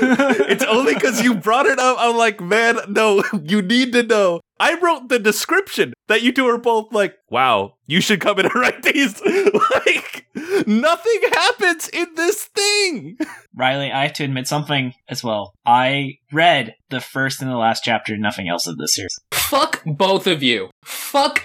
it's 0.48 0.64
only 0.64 0.94
because 0.94 1.22
you 1.22 1.34
brought 1.34 1.66
it 1.66 1.78
up. 1.78 1.96
I'm 1.98 2.16
like, 2.16 2.40
man, 2.40 2.78
no, 2.88 3.22
you 3.44 3.62
need 3.62 3.92
to 3.92 4.02
know. 4.02 4.40
I 4.60 4.78
wrote 4.78 5.08
the 5.08 5.18
description 5.18 5.92
that 6.06 6.22
you 6.22 6.32
two 6.32 6.46
are 6.46 6.58
both 6.58 6.92
like, 6.92 7.16
wow, 7.28 7.74
you 7.86 8.00
should 8.00 8.20
come 8.20 8.38
in 8.38 8.46
and 8.46 8.54
write 8.54 8.82
these. 8.82 9.20
like, 9.24 10.26
nothing 10.66 11.20
happens 11.32 11.88
in 11.88 12.14
this 12.14 12.44
thing. 12.44 13.18
Riley, 13.54 13.90
I 13.90 14.04
have 14.04 14.12
to 14.14 14.24
admit 14.24 14.46
something 14.46 14.94
as 15.08 15.24
well. 15.24 15.54
I 15.66 16.18
read 16.32 16.76
the 16.90 17.00
first 17.00 17.42
and 17.42 17.50
the 17.50 17.56
last 17.56 17.82
chapter, 17.84 18.16
nothing 18.16 18.48
else 18.48 18.66
of 18.66 18.78
this 18.78 18.94
series. 18.94 19.18
Fuck 19.32 19.82
both 19.84 20.26
of 20.26 20.42
you. 20.42 20.70
Fuck 20.84 21.42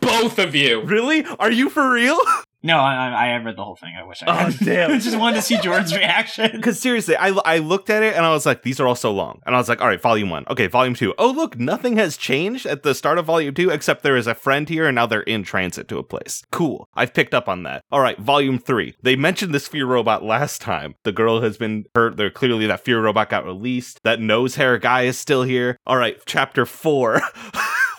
both 0.00 0.38
of 0.38 0.54
you. 0.54 0.82
Really? 0.82 1.24
Are 1.38 1.50
you 1.50 1.68
for 1.68 1.90
real? 1.90 2.18
No, 2.66 2.78
I, 2.80 3.08
I, 3.10 3.28
I 3.28 3.36
read 3.36 3.56
the 3.56 3.62
whole 3.64 3.76
thing. 3.76 3.92
I 3.98 4.02
wish 4.04 4.22
I 4.22 4.26
Oh, 4.26 4.50
had. 4.50 4.58
damn. 4.58 4.90
I 4.94 4.98
just 4.98 5.16
wanted 5.16 5.36
to 5.36 5.42
see 5.42 5.56
Jordan's 5.58 5.94
reaction. 5.94 6.50
Because 6.52 6.80
seriously, 6.80 7.16
I, 7.16 7.28
I 7.44 7.58
looked 7.58 7.90
at 7.90 8.02
it 8.02 8.14
and 8.16 8.24
I 8.26 8.30
was 8.30 8.44
like, 8.44 8.62
these 8.62 8.80
are 8.80 8.86
all 8.88 8.96
so 8.96 9.12
long. 9.12 9.40
And 9.46 9.54
I 9.54 9.58
was 9.58 9.68
like, 9.68 9.80
all 9.80 9.86
right, 9.86 10.00
volume 10.02 10.30
one. 10.30 10.44
Okay, 10.50 10.66
volume 10.66 10.94
two. 10.94 11.14
Oh, 11.16 11.30
look, 11.30 11.58
nothing 11.58 11.96
has 11.96 12.16
changed 12.16 12.66
at 12.66 12.82
the 12.82 12.94
start 12.94 13.18
of 13.18 13.26
volume 13.26 13.54
two 13.54 13.70
except 13.70 14.02
there 14.02 14.16
is 14.16 14.26
a 14.26 14.34
friend 14.34 14.68
here 14.68 14.86
and 14.86 14.94
now 14.96 15.06
they're 15.06 15.20
in 15.22 15.44
transit 15.44 15.86
to 15.88 15.98
a 15.98 16.02
place. 16.02 16.42
Cool. 16.50 16.88
I've 16.94 17.14
picked 17.14 17.34
up 17.34 17.48
on 17.48 17.62
that. 17.62 17.84
All 17.92 18.00
right, 18.00 18.18
volume 18.18 18.58
three. 18.58 18.94
They 19.02 19.14
mentioned 19.14 19.54
this 19.54 19.68
fear 19.68 19.86
robot 19.86 20.24
last 20.24 20.60
time. 20.60 20.96
The 21.04 21.12
girl 21.12 21.40
has 21.42 21.56
been 21.56 21.84
hurt. 21.94 22.16
They're 22.16 22.30
clearly 22.30 22.66
that 22.66 22.84
fear 22.84 23.00
robot 23.00 23.30
got 23.30 23.44
released. 23.44 24.00
That 24.02 24.20
nose 24.20 24.56
hair 24.56 24.76
guy 24.78 25.02
is 25.02 25.16
still 25.18 25.44
here. 25.44 25.78
All 25.86 25.96
right, 25.98 26.18
chapter 26.26 26.66
four. 26.66 27.20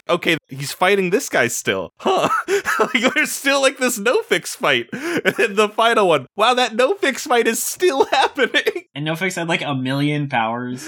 okay, 0.09 0.37
he's 0.47 0.71
fighting 0.71 1.09
this 1.09 1.29
guy 1.29 1.47
still. 1.47 1.93
Huh. 1.97 2.29
like, 2.79 3.13
there's 3.13 3.31
still 3.31 3.61
like 3.61 3.77
this 3.77 3.97
no 3.97 4.21
fix 4.23 4.55
fight. 4.55 4.89
And 5.25 5.35
then 5.35 5.55
the 5.55 5.69
final 5.69 6.07
one. 6.07 6.27
Wow, 6.35 6.53
that 6.53 6.75
no 6.75 6.95
fix 6.95 7.25
fight 7.25 7.47
is 7.47 7.61
still 7.61 8.05
happening. 8.11 8.85
And 8.93 9.05
no 9.05 9.15
fix 9.15 9.35
had 9.35 9.47
like 9.47 9.61
a 9.61 9.73
million 9.73 10.29
powers. 10.29 10.87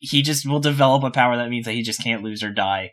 he 0.00 0.22
just 0.22 0.46
will 0.46 0.60
develop 0.60 1.04
a 1.04 1.10
power 1.10 1.36
that 1.36 1.50
means 1.50 1.66
that 1.66 1.72
he 1.72 1.82
just 1.82 2.02
can't 2.02 2.22
lose 2.22 2.42
or 2.42 2.50
die. 2.50 2.92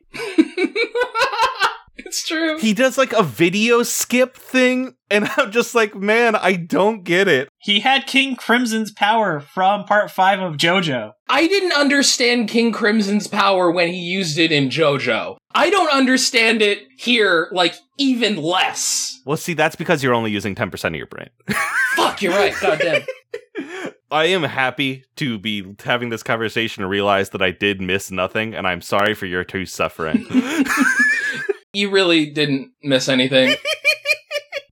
It's 2.09 2.27
true. 2.27 2.57
He 2.57 2.73
does 2.73 2.97
like 2.97 3.13
a 3.13 3.21
video 3.21 3.83
skip 3.83 4.35
thing, 4.35 4.95
and 5.11 5.29
I'm 5.37 5.51
just 5.51 5.75
like, 5.75 5.95
man, 5.95 6.35
I 6.35 6.53
don't 6.53 7.03
get 7.03 7.27
it. 7.27 7.49
He 7.59 7.81
had 7.81 8.07
King 8.07 8.35
Crimson's 8.35 8.91
power 8.91 9.39
from 9.39 9.83
part 9.83 10.09
five 10.09 10.39
of 10.39 10.55
JoJo. 10.55 11.11
I 11.29 11.47
didn't 11.47 11.73
understand 11.73 12.49
King 12.49 12.71
Crimson's 12.71 13.27
power 13.27 13.69
when 13.69 13.89
he 13.89 13.99
used 13.99 14.39
it 14.39 14.51
in 14.51 14.69
JoJo. 14.69 15.37
I 15.53 15.69
don't 15.69 15.91
understand 15.93 16.63
it 16.63 16.79
here, 16.97 17.47
like, 17.51 17.75
even 17.99 18.37
less. 18.37 19.21
Well, 19.25 19.37
see, 19.37 19.53
that's 19.53 19.75
because 19.75 20.03
you're 20.03 20.15
only 20.15 20.31
using 20.31 20.55
10% 20.55 20.85
of 20.85 20.95
your 20.95 21.05
brain. 21.05 21.29
Fuck, 21.95 22.23
you're 22.23 22.33
right. 22.33 22.55
Goddamn. 22.59 23.03
I 24.11 24.25
am 24.25 24.41
happy 24.41 25.03
to 25.17 25.37
be 25.37 25.75
having 25.83 26.09
this 26.09 26.23
conversation 26.23 26.81
and 26.81 26.89
realize 26.89 27.29
that 27.29 27.43
I 27.43 27.51
did 27.51 27.79
miss 27.79 28.09
nothing, 28.09 28.55
and 28.55 28.67
I'm 28.67 28.81
sorry 28.81 29.13
for 29.13 29.27
your 29.27 29.43
two 29.43 29.67
suffering. 29.67 30.25
You 31.73 31.89
really 31.89 32.29
didn't 32.31 32.71
miss 32.83 33.09
anything. 33.09 33.55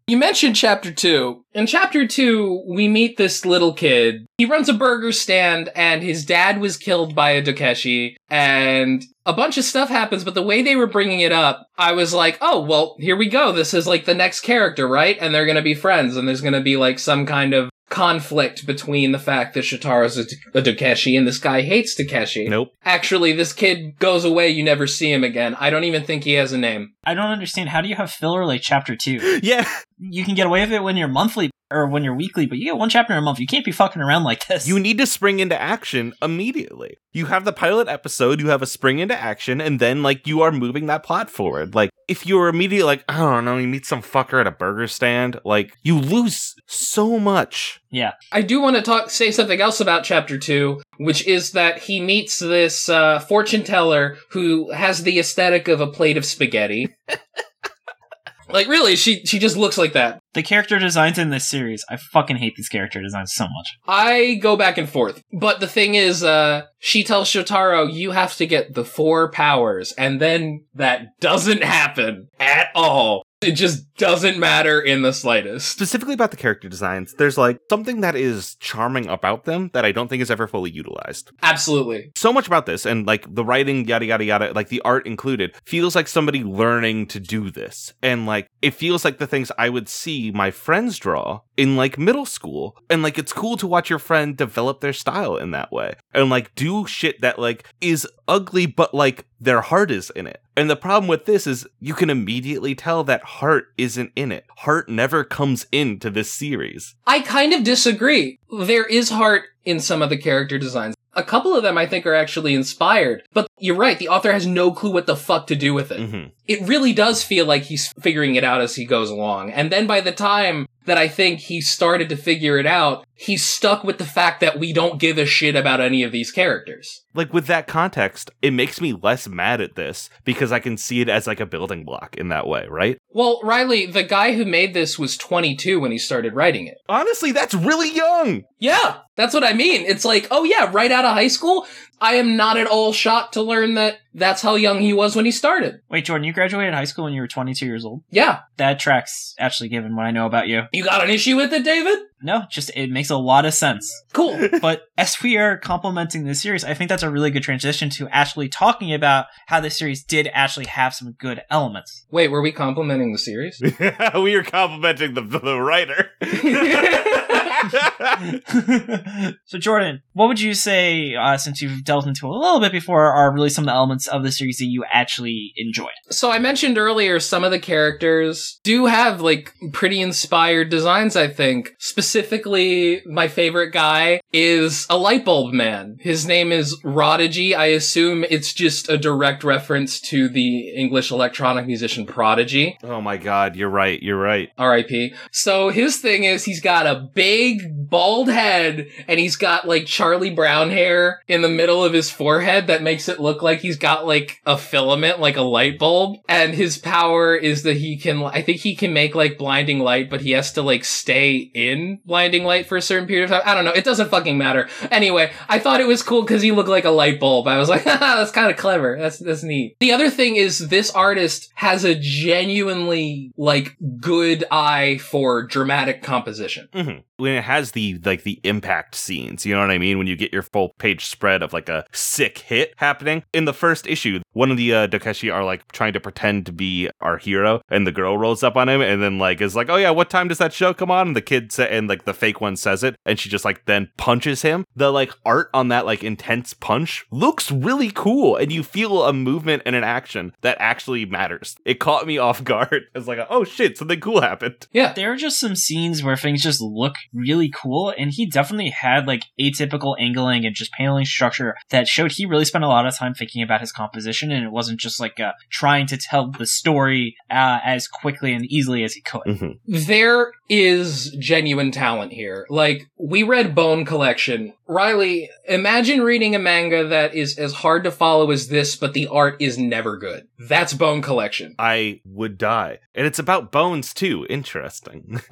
You 0.10 0.16
mentioned 0.16 0.56
chapter 0.56 0.90
two. 0.90 1.44
In 1.54 1.68
chapter 1.68 2.08
two, 2.08 2.64
we 2.66 2.88
meet 2.88 3.18
this 3.18 3.46
little 3.46 3.74
kid. 3.74 4.26
He 4.38 4.46
runs 4.46 4.70
a 4.70 4.74
burger 4.74 5.12
stand 5.12 5.70
and 5.76 6.02
his 6.02 6.26
dad 6.26 6.62
was 6.62 6.78
killed 6.78 7.14
by 7.14 7.32
a 7.32 7.44
Dokeshi 7.44 8.16
and 8.30 9.04
a 9.26 9.34
bunch 9.34 9.58
of 9.58 9.66
stuff 9.66 9.90
happens, 9.90 10.24
but 10.24 10.34
the 10.34 10.42
way 10.42 10.62
they 10.62 10.78
were 10.78 10.88
bringing 10.88 11.20
it 11.20 11.34
up, 11.34 11.68
I 11.78 11.92
was 11.92 12.14
like, 12.14 12.38
oh, 12.40 12.62
well, 12.62 12.96
here 13.00 13.18
we 13.18 13.28
go. 13.28 13.52
This 13.52 13.74
is 13.74 13.86
like 13.86 14.06
the 14.06 14.14
next 14.14 14.42
character, 14.42 14.88
right? 14.88 15.18
And 15.20 15.36
they're 15.36 15.46
gonna 15.46 15.62
be 15.62 15.76
friends 15.76 16.16
and 16.16 16.26
there's 16.26 16.40
gonna 16.40 16.62
be 16.62 16.78
like 16.78 17.00
some 17.00 17.26
kind 17.26 17.54
of 17.54 17.70
conflict 17.98 18.66
between 18.66 19.12
the 19.12 19.20
fact 19.20 19.54
that 19.56 19.64
Shotaro's 19.64 20.18
a, 20.18 20.26
a 20.58 20.62
Dokeshi 20.62 21.18
and 21.18 21.28
this 21.28 21.40
guy 21.40 21.62
hates 21.62 22.00
Dokeshi. 22.00 22.48
nope. 22.50 22.70
Actually, 22.86 23.34
this 23.34 23.54
kid 23.54 23.98
goes 24.00 24.24
away, 24.24 24.50
you 24.50 24.64
never 24.64 24.88
see 24.88 25.12
him 25.12 25.24
again. 25.24 25.56
I 25.60 25.70
don't 25.70 25.84
even 25.84 26.04
think 26.04 26.24
he 26.24 26.34
has 26.34 26.54
a 26.54 26.58
name. 26.58 26.94
I 27.04 27.14
don't 27.14 27.26
understand. 27.32 27.70
How 27.70 27.82
do 27.82 27.88
you 27.90 27.96
have 27.96 28.12
filler 28.12 28.46
like 28.46 28.62
chapter 28.62 28.96
two? 28.96 29.40
Yeah, 29.44 29.68
You 30.00 30.24
can 30.26 30.36
get 30.36 30.46
away 30.48 30.62
with 30.62 30.72
it 30.74 30.84
when 30.84 30.98
you're 30.98 31.08
monthly 31.08 31.50
or 31.72 31.88
when 31.88 32.04
you're 32.04 32.16
weekly, 32.16 32.46
but 32.46 32.58
you 32.58 32.66
get 32.66 32.78
one 32.78 32.90
chapter 32.90 33.14
a 33.14 33.22
month. 33.22 33.40
You 33.40 33.48
can't 33.48 33.66
be 33.66 33.72
fucking 33.72 34.02
around 34.02 34.24
like 34.24 34.48
this. 34.48 34.68
you 34.68 34.80
need 34.80 34.98
to 34.98 35.06
spring 35.06 35.40
into 35.40 35.60
action 35.60 36.14
immediately. 36.22 36.98
You 37.14 37.26
have 37.26 37.46
the 37.46 37.54
pilot 37.54 37.88
episode, 37.88 38.40
you 38.40 38.50
have 38.50 38.62
a 38.62 38.68
spring 38.68 39.00
into 39.00 39.20
action, 39.20 39.60
and 39.60 39.80
then, 39.80 40.04
like, 40.04 40.28
you 40.28 40.42
are 40.42 40.52
moving 40.52 40.86
that 40.86 41.04
plot 41.04 41.30
forward. 41.30 41.74
Like, 41.74 41.90
if 42.08 42.26
you're 42.26 42.48
immediately 42.48 42.86
like, 42.86 43.04
I 43.10 43.18
don't 43.18 43.46
know, 43.46 43.58
you 43.58 43.68
meet 43.68 43.86
some 43.86 44.02
fucker 44.02 44.40
at 44.40 44.48
a 44.48 44.52
burger 44.52 44.88
stand, 44.88 45.40
like, 45.44 45.74
you 45.84 45.98
lose 46.00 46.54
so 46.68 47.20
much. 47.20 47.82
yeah. 47.90 48.14
I 48.32 48.42
do 48.42 48.62
want 48.62 48.76
to 48.76 48.82
talk, 48.82 49.10
say 49.10 49.32
something 49.32 49.60
else 49.60 49.80
about 49.80 50.04
chapter 50.04 50.38
two, 50.38 50.82
which 50.98 51.26
is 51.26 51.52
that 51.52 51.80
he 51.80 52.00
meets 52.00 52.40
this 52.40 52.88
uh, 52.88 53.20
fortune 53.20 53.64
teller 53.64 54.18
who 54.32 54.72
has 54.72 55.04
the 55.04 55.20
aesthetic 55.20 55.68
of 55.68 55.82
a 55.82 55.88
plate 55.88 56.18
of 56.18 56.26
spaghetti. 56.26 56.96
like, 58.50 58.68
really, 58.68 58.96
she 58.96 59.26
she 59.26 59.40
just 59.40 59.58
looks 59.58 59.78
like 59.78 59.94
that. 59.94 60.20
The 60.38 60.44
character 60.44 60.78
designs 60.78 61.18
in 61.18 61.32
this 61.32 61.50
series, 61.50 61.84
I 61.90 61.98
fucking 61.98 62.36
hate 62.36 62.54
these 62.56 62.70
character 62.70 63.02
designs 63.02 63.34
so 63.34 63.46
much. 63.46 63.76
I 63.88 64.36
go 64.36 64.56
back 64.56 64.78
and 64.78 64.88
forth, 64.88 65.24
but 65.34 65.60
the 65.60 65.66
thing 65.66 65.96
is, 65.96 66.24
uh, 66.24 66.66
she 66.78 67.04
tells 67.04 67.28
Shotaro, 67.28 67.92
"You 67.92 68.12
have 68.12 68.36
to 68.36 68.46
get 68.46 68.76
the 68.76 68.86
four 68.86 69.32
powers," 69.32 69.94
and 69.94 70.22
then 70.22 70.66
that 70.76 71.08
doesn't 71.20 71.64
happen 71.64 72.28
at 72.40 72.68
all. 72.76 73.24
It 73.40 73.52
just 73.52 73.94
doesn't 73.98 74.40
matter 74.40 74.82
in 74.82 75.04
the 75.04 75.14
slightest. 75.14 75.70
Specifically 75.72 76.16
about 76.16 76.32
the 76.32 76.38
character 76.38 76.68
designs, 76.68 77.14
there's 77.20 77.38
like 77.38 77.60
something 77.70 78.02
that 78.02 78.16
is 78.16 78.56
charming 78.56 79.08
about 79.08 79.46
them 79.46 79.70
that 79.74 79.86
I 79.86 79.92
don't 79.92 80.08
think 80.08 80.24
is 80.24 80.32
ever 80.32 80.48
fully 80.48 80.72
utilized. 80.72 81.30
Absolutely. 81.44 82.12
so 82.16 82.34
much 82.34 82.48
about 82.48 82.66
this 82.66 82.86
and 82.86 83.06
like 83.06 83.34
the 83.34 83.46
writing 83.46 83.88
yada 83.88 84.06
yada 84.06 84.24
yada 84.24 84.54
like 84.54 84.70
the 84.70 84.82
art 84.82 85.06
included 85.06 85.54
feels 85.66 85.96
like 85.96 86.08
somebody 86.08 86.44
learning 86.44 87.06
to 87.08 87.20
do 87.20 87.50
this 87.52 87.94
and 88.02 88.26
like 88.26 88.48
it 88.62 88.74
feels 88.74 89.06
like 89.06 89.18
the 89.18 89.28
things 89.28 89.52
i 89.58 89.70
would 89.70 89.88
see 89.88 90.32
my 90.32 90.52
friends 90.52 90.98
draw 90.98 91.40
in 91.58 91.76
like 91.76 91.98
middle 91.98 92.26
school 92.26 92.78
and 92.90 93.02
like 93.04 93.18
it's 93.18 93.34
cool 93.34 93.58
to 93.58 93.68
watch 93.68 93.90
your 93.90 94.00
friend 94.00 94.38
develop 94.38 94.80
their 94.80 94.94
style 94.94 95.36
in 95.36 95.52
that 95.52 95.72
way 95.72 95.96
and 96.14 96.30
like 96.30 96.54
do 96.56 96.86
shit 96.88 97.20
that 97.22 97.40
like 97.40 97.68
is 97.82 98.08
ugly 98.28 98.66
but 98.66 98.94
like 98.94 99.26
their 99.42 99.62
heart 99.62 99.92
is 99.92 100.10
in 100.12 100.28
it 100.28 100.42
and 100.56 100.70
the 100.70 100.76
problem 100.76 101.08
with 101.08 101.26
this 101.26 101.46
is 101.48 101.68
you 101.80 101.94
can 101.94 102.10
immediately 102.10 102.76
tell 102.76 103.04
that 103.04 103.24
heart 103.24 103.68
isn't 103.78 104.12
in 104.16 104.32
it 104.32 104.46
heart 104.60 104.88
never 104.88 105.24
comes 105.24 105.66
into 105.72 106.10
this 106.10 106.32
series 106.32 106.96
I 107.06 107.22
kind 107.22 107.54
of 107.54 107.64
disagree. 107.64 108.38
There 108.52 108.86
is 108.86 109.10
heart 109.10 109.44
in 109.66 109.80
some 109.80 110.02
of 110.02 110.10
the 110.10 110.18
character 110.18 110.58
designs. 110.58 110.96
A 111.14 111.24
couple 111.24 111.56
of 111.56 111.64
them 111.64 111.78
I 111.78 111.86
think 111.88 112.06
are 112.06 112.14
actually 112.14 112.54
inspired, 112.54 113.24
but 113.34 113.48
you're 113.58 113.76
right, 113.76 113.98
the 113.98 114.10
author 114.10 114.32
has 114.32 114.46
no 114.46 114.72
clue 114.72 114.92
what 114.92 115.08
the 115.08 115.16
fuck 115.16 115.48
to 115.48 115.56
do 115.56 115.74
with 115.74 115.92
it. 115.92 116.00
Mhm. 116.00 116.32
It 116.48 116.68
really 116.68 116.94
does 116.94 117.24
feel 117.24 117.46
like 117.46 117.64
he's 117.64 117.92
figuring 118.00 118.36
it 118.36 118.44
out 118.44 118.62
as 118.62 118.76
he 118.76 118.86
goes 118.86 119.10
along. 119.10 119.52
And 119.52 119.72
then 119.72 119.88
by 119.88 120.02
the 120.02 120.12
time 120.12 120.68
that 120.88 120.98
I 120.98 121.08
think 121.08 121.40
he 121.40 121.62
started 121.62 122.10
to 122.10 122.18
figure 122.18 122.58
it 122.58 122.66
out, 122.66 123.06
he's 123.18 123.44
stuck 123.44 123.84
with 123.84 123.98
the 123.98 124.06
fact 124.06 124.40
that 124.42 124.60
we 124.60 124.72
don't 124.74 125.00
give 125.00 125.18
a 125.18 125.26
shit 125.26 125.56
about 125.56 125.82
any 125.82 126.04
of 126.04 126.12
these 126.12 126.32
characters. 126.32 127.02
like 127.14 127.34
with 127.34 127.48
that 127.48 127.68
context, 127.68 128.30
it 128.42 128.52
makes 128.52 128.80
me 128.80 128.94
less 128.94 129.28
mad 129.28 129.60
at 129.60 129.76
this 129.76 130.10
because 130.24 130.52
I 130.52 130.60
can 130.60 130.78
see 130.78 131.02
it 131.02 131.10
as 131.10 131.26
like 131.26 131.40
a 131.40 131.46
building 131.46 131.84
block 131.84 132.16
in 132.16 132.30
that 132.30 132.48
way, 132.48 132.68
right? 132.70 132.98
Well, 133.10 133.42
Riley, 133.44 133.88
the 133.88 134.04
guy 134.04 134.34
who 134.34 134.46
made 134.46 134.74
this 134.74 135.00
was 135.00 135.18
22 135.18 135.80
when 135.80 135.92
he 135.92 135.98
started 135.98 136.36
writing 136.36 136.68
it. 136.68 136.78
Honestly, 136.88 137.32
that's 137.32 137.56
really 137.56 137.92
young. 137.92 138.44
Yeah, 138.60 138.98
that's 139.16 139.34
what 139.34 139.44
I 139.44 139.54
mean. 139.54 139.82
It's 139.86 140.06
like, 140.06 140.28
oh 140.30 140.44
yeah, 140.44 140.70
right 140.72 140.92
out 140.92 141.06
of 141.06 141.14
high 141.14 141.28
school. 141.28 141.66
I 142.00 142.16
am 142.16 142.36
not 142.36 142.58
at 142.58 142.68
all 142.68 142.94
shocked 142.94 143.34
to 143.34 143.42
learn 143.42 143.74
that 143.74 143.98
that's 144.14 144.44
how 144.44 144.54
young 144.56 144.80
he 144.80 144.94
was 144.94 145.16
when 145.16 145.26
he 145.26 145.32
started. 145.32 145.80
Wait, 145.90 146.06
Jordan, 146.06 146.26
you 146.26 146.34
graduated 146.34 146.74
high 146.74 146.84
school 146.84 147.06
when 147.06 147.14
you 147.14 147.22
were 147.22 147.28
22 147.28 147.66
years 147.66 147.86
old? 147.86 148.04
Yeah. 148.12 148.42
That 148.58 148.80
tracks, 148.80 149.34
actually, 149.40 149.70
given 149.70 149.96
what 149.96 150.06
I 150.06 150.12
know 150.12 150.28
about 150.28 150.48
you. 150.48 150.64
You 150.72 150.84
got 150.84 151.04
an 151.04 151.10
issue 151.10 151.36
with 151.36 151.52
it, 151.54 151.64
David? 151.64 151.98
No, 152.22 152.44
just 152.50 152.72
it 152.76 152.90
makes 152.90 153.10
a 153.10 153.18
lot 153.18 153.46
of 153.46 153.54
sense. 153.54 154.04
Cool. 154.14 154.50
but 154.62 154.84
as 154.98 155.18
we 155.22 155.38
are 155.38 155.58
complimenting 155.58 156.26
the 156.26 156.36
series, 156.36 156.64
I 156.64 156.74
think 156.74 156.90
that's 156.90 157.04
a 157.04 157.10
really 157.10 157.32
good 157.32 157.44
transition 157.44 157.90
to 157.92 158.08
actually 158.10 158.50
talking 158.50 158.94
about 158.94 159.28
how 159.48 159.60
the 159.60 159.70
series 159.70 160.04
did 160.04 160.30
actually 160.34 160.66
have 160.66 160.94
some 160.94 161.14
good 161.14 161.42
elements. 161.50 162.06
Wait, 162.10 162.30
were 162.30 162.42
we 162.42 162.52
complimenting 162.52 163.12
the 163.12 163.20
series? 163.20 163.62
we 164.16 164.36
are 164.36 164.44
complimenting 164.44 165.14
the, 165.14 165.22
the 165.22 165.60
writer. 165.60 166.12
so, 169.46 169.58
Jordan, 169.58 170.02
what 170.14 170.28
would 170.28 170.40
you 170.40 170.54
say, 170.54 171.16
uh, 171.16 171.38
since 171.38 171.62
you've 171.62 171.84
delved 171.84 172.08
into 172.08 172.28
a 172.28 172.30
little 172.30 172.60
bit 172.60 172.72
before, 172.72 173.06
are 173.06 173.34
really 173.34 173.50
some 173.50 173.64
of 173.64 173.68
the 173.68 173.74
elements 173.74 174.08
of 174.08 174.24
the 174.24 174.32
series 174.32 174.58
that 174.58 174.66
you 174.66 174.84
actually 174.92 175.54
enjoyed? 175.58 175.88
so 176.10 176.32
I 176.32 176.40
mentioned 176.40 176.78
earlier 176.78 177.20
some 177.20 177.44
of 177.44 177.52
the 177.52 177.60
characters 177.60 178.60
do 178.64 178.86
have 178.86 179.22
like 179.22 179.54
pretty 179.74 180.02
inspired 180.02 180.70
designs, 180.70 181.16
I 181.16 181.28
think. 181.28 181.72
Specifically, 181.80 183.02
my 183.06 183.28
favorite 183.28 183.72
guy 183.72 184.22
is 184.32 184.86
a 184.90 184.98
light 184.98 185.26
bulb 185.26 185.54
man. 185.54 185.98
His 186.00 186.26
name 186.26 186.52
is 186.52 186.76
Prodigy. 186.82 187.56
I 187.56 187.68
assume 187.68 188.24
it's 188.30 188.54
just 188.54 188.90
a 188.90 188.98
direct 188.98 189.44
reference 189.44 190.00
to 190.02 190.30
the 190.30 190.70
English 190.76 191.12
electronic 191.12 191.66
musician 191.66 192.06
Prodigy. 192.06 192.78
oh 192.84 193.02
my 193.02 193.18
god, 193.18 193.56
you're 193.56 193.70
right. 193.70 194.02
You're 194.02 194.20
right. 194.20 194.50
R.I.P. 194.58 195.14
So 195.32 195.70
his 195.70 195.98
thing 195.98 196.24
is 196.24 196.46
he's 196.46 196.62
got 196.62 196.88
a 196.88 197.10
big 197.14 197.47
big 197.56 197.90
bald 197.90 198.30
head 198.30 198.88
and 199.08 199.20
he's 199.20 199.36
got 199.36 199.68
like 199.68 199.86
Charlie 199.86 200.34
Brown 200.34 200.70
hair 200.70 201.22
in 201.28 201.42
the 201.42 201.50
middle 201.50 201.84
of 201.84 201.94
his 201.94 202.12
forehead 202.12 202.68
that 202.68 202.84
makes 202.84 203.08
it 203.08 203.20
look 203.20 203.42
like 203.42 203.60
he's 203.60 203.78
got 203.78 204.06
like 204.06 204.42
a 204.46 204.58
filament, 204.58 205.20
like 205.20 205.38
a 205.38 205.42
light 205.42 205.80
bulb. 205.80 206.18
And 206.28 206.54
his 206.54 206.78
power 206.78 207.36
is 207.36 207.64
that 207.64 207.78
he 207.78 207.98
can, 207.98 208.24
I 208.24 208.42
think 208.42 208.60
he 208.60 208.76
can 208.76 208.94
make 208.94 209.16
like 209.16 209.38
blinding 209.38 209.80
light, 209.80 210.10
but 210.10 210.22
he 210.22 210.32
has 210.32 210.52
to 210.54 210.62
like 210.62 210.84
stay 210.84 211.36
in 211.38 212.00
blinding 212.06 212.44
light 212.44 212.68
for 212.68 212.78
a 212.78 212.82
certain 212.82 213.08
period 213.08 213.26
of 213.26 213.30
time. 213.30 213.42
I 213.46 213.56
don't 213.56 213.66
know. 213.66 213.72
It 213.72 213.86
doesn't 213.86 214.10
fucking 214.10 214.38
matter. 214.38 214.68
Anyway, 214.92 215.32
I 215.48 215.60
thought 215.60 215.80
it 215.80 215.88
was 215.88 216.04
cool 216.04 216.22
because 216.22 216.42
he 216.42 216.52
looked 216.52 216.70
like 216.70 216.86
a 216.86 216.90
light 216.90 217.20
bulb. 217.20 217.48
I 217.48 217.58
was 217.58 217.70
like, 217.70 217.84
that's 217.86 218.32
kind 218.32 218.52
of 218.52 218.58
clever. 218.58 218.98
That's, 219.00 219.20
that's 219.20 219.44
neat. 219.44 219.78
The 219.80 219.94
other 219.94 220.10
thing 220.10 220.36
is 220.36 220.60
this 220.68 220.92
artist 220.92 221.52
has 221.56 221.84
a 221.86 221.96
genuinely 221.96 223.32
like 223.38 223.78
good 224.00 224.44
eye 224.52 224.98
for 224.98 225.44
dramatic 225.44 226.04
composition. 226.04 226.68
hmm 226.74 226.98
When 227.18 227.37
it 227.38 227.44
has 227.44 227.72
the 227.72 228.00
like 228.06 228.24
the 228.24 228.40
impact 228.44 228.96
scenes, 228.96 229.46
you 229.46 229.54
know 229.56 229.62
what 229.62 229.72
I 229.72 229.78
mean? 229.78 229.98
When 229.98 230.08
you 230.08 230.16
get 230.16 230.34
your 230.34 230.42
full 230.42 230.70
page 230.78 231.06
spread 231.06 231.42
of 231.44 231.54
like 231.54 231.70
a 231.70 231.86
sick 231.92 232.40
hit 232.40 232.74
happening 232.78 233.24
in 233.34 233.46
the 233.46 233.54
first 233.54 233.88
issue, 233.88 234.20
one 234.34 234.52
of 234.52 234.58
the 234.58 234.74
uh, 234.74 234.88
Dokeshi 234.88 235.34
are 235.34 235.44
like 235.44 235.72
trying 235.72 235.94
to 235.94 236.00
pretend 236.00 236.46
to 236.46 236.52
be 236.52 236.90
our 237.02 237.18
hero, 237.18 237.62
and 237.70 237.86
the 237.86 237.92
girl 237.92 238.18
rolls 238.18 238.44
up 238.44 238.56
on 238.56 238.70
him, 238.70 238.82
and 238.82 239.02
then 239.02 239.18
like 239.18 239.42
is 239.42 239.56
like, 239.56 239.70
"Oh 239.70 239.78
yeah, 239.78 239.92
what 239.92 240.10
time 240.10 240.28
does 240.28 240.38
that 240.40 240.54
show 240.54 240.74
come 240.74 240.92
on?" 240.92 241.08
And 241.08 241.16
the 241.16 241.22
kid 241.22 241.52
sa- 241.52 241.64
and 241.64 241.88
like 241.88 242.06
the 242.06 242.14
fake 242.14 242.42
one 242.42 242.56
says 242.56 242.84
it, 242.84 242.96
and 243.06 243.20
she 243.20 243.30
just 243.30 243.46
like 243.46 243.66
then 243.66 243.90
punches 243.98 244.42
him. 244.42 244.66
The 244.76 244.92
like 244.92 245.14
art 245.26 245.50
on 245.54 245.68
that 245.70 245.86
like 245.86 246.04
intense 246.04 246.54
punch 246.54 247.06
looks 247.12 247.52
really 247.52 247.92
cool, 247.94 248.36
and 248.36 248.52
you 248.52 248.64
feel 248.64 249.04
a 249.04 249.14
movement 249.14 249.64
and 249.66 249.76
an 249.76 249.84
action 249.84 250.34
that 250.42 250.58
actually 250.60 251.06
matters. 251.06 251.56
It 251.66 251.80
caught 251.80 252.08
me 252.08 252.18
off 252.28 252.44
guard. 252.44 252.84
It's 252.96 253.08
like, 253.08 253.20
oh 253.30 253.44
shit, 253.44 253.78
something 253.78 254.00
cool 254.00 254.22
happened. 254.22 254.68
Yeah. 254.72 254.94
There 254.94 255.12
are 255.12 255.16
just 255.16 255.40
some 255.40 255.56
scenes 255.56 256.04
where 256.04 256.16
things 256.16 256.42
just 256.44 256.62
look 256.62 256.96
really 257.14 257.27
cool, 257.54 257.94
and 257.98 258.12
he 258.12 258.26
definitely 258.26 258.70
had 258.70 259.08
like 259.08 259.24
atypical 259.40 259.96
angling 260.00 260.46
and 260.46 260.56
just 260.56 260.72
paneling 260.72 261.06
structure 261.06 261.56
that 261.70 261.88
showed 261.88 262.12
he 262.14 262.26
really 262.26 262.46
spent 262.46 262.64
a 262.64 262.68
lot 262.68 262.86
of 262.86 262.96
time 262.96 263.14
thinking 263.14 263.42
about 263.44 263.62
his 263.62 263.72
composition, 263.72 264.32
and 264.32 264.46
it 264.46 264.52
wasn't 264.52 264.80
just 264.80 265.00
like 265.00 265.20
uh, 265.20 265.32
trying 265.50 265.86
to 265.88 265.98
tell 265.98 266.32
the 266.32 266.46
story 266.46 267.16
uh, 267.30 267.60
as 267.64 267.88
quickly 267.88 268.34
and 268.34 268.46
easily 268.46 268.84
as 268.84 268.94
he 268.94 269.02
could. 269.02 269.24
Mhm. 269.26 269.60
There 269.68 270.32
is 270.50 271.12
genuine 271.20 271.72
talent 271.72 272.14
here. 272.14 272.46
Like, 272.50 272.88
we 272.98 273.24
read 273.24 273.54
Bone 273.54 273.84
Collection. 273.86 274.54
Riley, 274.68 275.30
imagine 275.48 276.02
reading 276.02 276.36
a 276.36 276.40
manga 276.40 276.88
that 276.88 277.14
is 277.14 277.38
as 277.38 277.54
hard 277.54 277.84
to 277.84 277.92
follow 277.92 278.32
as 278.32 278.48
this, 278.48 278.76
but 278.76 278.94
the 278.94 279.08
art 279.08 279.36
is 279.42 279.58
never 279.58 279.98
good. 279.98 280.28
That's 280.40 280.74
Bone 280.74 281.02
Collection. 281.02 281.56
I 281.60 282.02
would 282.06 282.38
die. 282.38 282.80
And 282.96 283.06
it's 283.06 283.20
about 283.20 283.52
bones 283.52 283.94
too. 283.94 284.26
Interesting. 284.30 285.22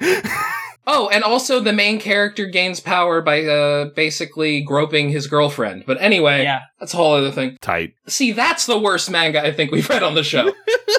Oh, 0.86 1.08
and 1.08 1.24
also 1.24 1.58
the 1.60 1.72
main 1.72 1.98
character 1.98 2.46
gains 2.46 2.78
power 2.80 3.20
by 3.20 3.44
uh, 3.44 3.86
basically 3.96 4.62
groping 4.62 5.08
his 5.08 5.26
girlfriend. 5.26 5.84
But 5.86 6.00
anyway, 6.00 6.42
Yeah, 6.44 6.60
that's 6.78 6.94
a 6.94 6.96
whole 6.96 7.14
other 7.14 7.32
thing. 7.32 7.56
Tight. 7.60 7.94
See, 8.06 8.32
that's 8.32 8.66
the 8.66 8.78
worst 8.78 9.10
manga 9.10 9.44
I 9.44 9.52
think 9.52 9.72
we've 9.72 9.88
read 9.88 10.02
on 10.04 10.14
the 10.14 10.22
show. 10.22 10.52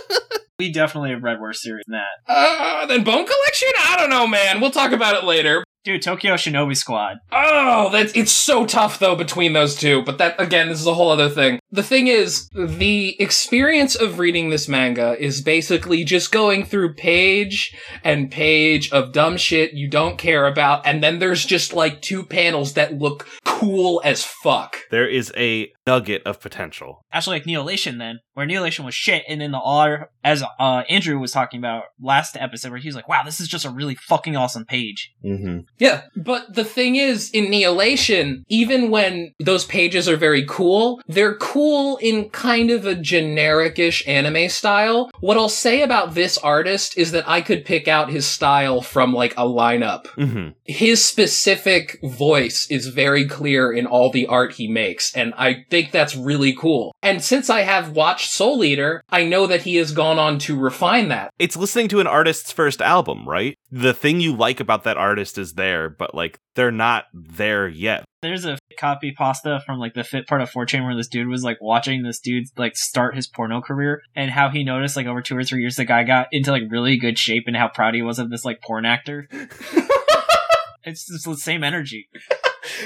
we 0.60 0.72
definitely 0.72 1.12
have 1.12 1.24
read 1.24 1.40
worse 1.40 1.62
series 1.64 1.86
than 1.88 2.00
that. 2.00 2.34
uh, 2.34 2.86
then 2.88 3.04
Bone 3.04 3.26
Collection? 3.26 3.70
I 3.80 3.96
don't 3.98 4.10
know, 4.10 4.28
man. 4.28 4.60
We'll 4.60 4.72
talk 4.72 4.92
about 4.92 5.16
it 5.16 5.24
later. 5.26 5.64
Dude, 5.88 6.02
Tokyo 6.02 6.34
Shinobi 6.34 6.76
Squad. 6.76 7.20
Oh, 7.32 7.90
that's 7.94 8.12
it's 8.14 8.34
so 8.34 8.66
tough 8.66 9.00
though 9.00 9.16
between 9.16 9.54
those 9.54 9.74
two. 9.74 10.04
But 10.04 10.18
that 10.18 10.36
again, 10.38 10.68
this 10.68 10.82
is 10.82 10.86
a 10.86 10.94
whole 10.94 11.10
other 11.10 11.30
thing. 11.30 11.62
The 11.72 11.82
thing 11.82 12.08
is, 12.08 12.50
the 12.54 13.16
experience 13.22 13.96
of 13.96 14.20
reading 14.20 14.50
this 14.50 14.68
manga 14.68 15.16
is 15.18 15.42
basically 15.42 16.04
just 16.04 16.34
going 16.34 16.66
through 16.66 16.96
page 16.96 17.74
and 18.04 18.30
page 18.30 18.92
of 18.92 19.14
dumb 19.14 19.38
shit 19.38 19.76
you 19.76 19.90
don't 19.90 20.18
care 20.18 20.46
about, 20.46 20.86
and 20.86 21.02
then 21.02 21.20
there's 21.20 21.46
just 21.46 21.72
like 21.72 22.02
two 22.02 22.26
panels 22.26 22.74
that 22.74 22.98
look 22.98 23.26
cool 23.46 24.02
as 24.04 24.26
fuck. 24.26 24.80
There 24.92 25.08
is 25.08 25.32
a 25.38 25.72
nugget 25.88 26.22
of 26.26 26.42
potential. 26.42 27.06
Actually, 27.12 27.38
like 27.38 27.46
Neolation 27.46 27.98
then, 27.98 28.20
where 28.34 28.46
Neolation 28.46 28.86
was 28.86 28.94
shit, 28.94 29.24
and 29.28 29.42
then 29.42 29.52
the 29.52 29.60
R, 29.60 30.12
as 30.24 30.44
uh, 30.60 30.84
Andrew 30.90 31.18
was 31.18 31.32
talking 31.32 31.60
about 31.60 31.86
last 32.00 32.36
episode, 32.38 32.72
where 32.72 32.80
he 32.80 32.90
was 32.90 32.96
like, 32.96 33.08
wow, 33.08 33.24
this 33.24 33.40
is 33.40 33.48
just 33.48 33.66
a 33.66 33.70
really 33.70 33.96
fucking 33.96 34.36
awesome 34.36 34.66
page. 34.66 35.14
Mm-hmm. 35.24 35.60
Yeah, 35.80 36.04
but 36.16 36.54
the 36.54 36.66
thing 36.66 36.98
is, 36.98 37.32
in 37.32 37.46
Neolation, 37.46 38.44
even 38.50 38.92
when 38.92 39.34
those 39.40 39.66
pages 39.66 40.10
are 40.10 40.18
very 40.18 40.46
cool, 40.46 41.02
they're 41.08 41.36
cool 41.36 41.98
in 41.98 42.30
kind 42.30 42.70
of 42.70 42.86
a 42.86 42.94
generic-ish 42.94 44.06
anime 44.08 44.50
style. 44.50 45.10
What 45.22 45.38
I'll 45.38 45.50
say 45.50 45.82
about 45.82 46.14
this 46.14 46.38
artist 46.38 46.98
is 46.98 47.12
that 47.14 47.28
I 47.28 47.42
could 47.42 47.66
pick 47.66 47.88
out 47.88 48.12
his 48.12 48.26
style 48.26 48.82
from 48.82 49.14
like 49.14 49.34
a 49.34 49.46
lineup. 49.46 50.08
Mm-hmm. 50.18 50.50
His 50.66 51.04
specific 51.04 51.98
voice 52.04 52.68
is 52.70 52.88
very 52.88 53.26
clear 53.26 53.72
in 53.72 53.86
all 53.86 54.12
the 54.12 54.28
art 54.28 54.54
he 54.56 54.68
makes, 54.68 55.16
and 55.16 55.34
I 55.38 55.66
think 55.70 55.77
that's 55.92 56.16
really 56.16 56.54
cool. 56.54 56.94
And 57.02 57.24
since 57.24 57.50
I 57.50 57.62
have 57.62 57.92
watched 57.92 58.32
Soul 58.32 58.64
Eater, 58.64 59.02
I 59.10 59.24
know 59.24 59.48
that 59.48 59.62
he 59.62 59.76
has 59.76 59.92
gone 59.92 60.20
on 60.20 60.40
to 60.40 60.58
refine 60.58 61.10
that. 61.10 61.32
It's 61.40 61.56
listening 61.56 61.88
to 61.90 62.00
an 62.00 62.08
artist's 62.08 62.52
first 62.52 62.82
album, 62.82 63.28
right? 63.28 63.56
The 63.72 63.94
thing 63.94 64.20
you 64.20 64.36
like 64.36 64.60
about 64.60 64.84
that 64.84 64.98
artist 64.98 65.38
is 65.38 65.54
there, 65.54 65.90
but 65.90 66.14
like 66.14 66.40
they're 66.56 66.72
not 66.72 67.06
there 67.14 67.68
yet. 67.68 68.04
There's 68.22 68.46
a 68.46 68.58
copy 68.80 69.12
pasta 69.12 69.62
from 69.66 69.80
like 69.80 69.94
the 69.94 70.04
fit 70.04 70.28
part 70.28 70.42
of 70.42 70.52
4chan 70.52 70.84
where 70.84 70.96
this 70.96 71.08
dude 71.08 71.28
was 71.28 71.44
like 71.44 71.58
watching 71.62 72.04
this 72.04 72.20
dude 72.20 72.46
like 72.58 72.76
start 72.76 73.16
his 73.16 73.28
porno 73.28 73.62
career 73.62 74.02
and 74.16 74.32
how 74.32 74.50
he 74.50 74.64
noticed 74.64 74.96
like 74.96 75.08
over 75.08 75.22
two 75.22 75.38
or 75.38 75.44
three 75.44 75.62
years 75.62 75.76
the 75.76 75.86
guy 75.86 76.04
got 76.04 76.28
into 76.32 76.52
like 76.52 76.64
really 76.70 76.98
good 76.98 77.18
shape 77.18 77.44
and 77.48 77.56
how 77.56 77.68
proud 77.68 77.94
he 77.94 78.02
was 78.02 78.20
of 78.20 78.30
this 78.30 78.44
like 78.44 78.62
porn 78.62 78.86
actor. 78.86 79.28
it's 80.84 81.08
just 81.08 81.26
the 81.26 81.38
same 81.38 81.64
energy. 81.64 82.10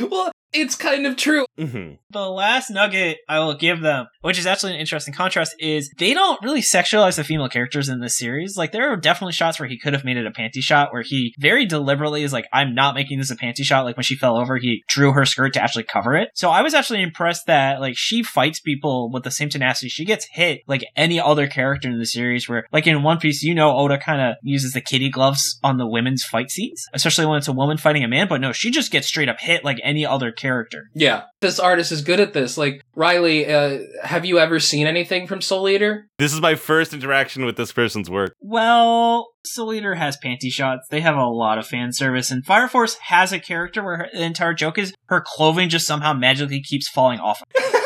well, 0.10 0.32
it's 0.54 0.76
kind 0.76 1.06
of 1.06 1.16
true. 1.16 1.45
Mm-hmm. 1.58 1.95
The 2.10 2.30
last 2.30 2.70
nugget 2.70 3.20
I 3.30 3.39
will 3.39 3.54
give 3.54 3.82
them, 3.82 4.08
which 4.22 4.38
is 4.38 4.45
actually 4.45 4.74
an 4.74 4.80
interesting 4.80 5.14
contrast, 5.14 5.56
is 5.60 5.91
they 5.97 6.14
don't 6.14 6.41
really 6.43 6.62
sexualize 6.62 7.16
the 7.16 7.24
female 7.24 7.49
characters 7.49 7.89
in 7.89 7.99
this 7.99 8.18
series. 8.18 8.58
Like 8.58 8.72
there 8.72 8.91
are 8.91 8.97
definitely 8.97 9.34
shots 9.34 9.60
where 9.60 9.70
he 9.70 9.80
could 9.80 9.93
have 9.93 10.04
made 10.04 10.18
it 10.18 10.26
a 10.26 10.32
panty 10.32 10.62
shot, 10.62 10.91
where 10.91 11.04
he 11.04 11.34
very 11.39 11.66
deliberately 11.66 12.24
is 12.24 12.34
like, 12.34 12.47
"I'm 12.52 12.76
not 12.76 12.95
making 12.95 13.20
this 13.20 13.32
a 13.32 13.36
panty 13.36 13.64
shot." 13.64 13.86
Like 13.86 13.97
when 13.97 14.04
she 14.04 14.16
fell 14.16 14.38
over, 14.38 14.58
he 14.58 14.84
drew 14.88 15.14
her 15.14 15.26
skirt 15.26 15.54
to 15.54 15.64
actually 15.64 15.84
cover 15.84 16.16
it. 16.16 16.30
So 16.36 16.49
I 16.49 16.62
was 16.62 16.74
actually 16.74 17.02
impressed 17.02 17.45
that 17.47 17.80
like 17.80 17.95
she 17.95 18.24
fights 18.24 18.60
people 18.60 19.10
with 19.12 19.24
the 19.24 19.32
same 19.32 19.49
tenacity. 19.49 19.89
She 19.89 20.06
gets 20.06 20.28
hit 20.32 20.62
like 20.68 20.84
any 20.95 21.20
other 21.20 21.47
character 21.47 21.89
in 21.89 21.99
the 21.99 22.06
series. 22.06 22.49
Where 22.49 22.66
like 22.72 22.88
in 22.88 23.04
One 23.04 23.20
Piece, 23.20 23.43
you 23.43 23.56
know, 23.56 23.76
Oda 23.78 23.97
kind 23.97 24.22
of 24.22 24.36
uses 24.43 24.74
the 24.74 24.82
kitty 24.82 25.10
gloves 25.10 25.60
on 25.64 25.78
the 25.78 25.88
women's 25.88 26.24
fight 26.24 26.49
scenes, 26.49 26.86
especially 26.93 27.26
when 27.26 27.38
it's 27.38 27.47
a 27.47 27.54
woman 27.54 27.78
fighting 27.78 28.04
a 28.04 28.08
man. 28.08 28.28
But 28.28 28.41
no, 28.41 28.52
she 28.52 28.72
just 28.72 28.91
gets 28.91 29.08
straight 29.08 29.30
up 29.30 29.39
hit 29.39 29.64
like 29.64 29.80
any 29.84 30.06
other 30.06 30.32
character. 30.42 30.89
Yeah, 30.94 31.24
this 31.39 31.60
artist 31.60 31.92
is 31.92 32.02
good 32.02 32.20
at 32.20 32.34
this. 32.34 32.58
Like 32.58 32.82
Riley, 32.96 33.52
uh, 33.52 33.80
have 34.04 34.26
you 34.26 34.39
ever 34.39 34.60
seen 34.60 34.88
anything 34.88 35.28
from 35.28 35.42
Soul 35.42 35.70
Eater? 35.70 36.08
This 36.18 36.34
is 36.34 36.42
my 36.42 36.56
first 36.56 36.94
interaction 36.94 37.46
with 37.46 37.56
this 37.56 37.72
person's 37.72 38.10
work. 38.10 38.34
Well, 38.42 39.30
Soul 39.46 39.74
Eater 39.74 39.96
has 39.96 40.18
panty 40.24 40.52
shots. 40.52 40.88
They 40.89 41.02
have 41.02 41.16
a 41.16 41.26
lot 41.26 41.58
of 41.58 41.68
fan 41.68 41.94
service, 41.94 42.32
and 42.32 42.46
Fire 42.46 42.68
Force 42.68 42.96
has 42.96 43.32
a 43.32 43.39
character 43.39 43.84
where 43.84 43.98
her, 43.98 44.08
the 44.12 44.24
entire 44.24 44.54
joke 44.54 44.78
is 44.78 44.94
her 45.06 45.24
clothing 45.26 45.70
just 45.70 45.88
somehow 45.88 46.14
magically 46.14 46.62
keeps 46.62 46.88
falling 46.89 47.20
off. 47.20 47.42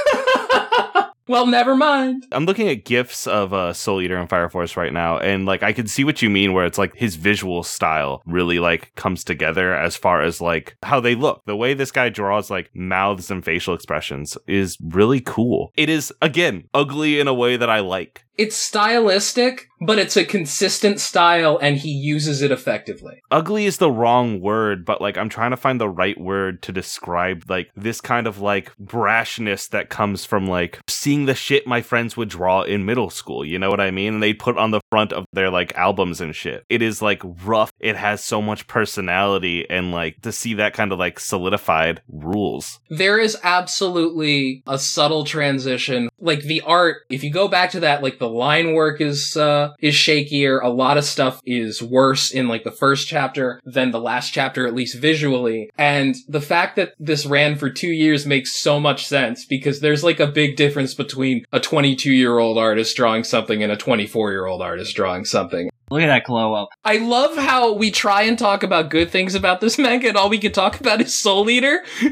well, 1.28 1.48
never 1.48 1.76
mind. 1.76 2.26
I'm 2.32 2.46
looking 2.46 2.68
at 2.70 2.86
gifs 2.86 3.28
of 3.28 3.54
uh, 3.54 3.74
Soul 3.74 4.02
Eater 4.02 4.18
and 4.18 4.30
Fire 4.30 4.50
Force 4.50 4.78
right 4.78 4.94
now, 4.94 5.18
and 5.18 5.46
like 5.46 5.64
I 5.64 5.74
can 5.74 5.88
see 5.88 6.04
what 6.04 6.22
you 6.22 6.30
mean, 6.30 6.54
where 6.54 6.66
it's 6.66 6.78
like 6.78 6.96
his 6.96 7.16
visual 7.16 7.64
style 7.64 8.22
really 8.26 8.60
like 8.60 8.94
comes 8.96 9.24
together 9.24 9.76
as 9.76 9.96
far 9.96 10.22
as 10.22 10.42
like 10.42 10.78
how 10.84 11.00
they 11.00 11.16
look. 11.16 11.44
The 11.46 11.56
way 11.56 11.74
this 11.74 11.92
guy 11.92 12.10
draws 12.10 12.50
like 12.50 12.70
mouths 12.76 13.32
and 13.32 13.44
facial 13.44 13.74
expressions 13.74 14.38
is 14.48 14.78
really 14.82 15.22
cool. 15.22 15.72
It 15.76 15.90
is 15.90 16.14
again 16.22 16.66
ugly 16.74 17.20
in 17.20 17.28
a 17.28 17.34
way 17.34 17.58
that 17.58 17.70
I 17.70 17.80
like. 17.80 18.26
It's 18.38 18.58
stylistic, 18.58 19.70
but 19.80 19.98
it's 19.98 20.18
a 20.18 20.26
consistent 20.26 21.00
style, 21.00 21.58
and 21.62 21.78
he 21.78 21.90
uses 21.90 22.42
it 22.42 22.52
effectively. 22.52 23.22
ugly 23.32 23.66
is 23.66 23.78
the 23.78 23.92
wrong 23.92 24.42
word, 24.42 24.86
but 24.86 25.02
like 25.02 25.18
I'm 25.18 25.30
trying 25.30 25.52
to 25.52 25.58
find 25.58 25.80
the 25.80 25.90
right 25.90 26.20
word 26.20 26.62
to 26.64 26.72
describe 26.72 27.44
like 27.50 27.70
this 27.76 28.02
kind 28.02 28.28
of 28.28 28.40
like 28.40 28.72
brashness 28.78 29.70
that 29.70 29.90
comes 29.90 30.26
from 30.26 30.48
like 30.48 30.80
seeing 30.90 31.26
the 31.26 31.36
shit 31.36 31.66
my 31.66 31.82
friends 31.82 32.18
would 32.18 32.30
draw 32.30 32.64
in 32.64 32.86
middle 32.86 33.10
school. 33.10 33.46
You 33.46 33.60
know 33.60 33.70
what 33.70 33.80
I 33.80 33.92
mean? 33.92 34.16
And 34.16 34.24
they 34.24 34.34
put 34.34 34.58
on 34.58 34.72
the 34.72 34.82
front 34.96 35.12
of 35.12 35.26
their 35.34 35.50
like 35.50 35.76
albums 35.76 36.22
and 36.22 36.34
shit. 36.34 36.64
It 36.70 36.82
is 36.82 37.02
like 37.02 37.22
rough. 37.44 37.74
It 37.82 37.98
has 37.98 38.24
so 38.24 38.42
much 38.42 38.66
personality 38.66 39.70
and 39.70 39.92
like 39.92 40.22
to 40.22 40.32
see 40.32 40.54
that 40.54 40.74
kind 40.74 40.94
of 40.94 41.00
like 41.00 41.20
solidified 41.20 42.02
rules. 42.08 42.80
There 42.90 43.20
is 43.20 43.38
absolutely 43.44 44.64
a 44.66 44.80
subtle 44.80 45.26
transition. 45.26 46.08
Like 46.18 46.44
the 46.44 46.62
art, 46.62 47.00
if 47.10 47.26
you 47.26 47.30
go 47.30 47.50
back 47.50 47.72
to 47.72 47.82
that, 47.82 48.04
like 48.04 48.20
the 48.20 48.30
line 48.30 48.74
work 48.74 49.02
is 49.02 49.36
uh 49.36 49.74
is 49.82 49.96
shakier. 49.96 50.64
A 50.64 50.70
lot 50.70 50.98
of 50.98 51.04
stuff 51.04 51.42
is 51.46 51.84
worse 51.84 52.32
in 52.32 52.48
like 52.48 52.64
the 52.64 52.72
first 52.72 53.10
chapter 53.10 53.60
than 53.66 53.92
the 53.92 54.00
last 54.00 54.32
chapter, 54.32 54.66
at 54.66 54.74
least 54.74 54.98
visually. 54.98 55.70
And 55.78 56.16
the 56.30 56.40
fact 56.40 56.78
that 56.78 56.94
this 57.00 57.26
ran 57.26 57.58
for 57.58 57.70
two 57.70 57.92
years 57.92 58.26
makes 58.26 58.56
so 58.56 58.80
much 58.80 59.06
sense 59.06 59.44
because 59.44 59.82
there's 59.82 60.06
like 60.06 60.22
a 60.22 60.28
big 60.28 60.56
difference 60.56 60.94
between 60.94 61.44
a 61.52 61.60
22 61.60 62.14
year 62.14 62.40
old 62.40 62.58
artist 62.58 62.96
drawing 62.96 63.26
something 63.26 63.62
and 63.62 63.74
a 63.74 63.78
24 63.78 64.32
year 64.32 64.46
old 64.46 64.62
artist 64.62 64.85
drawing 64.94 65.26
something. 65.26 65.70
Look 65.92 66.02
at 66.02 66.08
that 66.08 66.24
glow 66.24 66.54
up. 66.54 66.70
I 66.84 66.98
love 66.98 67.38
how 67.38 67.74
we 67.74 67.92
try 67.92 68.24
and 68.24 68.38
talk 68.40 68.64
about 68.64 68.90
good 68.90 69.10
things 69.12 69.36
about 69.36 69.62
this 69.62 69.78
manga, 69.80 70.08
and 70.10 70.18
all 70.18 70.30
we 70.30 70.40
can 70.40 70.52
talk 70.52 70.80
about 70.80 71.00
is 71.02 71.14
Soul 71.14 71.50
Eater. 71.50 71.84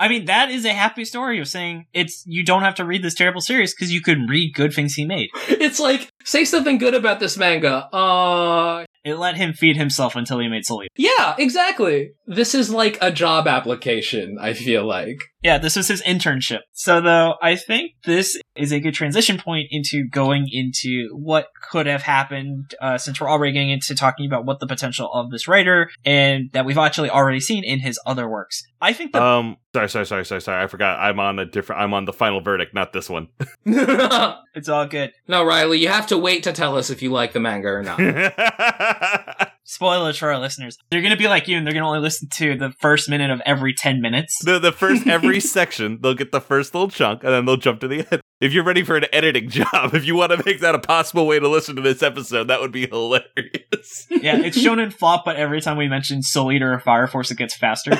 I 0.00 0.06
mean, 0.06 0.26
that 0.26 0.48
is 0.52 0.64
a 0.64 0.72
happy 0.72 1.04
story 1.04 1.40
of 1.40 1.48
saying 1.48 1.86
it's 1.92 2.22
you 2.24 2.44
don't 2.44 2.62
have 2.62 2.76
to 2.76 2.84
read 2.84 3.02
this 3.02 3.14
terrible 3.14 3.40
series 3.40 3.74
because 3.74 3.92
you 3.92 4.00
can 4.00 4.26
read 4.28 4.54
good 4.54 4.72
things 4.72 4.94
he 4.94 5.04
made. 5.04 5.28
it's 5.48 5.80
like 5.80 6.08
say 6.24 6.44
something 6.44 6.78
good 6.78 6.94
about 6.94 7.18
this 7.18 7.36
manga. 7.36 7.92
Uh, 7.92 8.84
It 9.04 9.14
let 9.16 9.34
him 9.36 9.52
feed 9.54 9.76
himself 9.76 10.14
until 10.14 10.38
he 10.38 10.46
made 10.46 10.64
Soul 10.64 10.84
Eater. 10.84 10.92
yeah, 10.96 11.34
exactly. 11.36 12.12
This 12.28 12.54
is 12.54 12.70
like 12.70 12.98
a 13.00 13.10
job 13.10 13.48
application. 13.48 14.36
I 14.38 14.52
feel 14.52 14.84
like. 14.84 15.18
Yeah, 15.42 15.56
this 15.56 15.76
was 15.76 15.88
his 15.88 16.02
internship. 16.02 16.60
So 16.72 17.00
though, 17.00 17.36
I 17.40 17.56
think 17.56 17.92
this 18.04 18.38
is 18.54 18.70
a 18.70 18.80
good 18.80 18.92
transition 18.92 19.38
point 19.38 19.68
into 19.70 20.06
going 20.10 20.46
into 20.50 21.08
what 21.14 21.46
could 21.70 21.86
have 21.86 22.02
happened, 22.02 22.74
uh, 22.82 22.98
since 22.98 23.20
we're 23.20 23.30
already 23.30 23.52
getting 23.52 23.70
into 23.70 23.94
talking 23.94 24.26
about 24.26 24.44
what 24.44 24.60
the 24.60 24.66
potential 24.66 25.10
of 25.12 25.30
this 25.30 25.48
writer 25.48 25.90
and 26.04 26.50
that 26.52 26.66
we've 26.66 26.76
actually 26.76 27.08
already 27.08 27.40
seen 27.40 27.64
in 27.64 27.80
his 27.80 27.98
other 28.04 28.28
works. 28.28 28.62
I 28.80 28.92
think 28.92 29.12
the 29.12 29.22
Um, 29.22 29.56
sorry, 29.74 29.88
sorry, 29.88 30.06
sorry, 30.06 30.26
sorry, 30.26 30.40
sorry. 30.42 30.62
I 30.62 30.66
forgot. 30.66 30.98
I'm 31.00 31.18
on 31.18 31.38
a 31.38 31.46
different. 31.46 31.80
I'm 31.80 31.94
on 31.94 32.04
the 32.04 32.12
final 32.12 32.40
verdict, 32.40 32.74
not 32.74 32.92
this 32.92 33.08
one. 33.08 33.28
it's 33.64 34.68
all 34.68 34.86
good. 34.86 35.12
No, 35.28 35.44
Riley, 35.44 35.78
you 35.78 35.88
have 35.88 36.08
to 36.08 36.18
wait 36.18 36.42
to 36.42 36.52
tell 36.52 36.76
us 36.76 36.90
if 36.90 37.00
you 37.00 37.10
like 37.10 37.32
the 37.32 37.40
manga 37.40 37.68
or 37.68 37.82
not. 37.82 39.52
Spoilers 39.68 40.16
for 40.16 40.32
our 40.32 40.38
listeners. 40.38 40.78
They're 40.90 41.02
gonna 41.02 41.18
be 41.18 41.28
like 41.28 41.46
you 41.46 41.58
and 41.58 41.66
they're 41.66 41.74
gonna 41.74 41.86
only 41.86 42.00
listen 42.00 42.26
to 42.36 42.56
the 42.56 42.72
first 42.80 43.10
minute 43.10 43.30
of 43.30 43.42
every 43.44 43.74
10 43.74 44.00
minutes. 44.00 44.42
the 44.42 44.58
the 44.58 44.72
first 44.72 45.06
every 45.06 45.40
section, 45.56 45.98
they'll 46.00 46.14
get 46.14 46.32
the 46.32 46.40
first 46.40 46.74
little 46.74 46.88
chunk, 46.88 47.22
and 47.22 47.34
then 47.34 47.44
they'll 47.44 47.58
jump 47.58 47.80
to 47.80 47.88
the 47.88 48.06
end. 48.10 48.22
If 48.40 48.52
you're 48.52 48.62
ready 48.62 48.84
for 48.84 48.96
an 48.96 49.04
editing 49.12 49.48
job, 49.50 49.94
if 49.94 50.04
you 50.06 50.14
want 50.14 50.30
to 50.30 50.40
make 50.46 50.60
that 50.60 50.76
a 50.76 50.78
possible 50.78 51.26
way 51.26 51.40
to 51.40 51.48
listen 51.48 51.74
to 51.74 51.82
this 51.82 52.04
episode, 52.04 52.44
that 52.44 52.60
would 52.60 52.70
be 52.70 52.86
hilarious. 52.86 54.06
yeah, 54.10 54.36
it's 54.38 54.56
shown 54.56 54.78
in 54.78 54.92
flop, 54.92 55.24
but 55.24 55.34
every 55.34 55.60
time 55.60 55.76
we 55.76 55.88
mention 55.88 56.22
Soul 56.22 56.52
Eater 56.52 56.72
or 56.72 56.78
Fire 56.78 57.08
Force, 57.08 57.32
it 57.32 57.36
gets 57.36 57.56
faster. 57.56 57.90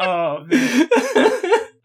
oh, 0.00 0.44
man. 0.48 1.32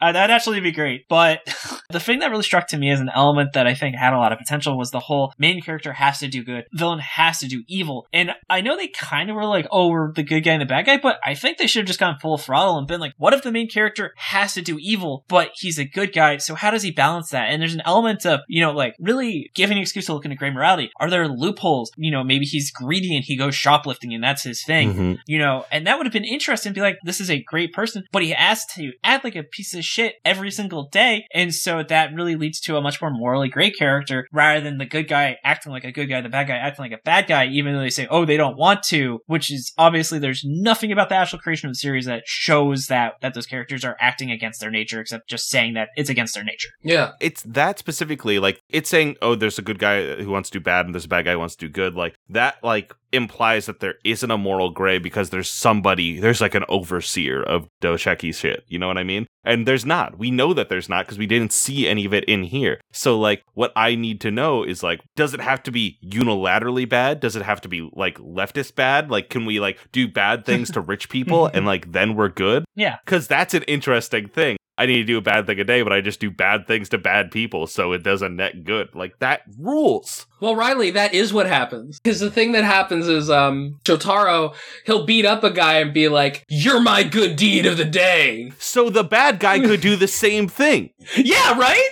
Uh, 0.01 0.11
that'd 0.11 0.33
actually 0.33 0.59
be 0.59 0.71
great. 0.71 1.07
But 1.07 1.41
the 1.89 1.99
thing 1.99 2.19
that 2.19 2.31
really 2.31 2.43
struck 2.43 2.67
to 2.69 2.77
me 2.77 2.89
as 2.91 2.99
an 2.99 3.09
element 3.13 3.53
that 3.53 3.67
I 3.67 3.73
think 3.73 3.95
had 3.95 4.13
a 4.13 4.17
lot 4.17 4.31
of 4.31 4.39
potential 4.39 4.77
was 4.77 4.91
the 4.91 4.99
whole 4.99 5.33
main 5.37 5.61
character 5.61 5.93
has 5.93 6.19
to 6.19 6.27
do 6.27 6.43
good, 6.43 6.65
villain 6.73 6.99
has 6.99 7.39
to 7.39 7.47
do 7.47 7.63
evil. 7.67 8.07
And 8.13 8.31
I 8.49 8.61
know 8.61 8.75
they 8.75 8.87
kind 8.87 9.29
of 9.29 9.35
were 9.35 9.45
like, 9.45 9.67
oh, 9.71 9.89
we're 9.89 10.11
the 10.13 10.23
good 10.23 10.41
guy 10.41 10.53
and 10.53 10.61
the 10.61 10.65
bad 10.65 10.85
guy, 10.85 10.97
but 10.97 11.19
I 11.25 11.35
think 11.35 11.57
they 11.57 11.67
should 11.67 11.81
have 11.81 11.87
just 11.87 11.99
gone 11.99 12.17
full 12.19 12.37
throttle 12.37 12.77
and 12.77 12.87
been 12.87 12.99
like, 12.99 13.13
what 13.17 13.33
if 13.33 13.43
the 13.43 13.51
main 13.51 13.69
character 13.69 14.13
has 14.17 14.53
to 14.55 14.61
do 14.61 14.77
evil, 14.79 15.23
but 15.27 15.51
he's 15.55 15.77
a 15.77 15.85
good 15.85 16.13
guy? 16.13 16.37
So 16.37 16.55
how 16.55 16.71
does 16.71 16.83
he 16.83 16.91
balance 16.91 17.29
that? 17.29 17.49
And 17.49 17.61
there's 17.61 17.75
an 17.75 17.81
element 17.85 18.25
of, 18.25 18.39
you 18.47 18.61
know, 18.61 18.71
like 18.71 18.95
really 18.99 19.51
giving 19.53 19.77
an 19.77 19.81
excuse 19.83 20.05
to 20.07 20.13
look 20.13 20.25
into 20.25 20.37
gray 20.37 20.49
morality. 20.51 20.89
Are 20.99 21.09
there 21.09 21.27
loopholes? 21.27 21.91
You 21.97 22.11
know, 22.11 22.23
maybe 22.23 22.45
he's 22.45 22.71
greedy 22.71 23.15
and 23.15 23.23
he 23.23 23.35
goes 23.37 23.55
shoplifting 23.55 24.13
and 24.13 24.23
that's 24.23 24.43
his 24.43 24.63
thing 24.63 24.93
Mhm. 24.93 25.19
you 25.27 25.37
know, 25.37 25.65
and 25.71 25.85
that 25.87 25.97
would 25.97 26.05
have 26.05 26.13
been 26.13 26.25
interesting 26.25 26.71
to 26.73 26.77
be 26.77 26.81
like, 26.81 26.97
this 27.03 27.19
is 27.21 27.29
a 27.29 27.41
great 27.43 27.73
person, 27.73 28.03
but 28.11 28.23
he 28.23 28.31
has 28.31 28.65
to 28.75 28.91
act 29.03 29.23
like 29.23 29.35
a 29.35 29.43
piece 29.43 29.73
of 29.75 29.83
shit 29.91 30.15
every 30.25 30.51
single 30.51 30.87
day. 30.89 31.25
And 31.33 31.53
so 31.53 31.83
that 31.83 32.13
really 32.13 32.35
leads 32.35 32.59
to 32.61 32.77
a 32.77 32.81
much 32.81 33.01
more 33.01 33.11
morally 33.11 33.49
great 33.49 33.77
character 33.77 34.27
rather 34.31 34.61
than 34.61 34.77
the 34.77 34.85
good 34.85 35.07
guy 35.07 35.37
acting 35.43 35.71
like 35.71 35.83
a 35.83 35.91
good 35.91 36.07
guy, 36.07 36.21
the 36.21 36.29
bad 36.29 36.47
guy 36.47 36.55
acting 36.55 36.83
like 36.83 36.99
a 36.99 37.01
bad 37.03 37.27
guy, 37.27 37.47
even 37.47 37.73
though 37.73 37.81
they 37.81 37.89
say, 37.89 38.07
oh, 38.09 38.25
they 38.25 38.37
don't 38.37 38.57
want 38.57 38.83
to, 38.83 39.19
which 39.27 39.51
is 39.51 39.73
obviously 39.77 40.19
there's 40.19 40.43
nothing 40.45 40.91
about 40.91 41.09
the 41.09 41.15
actual 41.15 41.39
creation 41.39 41.67
of 41.67 41.75
the 41.75 41.79
series 41.79 42.05
that 42.05 42.23
shows 42.25 42.87
that, 42.87 43.13
that 43.21 43.33
those 43.33 43.45
characters 43.45 43.83
are 43.83 43.97
acting 43.99 44.31
against 44.31 44.59
their 44.59 44.71
nature, 44.71 44.99
except 44.99 45.29
just 45.29 45.49
saying 45.49 45.73
that 45.73 45.89
it's 45.95 46.09
against 46.09 46.33
their 46.33 46.43
nature. 46.43 46.69
yeah. 46.83 47.11
it's 47.19 47.43
that 47.43 47.77
specifically 47.79 48.39
like 48.39 48.61
it's 48.69 48.89
saying 48.89 49.15
oh 49.21 49.35
there's 49.35 49.59
a 49.59 49.61
good 49.61 49.79
guy 49.79 50.15
who 50.15 50.29
wants 50.29 50.49
to 50.49 50.59
do 50.59 50.63
bad 50.63 50.85
and 50.85 50.95
there's 50.95 51.05
a 51.05 51.09
bad 51.09 51.25
guy 51.25 51.33
who 51.33 51.39
wants 51.39 51.55
to 51.55 51.67
do 51.67 51.71
good 51.71 51.95
like 51.95 52.15
that 52.29 52.55
like 52.63 52.93
implies 53.11 53.65
that 53.65 53.79
there 53.79 53.95
isn't 54.03 54.31
a 54.31 54.37
moral 54.37 54.69
gray 54.69 54.97
because 54.97 55.29
there's 55.29 55.49
somebody 55.49 56.19
there's 56.19 56.41
like 56.41 56.55
an 56.55 56.63
overseer 56.69 57.43
of 57.43 57.67
Dokeshi 57.81 58.33
shit 58.33 58.63
you 58.67 58.79
know 58.79 58.87
what 58.87 58.97
i 58.97 59.03
mean 59.03 59.27
and 59.43 59.67
there's 59.67 59.85
not. 59.85 60.17
We 60.17 60.31
know 60.31 60.53
that 60.53 60.69
there's 60.69 60.89
not 60.89 61.05
because 61.05 61.17
we 61.17 61.25
didn't 61.25 61.51
see 61.53 61.87
any 61.87 62.05
of 62.05 62.13
it 62.13 62.23
in 62.25 62.43
here. 62.43 62.79
So 62.91 63.19
like 63.19 63.43
what 63.53 63.71
i 63.75 63.95
need 63.95 64.21
to 64.21 64.31
know 64.31 64.63
is 64.63 64.83
like 64.83 65.01
does 65.15 65.33
it 65.33 65.41
have 65.41 65.63
to 65.63 65.71
be 65.71 65.97
unilaterally 66.03 66.87
bad? 66.87 67.19
Does 67.19 67.35
it 67.35 67.43
have 67.43 67.61
to 67.61 67.69
be 67.69 67.89
like 67.93 68.17
leftist 68.17 68.75
bad? 68.75 69.09
Like 69.09 69.29
can 69.29 69.45
we 69.45 69.59
like 69.59 69.79
do 69.91 70.07
bad 70.07 70.45
things 70.45 70.71
to 70.71 70.81
rich 70.81 71.09
people 71.09 71.45
and 71.53 71.65
like 71.65 71.91
then 71.91 72.15
we're 72.15 72.29
good? 72.29 72.65
Yeah. 72.75 72.97
because 73.05 73.27
that's 73.27 73.53
an 73.53 73.63
interesting 73.63 74.27
thing. 74.27 74.57
I 74.81 74.87
need 74.87 74.97
to 74.97 75.03
do 75.03 75.19
a 75.19 75.21
bad 75.21 75.45
thing 75.45 75.59
a 75.59 75.63
day, 75.63 75.83
but 75.83 75.93
I 75.93 76.01
just 76.01 76.19
do 76.19 76.31
bad 76.31 76.65
things 76.65 76.89
to 76.89 76.97
bad 76.97 77.29
people, 77.29 77.67
so 77.67 77.91
it 77.91 78.01
does 78.01 78.23
a 78.23 78.29
net 78.29 78.63
good. 78.63 78.95
Like 78.95 79.19
that 79.19 79.41
rules. 79.59 80.25
Well, 80.39 80.55
Riley, 80.55 80.89
that 80.89 81.13
is 81.13 81.31
what 81.31 81.45
happens. 81.45 81.99
Because 81.99 82.19
the 82.19 82.31
thing 82.31 82.53
that 82.53 82.63
happens 82.63 83.07
is, 83.07 83.29
um, 83.29 83.79
Shotaro, 83.85 84.55
he'll 84.87 85.05
beat 85.05 85.23
up 85.23 85.43
a 85.43 85.51
guy 85.51 85.73
and 85.75 85.93
be 85.93 86.07
like, 86.07 86.45
"You're 86.49 86.81
my 86.81 87.03
good 87.03 87.35
deed 87.35 87.67
of 87.67 87.77
the 87.77 87.85
day." 87.85 88.53
So 88.57 88.89
the 88.89 89.03
bad 89.03 89.39
guy 89.39 89.59
could 89.59 89.81
do 89.81 89.95
the 89.95 90.07
same 90.07 90.47
thing. 90.47 90.89
Yeah, 91.15 91.57
right? 91.59 91.89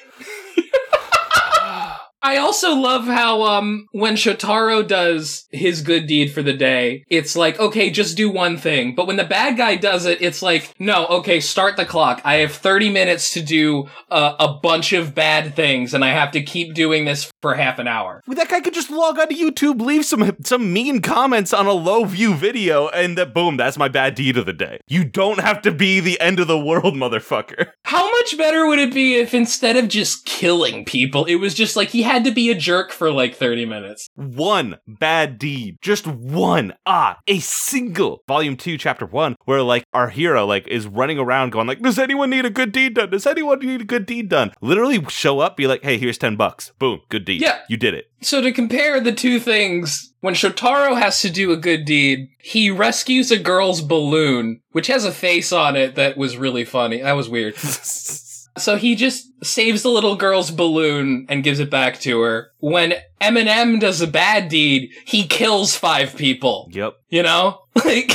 I 2.22 2.38
also 2.38 2.76
love 2.76 3.06
how 3.06 3.44
um 3.44 3.88
when 3.92 4.16
Shotaro 4.16 4.86
does 4.86 5.48
his 5.52 5.82
good 5.82 6.08
deed 6.08 6.32
for 6.34 6.42
the 6.42 6.54
day, 6.54 7.06
it's 7.10 7.36
like, 7.36 7.60
okay, 7.60 7.90
just 7.90 8.18
do 8.18 8.30
one 8.30 8.58
thing. 8.58 8.96
But 8.96 9.08
when 9.08 9.16
the 9.18 9.24
bad 9.24 9.58
guy 9.58 9.76
does 9.76 10.06
it, 10.06 10.22
it's 10.22 10.42
like, 10.42 10.74
no, 10.80 11.06
okay, 11.08 11.40
start 11.40 11.78
the 11.78 11.86
clock. 11.86 12.22
I 12.26 12.36
have 12.36 12.52
30 12.52 12.90
minutes 12.90 13.34
to 13.34 13.42
do 13.42 13.88
uh, 14.10 14.36
a 14.40 14.54
bunch 14.54 14.94
of 14.94 15.16
bad 15.16 15.56
things 15.56 15.94
and 15.94 16.04
I 16.04 16.10
have 16.10 16.32
to 16.32 16.42
keep 16.42 16.74
doing 16.74 17.06
this 17.06 17.32
for 17.42 17.56
half 17.56 17.80
an 17.80 17.88
hour. 17.88 18.22
Well, 18.28 18.36
That 18.36 18.50
guy 18.50 18.62
could 18.62 18.74
just 18.74 18.90
log 18.90 19.18
onto 19.18 19.36
YouTube, 19.36 19.82
leave 19.82 20.06
some 20.06 20.36
some 20.44 20.74
mean 20.74 21.02
comments 21.02 21.54
on 21.54 21.66
a 21.68 21.74
low 21.74 22.06
view 22.06 22.36
video, 22.36 22.90
and 22.90 23.18
that 23.18 23.34
boom, 23.34 23.58
that's 23.58 23.78
my 23.78 23.88
bad 23.88 24.16
deed 24.16 24.38
of 24.38 24.46
the 24.46 24.54
day. 24.54 24.80
You 24.88 25.04
don't 25.06 25.40
have 25.40 25.62
to 25.64 25.72
be 25.72 26.00
the 26.00 26.20
end 26.20 26.40
of 26.40 26.48
the 26.48 26.60
world, 26.60 26.96
motherfucker. 26.96 27.72
How 27.86 28.10
much 28.12 28.38
better 28.38 28.68
would 28.68 28.80
it 28.80 28.94
be 28.94 29.16
if 29.16 29.34
instead 29.34 29.78
of 29.78 29.88
just 29.88 30.26
killing 30.26 30.86
people, 30.86 31.26
it 31.26 31.36
was 31.36 31.54
just 31.54 31.76
like 31.76 31.90
he 31.90 32.04
had 32.10 32.24
to 32.26 32.32
be 32.32 32.50
a 32.50 32.56
jerk 32.56 32.92
for 32.92 33.12
like 33.12 33.36
30 33.36 33.66
minutes? 33.66 34.10
One 34.16 34.78
bad 34.88 35.38
deed, 35.38 35.78
just 35.82 36.08
one. 36.08 36.74
Ah, 36.86 37.20
a 37.28 37.40
single. 37.40 38.22
Volume 38.28 38.58
two, 38.58 38.78
chapter 38.78 39.06
one, 39.06 39.36
where 39.46 39.62
like 39.62 39.84
our 39.94 40.10
hero 40.10 40.46
like 40.46 40.68
is 40.68 40.88
running 40.88 41.20
around 41.20 41.52
going 41.52 41.68
like, 41.68 41.82
"Does 41.82 42.00
anyone 42.00 42.30
need 42.30 42.46
a 42.46 42.50
good 42.50 42.72
deed 42.72 42.96
done? 42.96 43.12
Does 43.12 43.28
anyone 43.28 43.60
need 43.60 43.82
a 43.82 43.86
good 43.86 44.06
deed 44.06 44.28
done?" 44.30 44.52
Literally 44.62 45.04
show 45.10 45.40
up, 45.40 45.56
be 45.56 45.68
like, 45.68 45.84
"Hey, 45.84 45.98
here's 45.98 46.18
ten 46.18 46.36
bucks. 46.36 46.72
Boom, 46.80 47.02
good 47.10 47.26
deed. 47.26 47.42
Yeah. 47.42 47.60
you 47.70 47.78
did 47.78 47.94
it." 47.94 48.06
So 48.22 48.42
to 48.42 48.52
compare 48.52 49.00
the 49.00 49.14
two 49.14 49.40
things, 49.40 50.14
when 50.22 50.34
Shotaro 50.34 51.00
has 51.00 51.22
to 51.22 51.30
do 51.30 51.52
a 51.52 51.58
good 51.58 51.86
deed, 51.86 52.30
he 52.40 52.72
rescues 52.72 53.32
a 53.32 53.38
girl's 53.38 53.82
balloon, 53.82 54.62
which 54.72 54.88
has 54.88 55.06
a 55.06 55.12
face 55.12 55.54
on 55.54 55.76
it 55.76 55.96
that 55.96 56.18
was 56.18 56.38
really 56.38 56.66
funny. 56.66 57.02
That 57.02 57.14
was 57.14 57.30
weird. 57.30 57.56
So 58.58 58.76
he 58.76 58.96
just 58.96 59.28
saves 59.44 59.84
the 59.84 59.90
little 59.90 60.16
girl's 60.16 60.52
balloon 60.52 61.26
and 61.30 61.44
gives 61.44 61.60
it 61.60 61.70
back 61.70 62.00
to 62.02 62.22
her. 62.22 62.52
When 62.60 62.94
Emine 63.22 63.80
does 63.80 64.02
a 64.02 64.08
bad 64.08 64.50
deed, 64.50 64.92
he 65.06 65.26
kills 65.28 65.76
five 65.76 66.16
people. 66.16 66.70
yep. 66.72 66.96
You 67.10 67.24
know? 67.24 67.62
Like, 67.86 68.12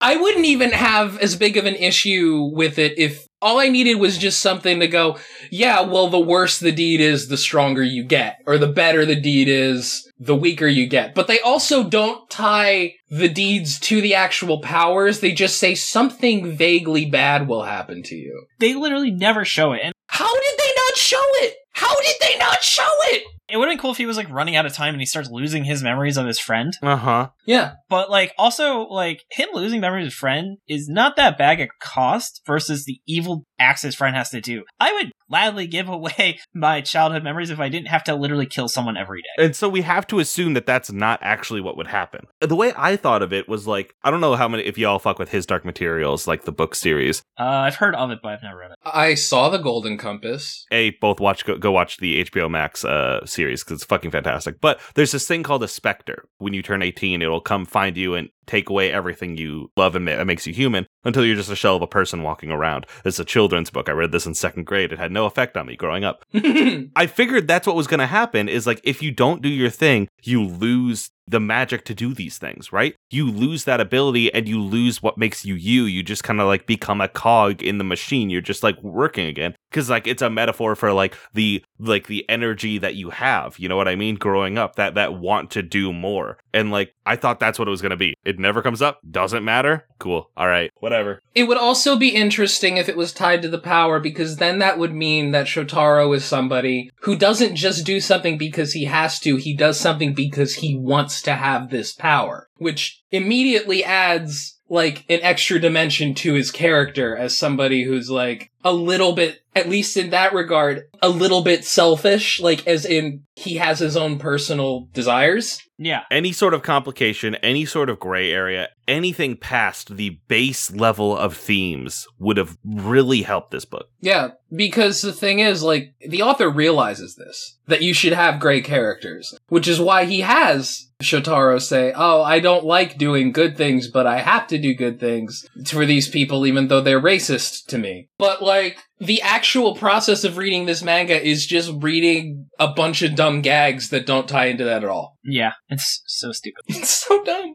I 0.00 0.16
wouldn't 0.16 0.44
even 0.44 0.70
have 0.72 1.18
as 1.18 1.36
big 1.36 1.56
of 1.56 1.64
an 1.64 1.74
issue 1.74 2.50
with 2.52 2.78
it 2.78 2.98
if 2.98 3.25
all 3.42 3.58
I 3.58 3.68
needed 3.68 3.96
was 3.96 4.18
just 4.18 4.40
something 4.40 4.80
to 4.80 4.88
go, 4.88 5.18
yeah, 5.50 5.82
well, 5.82 6.08
the 6.08 6.18
worse 6.18 6.58
the 6.58 6.72
deed 6.72 7.00
is, 7.00 7.28
the 7.28 7.36
stronger 7.36 7.82
you 7.82 8.02
get. 8.02 8.38
Or 8.46 8.58
the 8.58 8.66
better 8.66 9.04
the 9.04 9.20
deed 9.20 9.48
is, 9.48 10.10
the 10.18 10.34
weaker 10.34 10.66
you 10.66 10.86
get. 10.86 11.14
But 11.14 11.26
they 11.26 11.40
also 11.40 11.84
don't 11.84 12.28
tie 12.30 12.94
the 13.10 13.28
deeds 13.28 13.78
to 13.80 14.00
the 14.00 14.14
actual 14.14 14.60
powers. 14.60 15.20
They 15.20 15.32
just 15.32 15.58
say 15.58 15.74
something 15.74 16.56
vaguely 16.56 17.04
bad 17.06 17.46
will 17.46 17.64
happen 17.64 18.02
to 18.04 18.14
you. 18.14 18.46
They 18.58 18.74
literally 18.74 19.10
never 19.10 19.44
show 19.44 19.72
it. 19.72 19.80
And 19.84 19.92
How 20.08 20.32
did 20.32 20.58
they 20.58 20.72
not 20.76 20.96
show 20.96 21.24
it? 21.42 21.56
How 21.72 21.94
did 22.00 22.16
they 22.20 22.38
not 22.38 22.62
show 22.62 22.88
it? 23.08 23.24
It 23.48 23.56
would 23.56 23.68
have 23.68 23.72
been 23.72 23.80
cool 23.80 23.92
if 23.92 23.96
he 23.96 24.06
was 24.06 24.16
like 24.16 24.30
running 24.30 24.56
out 24.56 24.66
of 24.66 24.72
time 24.72 24.94
and 24.94 25.00
he 25.00 25.06
starts 25.06 25.30
losing 25.30 25.64
his 25.64 25.82
memories 25.82 26.16
of 26.16 26.26
his 26.26 26.38
friend. 26.38 26.76
Uh 26.82 26.96
huh. 26.96 27.28
Yeah. 27.46 27.74
But 27.88 28.10
like 28.10 28.32
also 28.38 28.82
like 28.82 29.24
him 29.30 29.48
losing 29.52 29.80
memories 29.80 30.04
of 30.04 30.12
his 30.12 30.18
friend 30.18 30.58
is 30.68 30.88
not 30.88 31.16
that 31.16 31.38
bad 31.38 31.60
a 31.60 31.68
cost 31.80 32.42
versus 32.46 32.84
the 32.84 33.00
evil 33.06 33.44
acts 33.58 33.82
his 33.82 33.94
friend 33.94 34.16
has 34.16 34.30
to 34.30 34.40
do. 34.40 34.64
I 34.80 34.92
would 34.92 35.12
gladly 35.28 35.66
give 35.66 35.88
away 35.88 36.38
my 36.54 36.80
childhood 36.80 37.24
memories 37.24 37.50
if 37.50 37.60
I 37.60 37.68
didn't 37.68 37.88
have 37.88 38.04
to 38.04 38.14
literally 38.14 38.46
kill 38.46 38.68
someone 38.68 38.96
every 38.96 39.22
day. 39.22 39.44
And 39.44 39.56
so 39.56 39.68
we 39.68 39.82
have 39.82 40.06
to 40.08 40.18
assume 40.18 40.54
that 40.54 40.66
that's 40.66 40.92
not 40.92 41.18
actually 41.22 41.60
what 41.60 41.76
would 41.76 41.86
happen. 41.86 42.26
The 42.40 42.56
way 42.56 42.72
I 42.76 42.96
thought 42.96 43.22
of 43.22 43.32
it 43.32 43.48
was 43.48 43.66
like, 43.66 43.94
I 44.02 44.10
don't 44.10 44.20
know 44.20 44.34
how 44.34 44.48
many, 44.48 44.64
if 44.64 44.78
y'all 44.78 44.98
fuck 44.98 45.18
with 45.18 45.30
His 45.30 45.46
Dark 45.46 45.64
Materials, 45.64 46.26
like 46.26 46.44
the 46.44 46.52
book 46.52 46.74
series. 46.74 47.22
Uh, 47.38 47.44
I've 47.44 47.76
heard 47.76 47.94
of 47.94 48.10
it, 48.10 48.18
but 48.22 48.32
I've 48.32 48.42
never 48.42 48.58
read 48.58 48.70
it. 48.72 48.76
I 48.84 49.14
saw 49.14 49.48
the 49.48 49.58
Golden 49.58 49.98
Compass. 49.98 50.66
A, 50.70 50.90
both 51.00 51.20
watch, 51.20 51.44
go, 51.44 51.56
go 51.56 51.72
watch 51.72 51.98
the 51.98 52.24
HBO 52.24 52.50
Max 52.50 52.84
uh, 52.84 53.24
series 53.36 53.62
because 53.62 53.76
it's 53.76 53.84
fucking 53.84 54.10
fantastic. 54.10 54.60
But 54.60 54.80
there's 54.94 55.12
this 55.12 55.28
thing 55.28 55.42
called 55.42 55.62
a 55.62 55.68
specter. 55.68 56.24
When 56.38 56.54
you 56.54 56.62
turn 56.62 56.82
18, 56.82 57.22
it'll 57.22 57.40
come 57.40 57.64
find 57.64 57.96
you 57.96 58.14
and 58.14 58.28
take 58.46 58.70
away 58.70 58.92
everything 58.92 59.36
you 59.36 59.70
love 59.76 59.96
and 59.96 60.04
ma- 60.04 60.24
makes 60.24 60.46
you 60.46 60.52
human 60.54 60.86
until 61.04 61.24
you're 61.24 61.36
just 61.36 61.50
a 61.50 61.56
shell 61.56 61.76
of 61.76 61.82
a 61.82 61.86
person 61.86 62.22
walking 62.22 62.50
around. 62.50 62.86
It's 63.04 63.18
a 63.18 63.24
children's 63.24 63.70
book. 63.70 63.88
I 63.88 63.92
read 63.92 64.12
this 64.12 64.26
in 64.26 64.34
second 64.34 64.66
grade. 64.66 64.92
It 64.92 64.98
had 64.98 65.12
no 65.12 65.26
effect 65.26 65.56
on 65.56 65.66
me 65.66 65.76
growing 65.76 66.04
up. 66.04 66.24
Hmm. 66.46 66.84
I 66.94 67.06
figured 67.06 67.48
that's 67.48 67.66
what 67.66 67.74
was 67.76 67.88
going 67.88 68.00
to 68.00 68.06
happen 68.06 68.48
is 68.48 68.66
like 68.68 68.80
if 68.84 69.02
you 69.02 69.10
don't 69.10 69.42
do 69.42 69.48
your 69.48 69.68
thing, 69.68 70.08
you 70.22 70.44
lose 70.44 71.10
the 71.26 71.40
magic 71.40 71.84
to 71.86 71.94
do 71.94 72.14
these 72.14 72.38
things, 72.38 72.72
right? 72.72 72.94
You 73.10 73.28
lose 73.30 73.64
that 73.64 73.80
ability 73.80 74.32
and 74.32 74.48
you 74.48 74.62
lose 74.62 75.02
what 75.02 75.18
makes 75.18 75.44
you 75.44 75.54
you. 75.54 75.84
You 75.84 76.02
just 76.04 76.22
kind 76.22 76.40
of 76.40 76.46
like 76.46 76.66
become 76.66 77.00
a 77.00 77.08
cog 77.08 77.62
in 77.62 77.78
the 77.78 77.84
machine. 77.84 78.30
You're 78.30 78.40
just 78.40 78.62
like 78.62 78.80
working 78.82 79.26
again 79.26 79.54
cuz 79.76 79.90
like 79.90 80.06
it's 80.06 80.22
a 80.22 80.30
metaphor 80.30 80.74
for 80.74 80.92
like 80.92 81.14
the 81.34 81.62
like 81.78 82.06
the 82.06 82.24
energy 82.28 82.78
that 82.78 82.94
you 82.94 83.10
have, 83.10 83.58
you 83.58 83.68
know 83.68 83.76
what 83.76 83.88
I 83.88 83.96
mean, 83.96 84.16
growing 84.16 84.58
up 84.58 84.76
that 84.76 84.94
that 84.94 85.14
want 85.14 85.50
to 85.52 85.62
do 85.62 85.92
more. 85.92 86.38
And 86.52 86.70
like 86.70 86.94
I 87.04 87.16
thought 87.16 87.38
that's 87.38 87.58
what 87.58 87.68
it 87.68 87.70
was 87.70 87.82
going 87.82 87.90
to 87.90 87.96
be. 87.96 88.14
It 88.24 88.38
never 88.38 88.62
comes 88.62 88.82
up. 88.82 89.00
Doesn't 89.08 89.44
matter. 89.44 89.86
Cool. 89.98 90.30
All 90.36 90.48
right. 90.48 90.70
Whatever. 90.80 91.20
It 91.34 91.44
would 91.44 91.58
also 91.58 91.96
be 91.96 92.08
interesting 92.08 92.76
if 92.76 92.88
it 92.88 92.96
was 92.96 93.12
tied 93.12 93.42
to 93.42 93.48
the 93.48 93.58
power 93.58 94.00
because 94.00 94.36
then 94.36 94.58
that 94.58 94.78
would 94.78 94.94
mean 94.94 95.30
that 95.30 95.46
Shotaro 95.46 96.14
is 96.16 96.24
somebody 96.24 96.90
who 97.02 97.16
doesn't 97.16 97.56
just 97.56 97.86
do 97.86 98.00
something 98.00 98.38
because 98.38 98.72
he 98.72 98.86
has 98.86 99.20
to, 99.20 99.36
he 99.36 99.54
does 99.54 99.78
something 99.78 100.14
because 100.14 100.56
he 100.56 100.76
wants 100.76 101.22
to 101.22 101.34
have 101.34 101.70
this 101.70 101.92
power, 101.92 102.48
which 102.56 103.02
immediately 103.10 103.84
adds 103.84 104.58
like 104.68 105.04
an 105.08 105.20
extra 105.22 105.60
dimension 105.60 106.14
to 106.14 106.34
his 106.34 106.50
character 106.50 107.16
as 107.16 107.38
somebody 107.38 107.84
who's 107.84 108.10
like 108.10 108.50
a 108.66 108.72
little 108.72 109.12
bit, 109.12 109.44
at 109.54 109.68
least 109.68 109.96
in 109.96 110.10
that 110.10 110.34
regard, 110.34 110.88
a 111.00 111.08
little 111.08 111.42
bit 111.44 111.64
selfish, 111.64 112.40
like 112.40 112.66
as 112.66 112.84
in 112.84 113.22
he 113.36 113.54
has 113.58 113.78
his 113.78 113.96
own 113.96 114.18
personal 114.18 114.88
desires. 114.92 115.62
Yeah. 115.78 116.02
any 116.10 116.32
sort 116.32 116.52
of 116.52 116.62
complication, 116.62 117.36
any 117.36 117.64
sort 117.64 117.90
of 117.90 118.00
gray 118.00 118.32
area, 118.32 118.70
anything 118.88 119.36
past 119.36 119.96
the 119.96 120.18
base 120.26 120.72
level 120.72 121.16
of 121.16 121.36
themes 121.36 122.08
would 122.18 122.38
have 122.38 122.58
really 122.64 123.22
helped 123.22 123.52
this 123.52 123.66
book. 123.66 123.88
Yeah, 124.00 124.30
because 124.50 125.00
the 125.00 125.12
thing 125.12 125.38
is, 125.38 125.62
like, 125.62 125.94
the 126.00 126.22
author 126.22 126.48
realizes 126.48 127.14
this, 127.14 127.58
that 127.68 127.82
you 127.82 127.94
should 127.94 128.14
have 128.14 128.40
gray 128.40 128.62
characters, 128.62 129.38
which 129.48 129.68
is 129.68 129.78
why 129.78 130.06
he 130.06 130.22
has 130.22 130.88
Shotaro 131.02 131.60
say, 131.60 131.92
Oh, 131.94 132.22
I 132.22 132.40
don't 132.40 132.64
like 132.64 132.96
doing 132.96 133.32
good 133.32 133.56
things, 133.56 133.88
but 133.88 134.06
I 134.06 134.18
have 134.20 134.46
to 134.48 134.58
do 134.58 134.74
good 134.74 134.98
things 134.98 135.46
for 135.66 135.84
these 135.84 136.08
people, 136.08 136.46
even 136.46 136.68
though 136.68 136.80
they're 136.80 137.00
racist 137.00 137.66
to 137.66 137.78
me. 137.78 138.08
But, 138.18 138.42
like, 138.42 138.55
the 138.98 139.22
actual 139.22 139.74
process 139.74 140.24
of 140.24 140.36
reading 140.36 140.66
this 140.66 140.82
manga 140.82 141.20
is 141.20 141.46
just 141.46 141.72
reading 141.76 142.48
a 142.58 142.68
bunch 142.68 143.02
of 143.02 143.14
dumb 143.14 143.42
gags 143.42 143.90
that 143.90 144.06
don't 144.06 144.28
tie 144.28 144.46
into 144.46 144.64
that 144.64 144.84
at 144.84 144.88
all. 144.88 145.16
Yeah. 145.24 145.52
It's 145.68 146.02
so 146.06 146.32
stupid. 146.32 146.62
It's 146.68 146.90
so 146.90 147.22
dumb. 147.24 147.54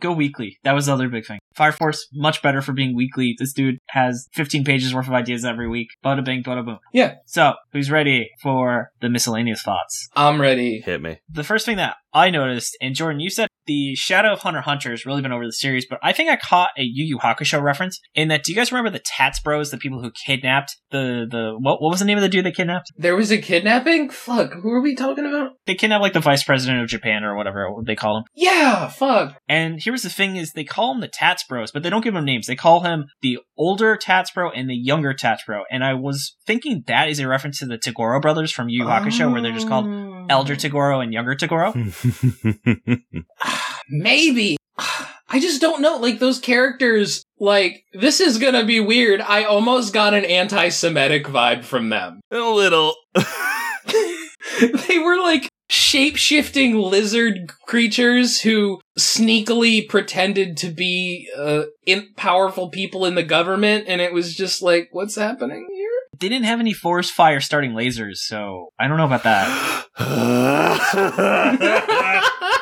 Go 0.00 0.12
weekly. 0.12 0.58
That 0.64 0.72
was 0.72 0.86
the 0.86 0.94
other 0.94 1.08
big 1.08 1.26
thing. 1.26 1.38
Fire 1.54 1.72
Force, 1.72 2.06
much 2.12 2.42
better 2.42 2.62
for 2.62 2.72
being 2.72 2.96
weekly. 2.96 3.34
This 3.38 3.52
dude 3.52 3.78
has 3.88 4.28
15 4.34 4.64
pages 4.64 4.94
worth 4.94 5.08
of 5.08 5.12
ideas 5.12 5.44
every 5.44 5.68
week. 5.68 5.88
Bada 6.04 6.24
bing, 6.24 6.42
bada 6.42 6.64
boom. 6.64 6.78
Yeah. 6.92 7.14
So, 7.26 7.54
who's 7.72 7.90
ready 7.90 8.30
for 8.42 8.90
the 9.00 9.08
miscellaneous 9.08 9.62
thoughts? 9.62 10.08
I'm 10.14 10.40
ready. 10.40 10.82
Hit 10.84 11.02
me. 11.02 11.20
The 11.28 11.44
first 11.44 11.66
thing 11.66 11.76
that 11.76 11.96
I 12.14 12.30
noticed, 12.30 12.76
and 12.80 12.94
Jordan, 12.94 13.20
you 13.20 13.30
said 13.30 13.48
the 13.66 13.94
Shadow 13.94 14.32
of 14.32 14.40
Hunter 14.40 14.58
x 14.58 14.66
Hunter 14.66 14.90
has 14.90 15.06
really 15.06 15.22
been 15.22 15.32
over 15.32 15.46
the 15.46 15.52
series, 15.52 15.86
but 15.88 15.98
I 16.02 16.12
think 16.12 16.30
I 16.30 16.36
caught 16.36 16.70
a 16.76 16.82
Yu 16.82 17.04
Yu 17.04 17.18
Hakusho 17.18 17.62
reference 17.62 18.00
in 18.14 18.28
that. 18.28 18.42
Do 18.44 18.52
you 18.52 18.56
guys 18.56 18.70
remember 18.70 18.90
the 18.90 19.02
Tats 19.04 19.40
Bros, 19.40 19.70
the 19.70 19.78
people 19.78 20.02
who 20.02 20.10
kidnapped 20.26 20.76
the 20.90 21.26
the 21.30 21.56
what? 21.58 21.80
What 21.80 21.90
was 21.90 22.00
the 22.00 22.04
name 22.04 22.18
of 22.18 22.22
the 22.22 22.28
dude 22.28 22.44
they 22.44 22.52
kidnapped? 22.52 22.92
There 22.96 23.16
was 23.16 23.30
a 23.30 23.38
kidnapping? 23.38 24.10
Fuck, 24.10 24.54
who 24.54 24.70
are 24.70 24.82
we 24.82 24.94
talking 24.94 25.24
about? 25.24 25.52
They 25.66 25.74
kidnapped 25.74 26.02
like 26.02 26.12
the 26.12 26.20
vice 26.20 26.44
president 26.44 26.82
of 26.82 26.88
Japan 26.88 27.24
or 27.24 27.36
whatever 27.36 27.68
they 27.84 27.96
call 27.96 28.18
him. 28.18 28.24
Yeah, 28.34 28.88
fuck. 28.88 29.36
And 29.48 29.80
here's 29.82 30.02
the 30.02 30.10
thing: 30.10 30.36
is 30.36 30.52
they 30.52 30.64
call 30.64 30.92
him 30.92 31.00
the 31.00 31.08
Tats 31.08 31.41
Bros, 31.48 31.70
but 31.72 31.82
they 31.82 31.90
don't 31.90 32.02
give 32.02 32.14
him 32.14 32.24
names. 32.24 32.46
They 32.46 32.56
call 32.56 32.80
him 32.80 33.06
the 33.22 33.38
older 33.56 33.96
Tats 33.96 34.30
Bro 34.30 34.50
and 34.50 34.68
the 34.68 34.74
younger 34.76 35.12
Tats 35.14 35.44
Bro. 35.44 35.64
And 35.70 35.84
I 35.84 35.94
was 35.94 36.36
thinking 36.46 36.84
that 36.86 37.08
is 37.08 37.18
a 37.20 37.28
reference 37.28 37.58
to 37.60 37.66
the 37.66 37.78
Toguro 37.78 38.20
brothers 38.20 38.50
from 38.52 38.68
Yu 38.68 38.84
Yu 38.84 38.88
Hakusho, 38.88 39.30
where 39.32 39.40
they're 39.42 39.52
just 39.52 39.68
called 39.68 39.86
Oh. 39.86 40.26
Elder 40.28 40.54
Toguro 40.54 41.02
and 41.02 41.12
Younger 41.12 41.34
Toguro. 41.34 41.72
Ah, 43.40 43.80
maybe. 43.88 44.56
Ah, 44.78 45.18
I 45.28 45.40
just 45.40 45.60
don't 45.60 45.82
know. 45.82 45.96
Like 45.96 46.18
those 46.18 46.38
characters, 46.38 47.24
like 47.40 47.84
this 47.92 48.20
is 48.20 48.38
gonna 48.38 48.64
be 48.64 48.80
weird. 48.80 49.20
I 49.20 49.44
almost 49.44 49.92
got 49.92 50.14
an 50.14 50.24
anti-Semitic 50.24 51.26
vibe 51.26 51.64
from 51.64 51.88
them. 51.88 52.20
a 52.30 52.38
little. 52.38 52.94
they 53.14 54.98
were 54.98 55.20
like 55.20 55.48
shape-shifting 55.72 56.76
lizard 56.76 57.50
creatures 57.66 58.42
who 58.42 58.78
sneakily 58.98 59.88
pretended 59.88 60.58
to 60.58 60.68
be 60.68 61.30
uh, 61.36 61.62
in- 61.86 62.10
powerful 62.14 62.68
people 62.68 63.06
in 63.06 63.14
the 63.14 63.22
government, 63.22 63.86
and 63.88 64.02
it 64.02 64.12
was 64.12 64.34
just 64.34 64.60
like, 64.60 64.90
what's 64.92 65.16
happening 65.16 65.66
here? 65.72 65.88
They 66.20 66.28
didn't 66.28 66.44
have 66.44 66.60
any 66.60 66.74
forest 66.74 67.12
fire 67.12 67.40
starting 67.40 67.72
lasers, 67.72 68.18
so 68.18 68.68
I 68.78 68.86
don't 68.86 68.98
know 68.98 69.06
about 69.06 69.22
that. 69.22 69.86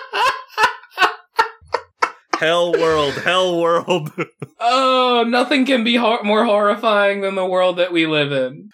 hell 2.40 2.72
world, 2.72 3.12
hell 3.14 3.60
world. 3.60 4.10
oh, 4.60 5.24
nothing 5.28 5.66
can 5.66 5.84
be 5.84 5.96
hor- 5.96 6.22
more 6.22 6.44
horrifying 6.44 7.20
than 7.20 7.34
the 7.34 7.44
world 7.44 7.76
that 7.76 7.92
we 7.92 8.06
live 8.06 8.32
in. 8.32 8.70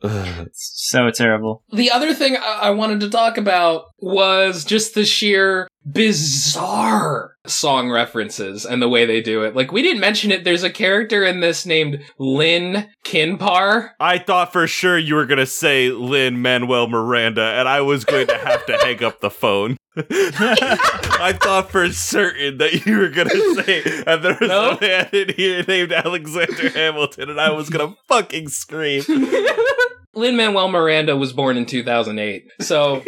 It's 0.00 0.88
so 0.88 1.10
terrible. 1.10 1.64
The 1.72 1.90
other 1.90 2.14
thing 2.14 2.36
I-, 2.36 2.60
I 2.62 2.70
wanted 2.70 3.00
to 3.00 3.10
talk 3.10 3.36
about 3.36 3.86
was 3.98 4.64
just 4.64 4.94
the 4.94 5.04
sheer 5.04 5.68
bizarre 5.92 7.34
song 7.46 7.90
references 7.90 8.64
and 8.66 8.80
the 8.82 8.88
way 8.88 9.06
they 9.06 9.20
do 9.20 9.42
it. 9.44 9.54
Like, 9.56 9.72
we 9.72 9.82
didn't 9.82 10.00
mention 10.00 10.30
it. 10.30 10.44
There's 10.44 10.62
a 10.62 10.70
character 10.70 11.24
in 11.24 11.40
this 11.40 11.64
named 11.66 12.04
Lynn 12.18 12.88
Kinpar. 13.04 13.90
I 13.98 14.18
thought 14.18 14.52
for 14.52 14.66
sure 14.66 14.98
you 14.98 15.14
were 15.14 15.26
gonna 15.26 15.46
say 15.46 15.90
Lin-Manuel 15.90 16.88
Miranda, 16.88 17.42
and 17.42 17.68
I 17.68 17.80
was 17.80 18.04
going 18.04 18.26
to 18.26 18.38
have 18.38 18.66
to 18.66 18.76
hang 18.78 19.02
up 19.02 19.20
the 19.20 19.30
phone. 19.30 19.76
I 19.96 21.36
thought 21.40 21.70
for 21.72 21.90
certain 21.92 22.58
that 22.58 22.86
you 22.86 22.98
were 22.98 23.08
gonna 23.08 23.30
say, 23.64 23.82
and 24.06 24.22
there 24.22 24.36
was 24.40 24.48
No? 24.48 24.70
a 24.76 24.80
man 24.80 25.08
in 25.12 25.34
here 25.34 25.64
named 25.66 25.92
Alexander 25.92 26.68
Hamilton, 26.70 27.30
and 27.30 27.40
I 27.40 27.50
was 27.50 27.70
gonna 27.70 27.94
fucking 28.08 28.48
scream. 28.48 29.02
Lin-Manuel 30.14 30.68
Miranda 30.68 31.16
was 31.16 31.32
born 31.32 31.56
in 31.56 31.64
2008. 31.66 32.48
So, 32.60 33.02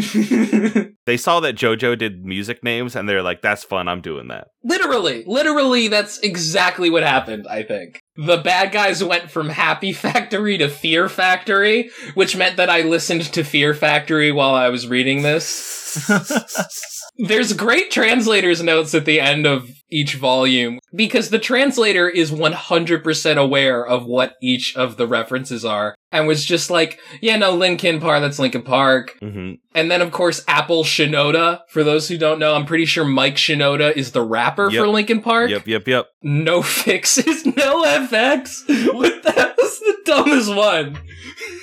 they 1.06 1.16
saw 1.16 1.40
that 1.40 1.56
JoJo 1.56 1.98
did 1.98 2.24
music 2.24 2.62
names, 2.64 2.96
and 2.96 3.08
they're 3.08 3.22
like, 3.22 3.42
"That's 3.42 3.64
fun. 3.64 3.88
I'm 3.88 4.00
doing 4.00 4.28
that." 4.28 4.48
literally, 4.92 5.24
literally, 5.26 5.88
that's 5.88 6.18
exactly 6.18 6.90
what 6.90 7.02
happened, 7.02 7.46
I 7.48 7.62
think. 7.62 8.00
The 8.16 8.38
bad 8.38 8.72
guys 8.72 9.02
went 9.02 9.30
from 9.30 9.48
Happy 9.48 9.92
Factory 9.92 10.58
to 10.58 10.68
Fear 10.68 11.08
Factory, 11.08 11.90
which 12.14 12.36
meant 12.36 12.56
that 12.56 12.70
I 12.70 12.82
listened 12.82 13.22
to 13.32 13.44
Fear 13.44 13.74
Factory 13.74 14.32
while 14.32 14.54
I 14.54 14.68
was 14.68 14.86
reading 14.86 15.22
this. 15.22 16.10
There's 17.18 17.52
great 17.52 17.90
translator's 17.90 18.62
notes 18.62 18.94
at 18.94 19.04
the 19.04 19.20
end 19.20 19.46
of 19.46 19.68
each 19.92 20.14
volume 20.16 20.78
because 20.94 21.30
the 21.30 21.38
translator 21.38 22.08
is 22.08 22.30
100% 22.32 23.36
aware 23.36 23.86
of 23.86 24.06
what 24.06 24.34
each 24.42 24.74
of 24.76 24.96
the 24.96 25.06
references 25.06 25.64
are 25.64 25.94
and 26.10 26.26
was 26.26 26.44
just 26.44 26.70
like, 26.70 26.98
yeah, 27.20 27.36
no, 27.36 27.54
Linkin 27.54 28.00
Park, 28.00 28.20
that's 28.22 28.38
Linkin 28.38 28.62
Park. 28.62 29.16
hmm 29.20 29.52
And 29.74 29.90
then, 29.90 30.02
of 30.02 30.10
course, 30.12 30.44
Apple 30.48 30.84
Shinoda. 30.84 31.60
For 31.70 31.82
those 31.84 32.08
who 32.08 32.18
don't 32.18 32.38
know, 32.38 32.54
I'm 32.54 32.66
pretty 32.66 32.84
sure 32.86 33.04
Mike 33.04 33.36
Shinoda 33.36 33.94
is 33.96 34.12
the 34.12 34.22
rapper 34.22 34.70
Yep. 34.70 34.80
for 34.84 34.88
Linkin 34.88 35.22
Park. 35.22 35.50
Yep, 35.50 35.66
yep, 35.66 35.88
yep. 35.88 36.06
No 36.22 36.62
fixes, 36.62 37.46
no 37.56 37.82
FX. 37.84 38.62
What 38.92 39.22
that 39.22 39.54
was 39.56 39.78
the 39.80 39.96
dumbest 40.04 40.54
one. 40.54 40.98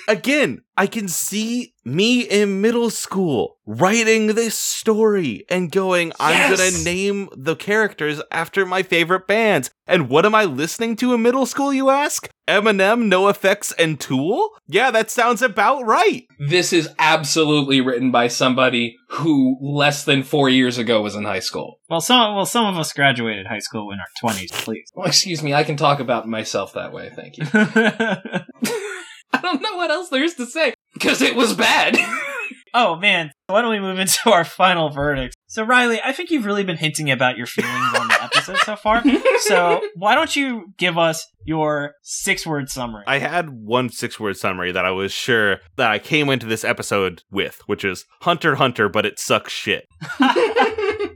Again, 0.08 0.62
I 0.76 0.88
can 0.88 1.08
see 1.08 1.74
me 1.86 2.22
in 2.22 2.62
middle 2.62 2.90
school 2.90 3.58
writing 3.68 4.28
this 4.28 4.58
story 4.58 5.46
and 5.50 5.72
going, 5.72 6.12
I'm 6.20 6.56
gonna 6.58 6.72
name 6.84 7.30
the 7.38 7.56
characters 7.56 8.19
after 8.32 8.66
my 8.66 8.84
favorite 8.84 9.28
bands. 9.28 9.70
And 9.88 10.10
what 10.10 10.26
am 10.26 10.36
I 10.36 10.46
listening 10.46 10.96
to 10.98 11.14
in 11.14 11.22
middle 11.22 11.46
school, 11.46 11.74
you 11.74 11.90
ask? 11.90 12.30
Eminem, 12.48 13.08
No 13.08 13.28
Effects, 13.28 13.72
and 13.74 14.00
Tool? 14.00 14.50
Yeah, 14.68 14.92
that 14.92 15.12
sounds 15.12 15.42
about 15.42 15.86
right. 15.86 16.26
This 16.40 16.74
is 16.74 16.90
absolutely 16.98 17.82
written 17.82 18.12
by 18.12 18.28
somebody 18.28 18.98
who 19.10 19.58
less 19.62 20.04
than 20.04 20.24
four 20.24 20.50
years 20.50 20.78
ago 20.78 21.02
was 21.02 21.16
in 21.16 21.24
high 21.24 21.40
school. 21.40 21.80
Well, 21.90 22.02
some 22.02 22.36
well 22.36 22.46
some 22.46 22.66
of 22.66 22.78
us 22.78 22.94
graduated 22.94 23.48
high 23.48 23.60
school 23.60 23.92
in 23.92 24.00
our 24.00 24.06
twenties, 24.20 24.52
please. 24.52 24.90
Well, 24.96 25.08
excuse 25.08 25.44
me, 25.44 25.54
I 25.54 25.64
can 25.64 25.78
talk 25.78 26.00
about 26.00 26.28
myself 26.28 26.74
that 26.74 26.94
way, 26.94 27.12
thank 27.16 27.38
you. 27.38 27.46
I 29.34 29.42
don't 29.42 29.62
know 29.62 29.76
what 29.76 29.92
else 29.92 30.10
there 30.10 30.24
is 30.24 30.36
to 30.36 30.46
say 30.46 30.74
because 30.94 31.22
it 31.22 31.36
was 31.36 31.54
bad. 31.54 31.98
oh 32.74 32.96
man, 32.96 33.32
why 33.48 33.62
don't 33.62 33.72
we 33.72 33.80
move 33.80 34.00
into 34.00 34.32
our 34.32 34.44
final 34.44 34.90
verdict? 34.90 35.36
So 35.50 35.64
Riley, 35.64 36.00
I 36.06 36.12
think 36.12 36.30
you've 36.30 36.46
really 36.46 36.64
been 36.64 36.78
hinting 36.78 37.10
about 37.10 37.36
your 37.36 37.48
feelings 37.48 37.98
on 37.98 38.08
the 38.08 38.18
episode 38.24 38.58
so 38.60 38.76
far. 38.76 39.04
So 39.40 39.82
why 39.96 40.14
don't 40.14 40.36
you 40.36 40.76
give 40.78 40.96
us 40.96 41.26
your 41.44 41.96
six 42.04 42.46
word 42.46 42.70
summary? 42.70 43.04
I 43.08 43.18
had 43.18 43.50
one 43.50 43.90
six 43.90 44.20
word 44.20 44.38
summary 44.38 44.72
that 44.72 44.86
I 44.86 44.92
was 44.92 45.12
sure 45.12 45.58
that 45.76 45.90
I 45.90 45.98
came 45.98 46.30
into 46.30 46.46
this 46.46 46.64
episode 46.64 47.24
with, 47.32 47.64
which 47.66 47.84
is 47.84 48.06
Hunter 48.22 48.56
Hunter, 48.56 48.90
but 48.90 49.08
it 49.08 49.18
sucks 49.18 49.52
shit. 49.52 49.88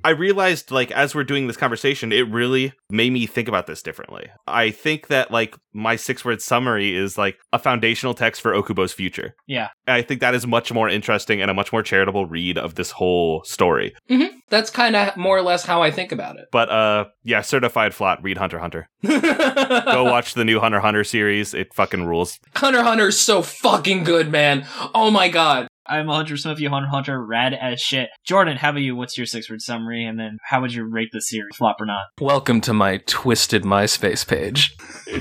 I 0.03 0.11
realized, 0.11 0.71
like, 0.71 0.91
as 0.91 1.15
we're 1.15 1.23
doing 1.23 1.47
this 1.47 1.57
conversation, 1.57 2.11
it 2.11 2.29
really 2.29 2.73
made 2.89 3.11
me 3.11 3.25
think 3.25 3.47
about 3.47 3.67
this 3.67 3.81
differently. 3.81 4.29
I 4.47 4.71
think 4.71 5.07
that, 5.07 5.31
like, 5.31 5.55
my 5.73 5.95
six 5.95 6.23
word 6.23 6.41
summary 6.41 6.95
is 6.95 7.17
like 7.17 7.39
a 7.51 7.59
foundational 7.59 8.13
text 8.13 8.41
for 8.41 8.53
Okubo's 8.53 8.93
future. 8.93 9.35
Yeah. 9.47 9.69
I 9.87 10.01
think 10.01 10.21
that 10.21 10.35
is 10.35 10.45
much 10.45 10.71
more 10.71 10.87
interesting 10.87 11.41
and 11.41 11.49
a 11.49 11.53
much 11.53 11.71
more 11.71 11.81
charitable 11.81 12.25
read 12.25 12.57
of 12.57 12.75
this 12.75 12.91
whole 12.91 13.43
story. 13.43 13.95
Mm-hmm. 14.09 14.37
That's 14.49 14.69
kind 14.69 14.95
of 14.95 15.17
more 15.17 15.37
or 15.37 15.41
less 15.41 15.65
how 15.65 15.81
I 15.81 15.89
think 15.89 16.11
about 16.11 16.37
it. 16.37 16.45
But, 16.51 16.69
uh, 16.69 17.05
yeah, 17.23 17.41
certified 17.41 17.93
flat, 17.93 18.21
read 18.21 18.37
Hunter 18.37 18.59
Hunter. 18.59 18.89
Go 19.03 20.03
watch 20.03 20.33
the 20.35 20.45
new 20.45 20.59
Hunter 20.59 20.79
Hunter 20.79 21.03
series. 21.03 21.53
It 21.53 21.73
fucking 21.73 22.05
rules. 22.05 22.39
Hunter 22.55 22.83
Hunter 22.83 23.07
is 23.07 23.19
so 23.19 23.41
fucking 23.41 24.03
good, 24.03 24.29
man. 24.29 24.65
Oh 24.93 25.09
my 25.09 25.29
god. 25.29 25.67
I'm 25.85 26.05
100% 26.05 26.45
with 26.49 26.61
you, 26.61 26.69
Hunter 26.69 26.87
Hunter, 26.87 27.21
rad 27.21 27.53
as 27.53 27.81
shit. 27.81 28.09
Jordan, 28.23 28.55
how 28.55 28.69
about 28.69 28.79
you? 28.79 28.95
What's 28.95 29.17
your 29.17 29.25
six 29.25 29.49
word 29.49 29.61
summary? 29.61 30.05
And 30.05 30.17
then 30.17 30.37
how 30.41 30.61
would 30.61 30.73
you 30.73 30.85
rate 30.85 31.09
the 31.11 31.19
series, 31.19 31.57
flop 31.57 31.81
or 31.81 31.85
not? 31.85 32.05
Welcome 32.21 32.61
to 32.61 32.73
my 32.73 33.01
twisted 33.05 33.63
MySpace 33.63 34.25
page. 34.25 34.77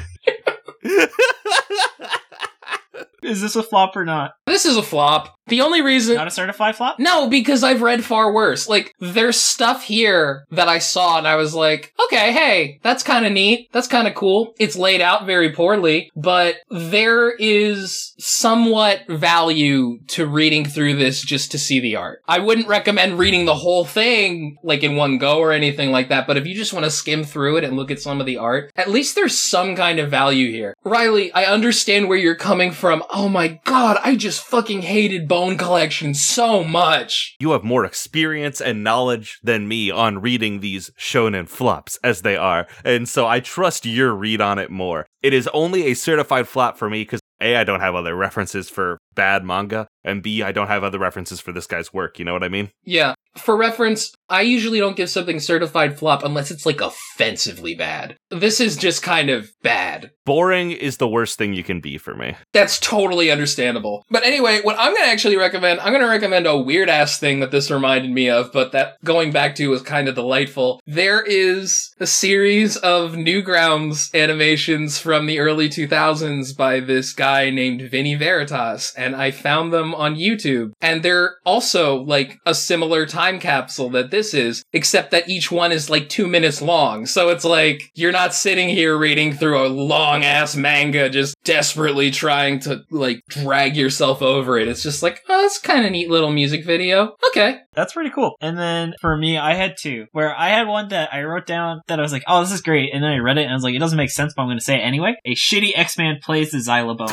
Is 3.25 3.41
this 3.41 3.57
a 3.57 3.63
flop 3.65 3.97
or 3.97 4.05
not? 4.05 4.35
This 4.47 4.65
is 4.65 4.77
a 4.77 4.83
flop. 4.83 5.37
The 5.47 5.61
only 5.61 5.82
reason. 5.82 6.14
Not 6.14 6.28
a 6.28 6.30
certified 6.30 6.76
flop? 6.76 6.99
No, 6.99 7.28
because 7.28 7.64
I've 7.64 7.82
read 7.82 8.05
far 8.05 8.32
worse. 8.32 8.68
Like, 8.68 8.95
there's 9.01 9.40
stuff 9.40 9.84
here 9.84 10.45
that 10.51 10.68
I 10.68 10.78
saw 10.78 11.18
and 11.18 11.26
I 11.26 11.36
was 11.36 11.55
like, 11.55 11.93
okay, 12.05 12.32
hey, 12.32 12.78
that's 12.82 13.03
kind 13.03 13.26
of 13.26 13.32
neat. 13.32 13.68
That's 13.72 13.88
kind 13.88 14.07
of 14.07 14.14
cool. 14.14 14.55
It's 14.59 14.76
laid 14.76 15.01
out 15.01 15.26
very 15.26 15.53
poorly, 15.53 16.11
but 16.14 16.57
there 16.70 17.30
is 17.30 18.14
somewhat 18.18 19.03
value 19.09 19.99
to 20.09 20.26
reading 20.26 20.64
through 20.64 20.97
this 20.97 21.22
just 21.22 21.51
to 21.53 21.59
see 21.59 21.80
the 21.80 21.97
art. 21.97 22.22
I 22.28 22.38
wouldn't 22.38 22.68
recommend 22.68 23.18
reading 23.18 23.45
the 23.45 23.55
whole 23.55 23.84
thing, 23.84 24.57
like 24.62 24.82
in 24.82 24.97
one 24.97 25.18
go 25.18 25.38
or 25.38 25.53
anything 25.53 25.90
like 25.90 26.09
that, 26.09 26.26
but 26.26 26.36
if 26.36 26.47
you 26.47 26.55
just 26.55 26.72
want 26.72 26.84
to 26.84 26.90
skim 26.90 27.24
through 27.24 27.57
it 27.57 27.64
and 27.64 27.76
look 27.76 27.90
at 27.90 28.01
some 28.01 28.20
of 28.20 28.26
the 28.26 28.36
art, 28.36 28.70
at 28.76 28.90
least 28.90 29.14
there's 29.14 29.38
some 29.38 29.74
kind 29.74 29.99
of 29.99 30.11
value 30.11 30.51
here. 30.51 30.76
Riley, 30.84 31.32
I 31.32 31.45
understand 31.45 32.09
where 32.09 32.18
you're 32.18 32.34
coming 32.34 32.70
from. 32.70 33.03
Oh 33.11 33.28
my 33.28 33.61
god, 33.64 33.99
I 34.03 34.16
just 34.16 34.45
fucking 34.45 34.82
hated 34.82 35.28
Bone 35.33 35.57
Collection 35.57 36.12
so 36.12 36.62
much. 36.62 37.37
You 37.41 37.53
have 37.53 37.64
more 37.64 37.87
experience 37.87 38.61
and 38.61 38.85
knowledge 38.85 39.39
than 39.43 39.66
me 39.66 39.91
on 39.91 40.20
reading 40.20 40.61
these 40.61 40.91
shonen 40.99 41.49
flops 41.49 41.99
as 42.05 42.20
they 42.20 42.37
are, 42.37 42.66
and 42.85 43.09
so 43.09 43.26
I 43.26 43.41
trust 43.41 43.87
your 43.87 44.14
read 44.14 44.43
on 44.43 44.59
it 44.59 44.70
more. 44.70 45.07
It 45.22 45.33
is 45.33 45.49
only 45.55 45.87
a 45.87 45.95
certified 45.95 46.49
flop 46.49 46.76
for 46.76 46.91
me 46.91 47.01
because 47.01 47.20
A, 47.41 47.57
I 47.57 47.64
don't 47.64 47.80
have 47.80 47.95
other 47.95 48.14
references 48.14 48.68
for 48.68 48.99
bad 49.14 49.43
manga, 49.43 49.89
and 50.05 50.22
B, 50.22 50.43
I 50.43 50.53
don't 50.53 50.66
have 50.66 50.85
other 50.85 50.99
references 50.99 51.41
for 51.41 51.51
this 51.51 51.66
guy's 51.66 51.95
work, 51.95 52.18
you 52.18 52.26
know 52.26 52.35
what 52.35 52.45
I 52.45 52.51
mean? 52.51 52.70
Yeah. 52.85 53.14
For 53.35 53.57
reference, 53.57 54.14
I 54.28 54.43
usually 54.43 54.78
don't 54.78 54.97
give 54.97 55.11
something 55.11 55.41
certified 55.41 55.99
flop 55.99 56.24
unless 56.24 56.51
it's 56.51 56.64
like 56.64 56.80
offensively 56.80 57.74
bad. 57.74 58.16
This 58.30 58.61
is 58.61 58.76
just 58.76 59.03
kind 59.03 59.28
of 59.28 59.51
bad. 59.62 60.11
Boring 60.24 60.70
is 60.70 60.97
the 60.97 61.09
worst 61.09 61.37
thing 61.37 61.53
you 61.53 61.64
can 61.64 61.80
be 61.80 61.99
for 61.99 62.14
me. 62.14 62.37
That's 62.53 62.78
totally 62.78 63.30
understandable. 63.30 64.05
But 64.11 64.24
anyway, 64.24 64.61
what 64.62 64.78
I'm 64.78 64.95
going 64.95 65.05
to 65.05 65.11
actually 65.11 65.37
recommend, 65.37 65.80
I'm 65.80 65.93
going 65.93 66.03
to 66.03 66.09
recommend 66.09 66.47
a 66.47 66.57
weird 66.57 66.89
ass 66.89 67.18
thing 67.18 67.41
that 67.41 67.51
this 67.51 67.70
reminded 67.70 68.11
me 68.11 68.30
of, 68.30 68.53
but 68.53 68.72
that 68.72 68.95
going 69.05 69.33
back 69.33 69.55
to 69.57 69.68
was 69.68 69.83
kind 69.83 70.09
of 70.09 70.14
delightful. 70.14 70.80
There 70.87 71.22
is 71.22 71.93
a 71.99 72.07
series 72.07 72.76
of 72.78 73.12
Newgrounds 73.12 74.14
animations 74.14 74.99
from 74.99 75.26
the 75.26 75.41
early 75.41 75.68
2000s 75.68 76.57
by 76.57 76.80
this 76.80 77.12
guy 77.12 77.51
named 77.51 77.83
Vinny 77.83 78.14
Veritas, 78.14 78.95
and 78.97 79.16
I 79.16 79.30
found 79.30 79.72
them 79.72 79.95
on 79.95 80.14
YouTube. 80.14 80.72
And 80.80 81.03
they're 81.03 81.37
also 81.45 81.97
like 81.97 82.39
a 82.47 82.55
similar 82.55 83.05
time 83.23 83.39
capsule 83.39 83.91
that 83.91 84.11
this 84.11 84.35
is, 84.35 84.64
except 84.73 85.11
that 85.12 85.29
each 85.29 85.51
one 85.51 85.73
is 85.73 85.89
like 85.89 86.09
two 86.09 86.27
minutes 86.27 86.61
long. 86.61 87.07
So 87.07 87.29
it's 87.29 87.45
like 87.45 87.91
you're 87.95 88.12
not 88.12 88.35
sitting 88.35 88.68
here 88.68 88.97
reading 88.97 89.33
through 89.33 89.64
a 89.64 89.68
long 89.68 90.25
ass 90.25 90.57
manga 90.57 91.09
just 91.09 91.37
desperately 91.45 92.11
trying 92.11 92.59
to 92.61 92.83
like 92.91 93.23
drag 93.29 93.77
yourself 93.77 94.23
over 94.23 94.59
it. 94.59 94.68
It's 94.68 94.83
just 94.83 95.03
like, 95.03 95.23
oh, 95.29 95.43
that's 95.43 95.59
kind 95.59 95.87
of 95.87 95.93
neat 95.93 96.11
little 96.11 96.33
music 96.33 96.64
video. 96.64 97.16
Okay. 97.29 97.61
That's 97.75 97.95
pretty 97.95 98.11
cool. 98.11 98.37
And 98.41 98.59
then 98.59 98.95
for 99.01 99.16
me, 99.16 99.39
I 99.39 99.55
had 99.55 99.77
two 99.79 100.07
where 100.12 100.37
I 100.37 100.51
had 100.51 100.68
one 100.68 100.89
that 100.89 101.12
I 101.12 101.23
wrote 101.23 101.47
down 101.47 101.81
that 101.89 101.99
I 101.99 102.03
was 102.03 102.12
like, 102.12 102.25
oh, 102.27 102.43
this 102.43 102.53
is 102.53 102.61
great. 102.61 102.91
And 102.93 103.03
then 103.03 103.12
I 103.12 103.18
read 103.18 103.39
it 103.39 103.43
and 103.43 103.51
I 103.51 103.55
was 103.55 103.62
like, 103.62 103.75
it 103.75 103.79
doesn't 103.79 103.97
make 103.97 104.11
sense, 104.11 104.35
but 104.35 104.43
I'm 104.43 104.49
going 104.49 104.59
to 104.59 104.64
say 104.64 104.77
it 104.77 104.83
anyway. 104.83 105.14
A 105.25 105.35
shitty 105.35 105.73
X-Man 105.75 106.18
plays 106.23 106.51
the 106.51 106.59
xylobone. 106.59 107.09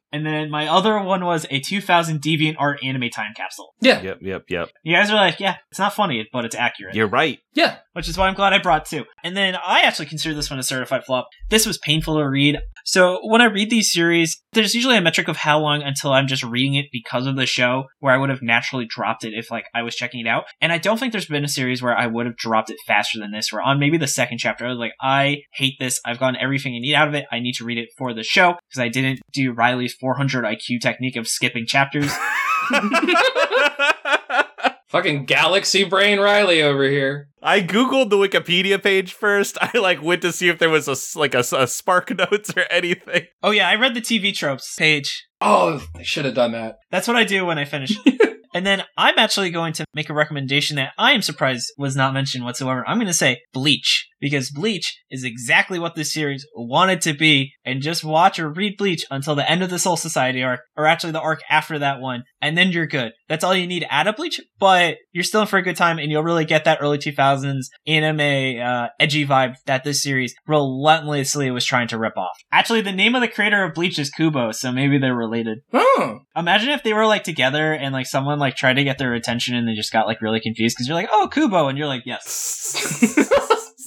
and 0.12 0.26
then 0.26 0.50
my 0.50 0.68
other 0.68 1.00
one 1.00 1.24
was 1.24 1.46
a 1.50 1.60
2000 1.60 2.20
Deviant 2.20 2.56
Art 2.58 2.80
anime 2.84 3.10
time 3.10 3.32
capsule. 3.34 3.74
yeah. 3.80 4.02
Yep, 4.02 4.18
yep, 4.22 4.44
yep. 4.48 4.70
You 4.82 4.94
guys 4.96 5.10
are 5.10 5.16
like, 5.16 5.40
yeah, 5.40 5.56
it's 5.70 5.78
not 5.78 5.94
funny, 5.94 6.28
but 6.32 6.44
it's 6.44 6.54
accurate. 6.54 6.94
You're 6.94 7.08
right. 7.08 7.38
Yeah. 7.54 7.78
Which 7.92 8.08
is 8.08 8.16
why 8.16 8.28
I'm 8.28 8.34
glad 8.34 8.52
I 8.52 8.58
brought 8.58 8.86
two. 8.86 9.04
And 9.24 9.36
then 9.36 9.56
I 9.56 9.80
actually 9.80 10.06
consider 10.06 10.34
this 10.34 10.50
one 10.50 10.58
a 10.58 10.62
certified 10.62 11.04
flop. 11.04 11.28
This 11.48 11.66
was 11.66 11.78
painful 11.78 12.16
to 12.16 12.28
read. 12.28 12.58
So 12.84 13.20
when 13.24 13.40
I 13.40 13.46
read 13.46 13.70
these 13.70 13.92
series, 13.92 14.40
there's 14.52 14.74
usually 14.74 14.96
a 14.96 15.02
metric 15.02 15.28
of 15.28 15.36
how 15.36 15.60
long 15.60 15.82
until 15.82 16.12
I'm 16.12 16.26
just 16.26 16.42
reading 16.42 16.74
it 16.74 16.86
because 16.92 17.26
of 17.26 17.36
the 17.36 17.46
show, 17.46 17.84
where 17.98 18.14
I 18.14 18.16
would 18.16 18.30
have 18.30 18.42
naturally 18.42 18.86
dropped 18.86 19.24
it 19.24 19.34
if 19.34 19.50
like 19.50 19.66
I 19.74 19.82
was 19.82 19.94
checking 19.94 20.20
it 20.20 20.28
out. 20.28 20.44
And 20.60 20.72
I 20.72 20.78
don't 20.78 20.98
think 20.98 21.12
there's 21.12 21.26
been 21.26 21.44
a 21.44 21.48
series 21.48 21.82
where 21.82 21.96
I 21.96 22.06
would 22.06 22.26
have 22.26 22.36
dropped 22.36 22.70
it 22.70 22.78
faster 22.86 23.18
than 23.18 23.32
this. 23.32 23.52
Where 23.52 23.62
on 23.62 23.78
maybe 23.78 23.98
the 23.98 24.06
second 24.06 24.38
chapter, 24.38 24.66
I 24.66 24.70
was 24.70 24.78
like, 24.78 24.94
I 25.00 25.42
hate 25.52 25.74
this. 25.78 26.00
I've 26.04 26.18
gotten 26.18 26.40
everything 26.40 26.74
I 26.74 26.78
need 26.78 26.94
out 26.94 27.08
of 27.08 27.14
it. 27.14 27.26
I 27.30 27.40
need 27.40 27.54
to 27.54 27.64
read 27.64 27.78
it 27.78 27.90
for 27.96 28.14
the 28.14 28.22
show 28.22 28.56
because 28.68 28.80
I 28.80 28.88
didn't 28.88 29.20
do 29.32 29.52
Riley's 29.52 29.94
400 29.94 30.44
IQ 30.44 30.80
technique 30.80 31.16
of 31.16 31.28
skipping 31.28 31.66
chapters. 31.66 32.12
Fucking 34.90 35.24
galaxy 35.26 35.84
brain 35.84 36.18
Riley 36.18 36.60
over 36.62 36.82
here. 36.84 37.28
I 37.42 37.60
googled 37.62 38.10
the 38.10 38.16
Wikipedia 38.16 38.82
page 38.82 39.12
first. 39.12 39.56
I 39.62 39.78
like 39.78 40.02
went 40.02 40.22
to 40.22 40.32
see 40.32 40.48
if 40.48 40.58
there 40.58 40.68
was 40.68 40.88
a 40.88 41.18
like 41.18 41.34
a, 41.34 41.38
s- 41.38 41.52
a 41.52 41.66
spark 41.66 42.10
notes 42.16 42.52
or 42.56 42.64
anything. 42.70 43.26
oh 43.42 43.50
yeah, 43.52 43.68
I 43.68 43.76
read 43.76 43.94
the 43.94 44.00
TV 44.00 44.34
tropes 44.34 44.74
page. 44.76 45.26
Oh, 45.40 45.80
I 45.96 46.02
should 46.02 46.24
have 46.24 46.34
done 46.34 46.52
that. 46.52 46.76
That's 46.90 47.06
what 47.08 47.16
I 47.16 47.24
do 47.24 47.46
when 47.46 47.58
I 47.58 47.64
finish. 47.64 47.96
and 48.52 48.66
then 48.66 48.84
I'm 48.96 49.18
actually 49.18 49.50
going 49.50 49.72
to 49.74 49.84
make 49.94 50.10
a 50.10 50.14
recommendation 50.14 50.76
that 50.76 50.92
I 50.98 51.12
am 51.12 51.22
surprised 51.22 51.72
was 51.78 51.96
not 51.96 52.14
mentioned 52.14 52.44
whatsoever. 52.44 52.84
I'm 52.86 52.98
going 52.98 53.06
to 53.06 53.12
say 53.14 53.40
Bleach 53.52 54.08
because 54.20 54.50
Bleach 54.50 55.00
is 55.10 55.24
exactly 55.24 55.78
what 55.78 55.94
this 55.94 56.12
series 56.12 56.46
wanted 56.54 57.00
to 57.02 57.14
be. 57.14 57.52
And 57.64 57.82
just 57.82 58.04
watch 58.04 58.38
or 58.38 58.48
read 58.48 58.76
Bleach 58.76 59.04
until 59.10 59.34
the 59.34 59.48
end 59.48 59.62
of 59.62 59.70
the 59.70 59.78
Soul 59.78 59.96
Society 59.96 60.42
arc, 60.42 60.60
or 60.76 60.86
actually 60.86 61.12
the 61.12 61.20
arc 61.20 61.40
after 61.48 61.78
that 61.78 62.00
one, 62.00 62.24
and 62.40 62.56
then 62.56 62.70
you're 62.72 62.86
good. 62.86 63.12
That's 63.28 63.44
all 63.44 63.54
you 63.54 63.66
need 63.66 63.86
out 63.90 64.06
of 64.06 64.16
Bleach, 64.16 64.40
but 64.58 64.96
you're 65.12 65.24
still 65.24 65.42
in 65.42 65.46
for 65.46 65.58
a 65.58 65.62
good 65.62 65.76
time, 65.76 65.98
and 65.98 66.10
you'll 66.10 66.22
really 66.22 66.44
get 66.44 66.64
that 66.64 66.78
early 66.80 66.98
2000s 66.98 67.66
anime 67.86 68.60
uh, 68.60 68.88
edgy 68.98 69.26
vibe 69.26 69.54
that 69.66 69.84
this 69.84 70.02
series 70.02 70.34
relentlessly 70.46 71.50
was 71.50 71.64
trying 71.64 71.88
to 71.88 71.98
rip 71.98 72.16
off. 72.16 72.36
Actually, 72.50 72.80
the 72.80 72.92
name 72.92 73.14
of 73.14 73.20
the 73.20 73.28
creator 73.28 73.64
of 73.64 73.74
Bleach 73.74 73.98
is 73.98 74.10
Kubo, 74.10 74.52
so 74.52 74.72
maybe 74.72 74.98
they're 74.98 75.14
related. 75.14 75.60
Oh. 75.72 76.20
Imagine 76.34 76.70
if 76.70 76.82
they 76.82 76.92
were 76.92 77.06
like 77.06 77.24
together 77.24 77.72
and 77.72 77.92
like 77.92 78.06
someone 78.06 78.38
like 78.40 78.56
tried 78.56 78.74
to 78.74 78.84
get 78.84 78.98
their 78.98 79.14
attention 79.14 79.54
and 79.54 79.68
they 79.68 79.74
just 79.74 79.92
got 79.92 80.06
like 80.06 80.20
really 80.20 80.40
confused 80.40 80.76
because 80.76 80.88
you're 80.88 80.96
like, 80.96 81.08
oh, 81.12 81.28
Kubo, 81.32 81.68
and 81.68 81.78
you're 81.78 81.86
like, 81.86 82.02
yes. 82.04 83.16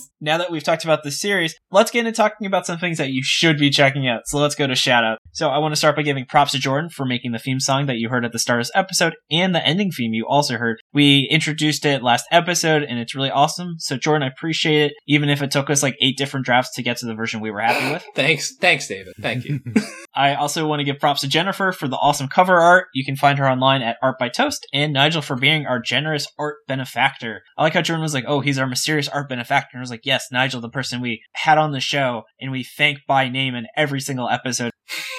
now 0.22 0.38
that 0.38 0.52
we've 0.52 0.64
talked 0.64 0.84
about 0.84 1.04
this 1.04 1.20
series, 1.20 1.56
let's 1.72 1.92
get 1.92 2.06
into 2.06 2.14
talking 2.14 2.48
about 2.48 2.66
some 2.66 2.80
things 2.80 2.98
that 2.98 3.10
you 3.10 3.22
should 3.24 3.58
be 3.58 3.70
checking 3.70 4.08
out. 4.08 4.22
So 4.26 4.38
let's 4.40 4.56
go 4.56 4.68
to 4.68 4.76
shout 4.76 5.04
out. 5.04 5.20
So 5.34 5.50
I 5.50 5.58
want 5.58 5.72
to 5.72 5.76
start 5.78 5.96
by 5.96 6.04
giving 6.04 6.28
props 6.28 6.52
to 6.52 6.60
Jordan 6.60 6.92
for 6.92 7.06
making 7.06 7.32
the 7.32 7.40
theme 7.40 7.60
song 7.60 7.88
that 7.88 7.98
you 7.98 8.10
heard 8.10 8.24
at 8.24 8.32
the 8.34 8.40
start 8.40 8.60
of 8.60 8.68
this 8.68 8.72
episode 8.76 9.16
and 9.32 9.56
the 9.56 9.66
ending 9.66 9.90
theme 9.90 10.14
you 10.14 10.28
also 10.30 10.58
heard. 10.58 10.78
We 10.94 11.28
introduced 11.32 11.86
it 11.86 12.04
last 12.04 12.26
episode 12.30 12.84
and 12.84 13.00
it's 13.00 13.16
really 13.16 13.32
awesome. 13.32 13.76
So 13.80 13.98
Jordan, 13.98 14.22
I 14.22 14.28
appreciate 14.28 14.92
it, 14.92 14.94
even 15.08 15.30
if 15.30 15.42
it 15.42 15.50
took 15.50 15.72
us 15.72 15.82
like 15.82 15.96
eight 16.02 16.18
different 16.18 16.46
drafts 16.46 16.76
to 16.76 16.84
get 16.84 16.98
to 16.98 17.08
the 17.08 17.16
version 17.16 17.42
we 17.42 17.50
were 17.50 17.62
happy 17.62 17.92
with. 17.92 18.06
Thanks. 18.16 18.56
Thanks, 18.58 18.88
David. 18.88 19.14
Thank 19.20 19.46
you. 19.46 19.60
I 20.16 20.36
also 20.36 20.68
want 20.68 20.82
to 20.82 20.84
give 20.84 21.00
props 21.00 21.22
to 21.22 21.28
Jennifer 21.28 21.72
for 21.72 21.88
the 21.88 21.98
awesome 21.98 22.28
cover 22.28 22.62
art. 22.62 22.90
You 22.94 23.04
can 23.04 23.16
find 23.16 23.40
her 23.40 23.50
online 23.50 23.82
at 23.82 23.98
Art 24.04 24.20
by 24.20 24.30
Toast, 24.30 24.68
and 24.72 24.94
Nigel 24.94 25.24
for 25.24 25.36
being 25.36 25.66
our 25.66 25.80
generous 25.80 26.28
art 26.38 26.58
benefactor. 26.68 27.42
I 27.58 27.64
like 27.64 27.74
how 27.74 27.82
Jordan 27.82 28.04
was 28.04 28.14
like, 28.14 28.26
"Oh, 28.28 28.40
he's 28.40 28.60
our 28.60 28.68
mysterious 28.68 29.08
art 29.08 29.28
benefactor," 29.28 29.70
and 29.74 29.80
I 29.80 29.82
was 29.82 29.90
like, 29.90 30.06
"Yes, 30.06 30.28
Nigel, 30.32 30.62
the 30.62 30.70
person 30.70 31.02
we 31.02 31.24
had 31.34 31.58
on 31.58 31.72
the 31.72 31.80
show 31.80 32.24
and 32.40 32.52
we 32.52 32.64
thank 32.64 33.00
by 33.08 33.28
name 33.28 33.56
in 33.56 33.66
every 33.76 34.00
single 34.00 34.30
episode." 34.30 34.72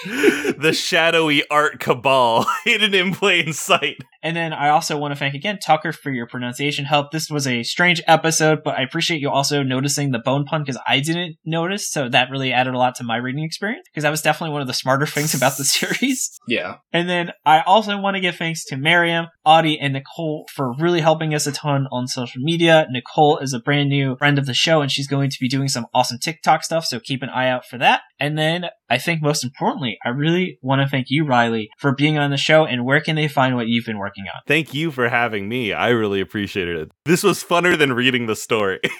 The 0.04 0.72
shadowy 0.72 1.48
art 1.48 1.80
cabal 1.80 2.46
hidden 2.64 2.94
in 2.94 3.14
plain 3.14 3.52
sight. 3.52 3.96
And 4.22 4.36
then 4.36 4.52
I 4.52 4.70
also 4.70 4.96
want 4.96 5.12
to 5.12 5.18
thank 5.18 5.34
again 5.34 5.58
Tucker 5.58 5.92
for 5.92 6.10
your 6.10 6.26
pronunciation 6.26 6.84
help. 6.84 7.10
This 7.10 7.28
was 7.30 7.46
a 7.46 7.62
strange 7.62 8.02
episode, 8.06 8.60
but 8.64 8.78
I 8.78 8.82
appreciate 8.82 9.20
you 9.20 9.30
also 9.30 9.62
noticing 9.62 10.10
the 10.10 10.18
bone 10.18 10.44
pun 10.44 10.62
because 10.62 10.80
I 10.86 11.00
didn't 11.00 11.36
notice. 11.44 11.90
So 11.90 12.08
that 12.08 12.30
really 12.30 12.52
added 12.52 12.74
a 12.74 12.78
lot 12.78 12.94
to 12.96 13.04
my 13.04 13.16
reading 13.16 13.44
experience 13.44 13.86
because 13.90 14.02
that 14.02 14.10
was 14.10 14.22
definitely 14.22 14.52
one 14.52 14.62
of 14.62 14.66
the 14.66 14.74
smarter 14.74 15.06
things 15.06 15.34
about 15.34 15.56
the 15.56 15.64
series. 15.64 16.38
Yeah. 16.48 16.76
And 16.92 17.08
then 17.08 17.32
I 17.44 17.60
also 17.60 17.98
want 17.98 18.16
to 18.16 18.20
give 18.20 18.36
thanks 18.36 18.64
to 18.66 18.76
Miriam, 18.76 19.26
Audie, 19.44 19.78
and 19.78 19.92
Nicole 19.92 20.46
for 20.54 20.74
really 20.78 21.00
helping 21.00 21.34
us 21.34 21.46
a 21.46 21.52
ton 21.52 21.86
on 21.90 22.06
social 22.06 22.40
media. 22.42 22.86
Nicole 22.90 23.38
is 23.38 23.52
a 23.52 23.58
brand 23.58 23.90
new 23.90 24.16
friend 24.16 24.38
of 24.38 24.46
the 24.46 24.54
show 24.54 24.80
and 24.80 24.90
she's 24.90 25.08
going 25.08 25.30
to 25.30 25.38
be 25.40 25.48
doing 25.48 25.68
some 25.68 25.86
awesome 25.92 26.18
TikTok 26.18 26.64
stuff. 26.64 26.84
So 26.84 27.00
keep 27.00 27.22
an 27.22 27.28
eye 27.28 27.48
out 27.48 27.66
for 27.66 27.78
that. 27.78 28.02
And 28.18 28.38
then 28.38 28.66
I 28.88 28.98
think 28.98 29.22
most 29.22 29.44
importantly, 29.44 29.98
I 30.04 30.10
really 30.10 30.58
want 30.62 30.82
to 30.82 30.88
thank 30.88 31.06
you, 31.08 31.24
Riley, 31.24 31.70
for 31.78 31.94
being 31.94 32.18
on 32.18 32.30
the 32.30 32.36
show 32.36 32.64
and 32.64 32.84
where 32.84 33.00
can 33.00 33.16
they 33.16 33.28
find 33.28 33.56
what 33.56 33.68
you've 33.68 33.86
been 33.86 33.98
working 33.98 34.24
on? 34.24 34.40
Thank 34.46 34.74
you 34.74 34.90
for 34.90 35.08
having 35.08 35.48
me. 35.48 35.72
I 35.72 35.88
really 35.88 36.20
appreciated 36.20 36.76
it. 36.76 36.92
This 37.04 37.22
was 37.22 37.42
funner 37.42 37.78
than 37.78 37.92
reading 37.92 38.26
the 38.26 38.36
story. 38.36 38.80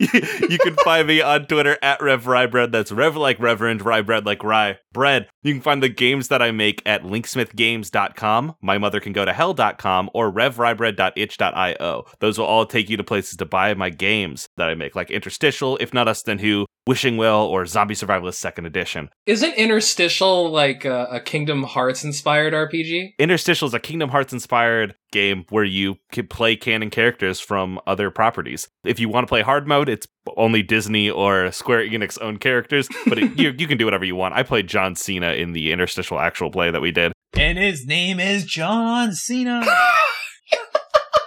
you 0.00 0.58
can 0.58 0.74
find 0.84 1.06
me 1.06 1.20
on 1.20 1.46
Twitter 1.46 1.78
at 1.82 2.02
Rev 2.02 2.24
Rybread. 2.24 2.72
That's 2.72 2.92
Rev 2.92 3.16
like 3.16 3.38
Reverend, 3.38 3.80
Rybread 3.80 4.24
like 4.24 4.42
Rye 4.42 4.78
Bread. 4.92 5.28
You 5.42 5.54
can 5.54 5.62
find 5.62 5.82
the 5.82 5.88
games 5.88 6.28
that 6.28 6.42
I 6.42 6.50
make 6.50 6.82
at 6.86 7.02
linksmithgames.com, 7.02 8.56
my 8.60 8.78
mother 8.78 9.00
can 9.00 9.12
go 9.12 9.24
to 9.24 9.32
hell.com, 9.32 10.10
or 10.14 10.32
revrybread.itch.io. 10.32 12.04
Those 12.20 12.38
will 12.38 12.46
all 12.46 12.66
take 12.66 12.90
you 12.90 12.96
to 12.96 13.04
places 13.04 13.36
to 13.36 13.44
buy 13.44 13.74
my 13.74 13.90
games 13.90 14.48
that 14.56 14.68
I 14.68 14.74
make, 14.74 14.94
like 14.94 15.10
Interstitial, 15.10 15.76
If 15.80 15.94
Not 15.94 16.08
Us 16.08 16.22
Then 16.22 16.38
Who, 16.38 16.66
Wishing 16.86 17.16
Well, 17.16 17.44
or 17.44 17.64
Zombie 17.64 17.94
Survivalist 17.94 18.34
Second 18.34 18.66
Edition. 18.66 19.08
Isn't 19.26 19.54
Interstitial 19.54 20.50
like 20.50 20.84
a, 20.84 21.06
a 21.12 21.20
Kingdom 21.20 21.62
Hearts 21.62 22.02
inspired 22.02 22.52
RPG? 22.52 23.14
Interstitial 23.18 23.68
is 23.68 23.74
a 23.74 23.78
Kingdom 23.78 24.10
Hearts 24.10 24.32
inspired 24.32 24.96
game 25.12 25.44
where 25.50 25.64
you 25.64 25.96
can 26.10 26.26
play 26.26 26.56
canon 26.56 26.90
characters 26.90 27.38
from 27.38 27.78
other 27.86 28.10
properties. 28.10 28.68
If 28.84 28.98
you 28.98 29.08
want 29.08 29.24
to 29.24 29.28
play 29.28 29.42
hard 29.42 29.68
mode, 29.68 29.88
it's 29.88 30.08
only 30.36 30.62
Disney 30.62 31.08
or 31.08 31.52
Square 31.52 31.88
Enix 31.88 32.20
owned 32.20 32.40
characters, 32.40 32.88
but 33.06 33.18
it, 33.18 33.30
you, 33.38 33.54
you 33.56 33.68
can 33.68 33.78
do 33.78 33.84
whatever 33.84 34.04
you 34.04 34.16
want. 34.16 34.34
I 34.34 34.42
played 34.42 34.66
John 34.66 34.96
Cena 34.96 35.32
in 35.32 35.52
the 35.52 35.70
Interstitial 35.70 36.18
actual 36.18 36.50
play 36.50 36.70
that 36.70 36.80
we 36.80 36.90
did. 36.90 37.12
And 37.34 37.58
his 37.58 37.86
name 37.86 38.18
is 38.18 38.44
John 38.44 39.12
Cena. 39.12 39.64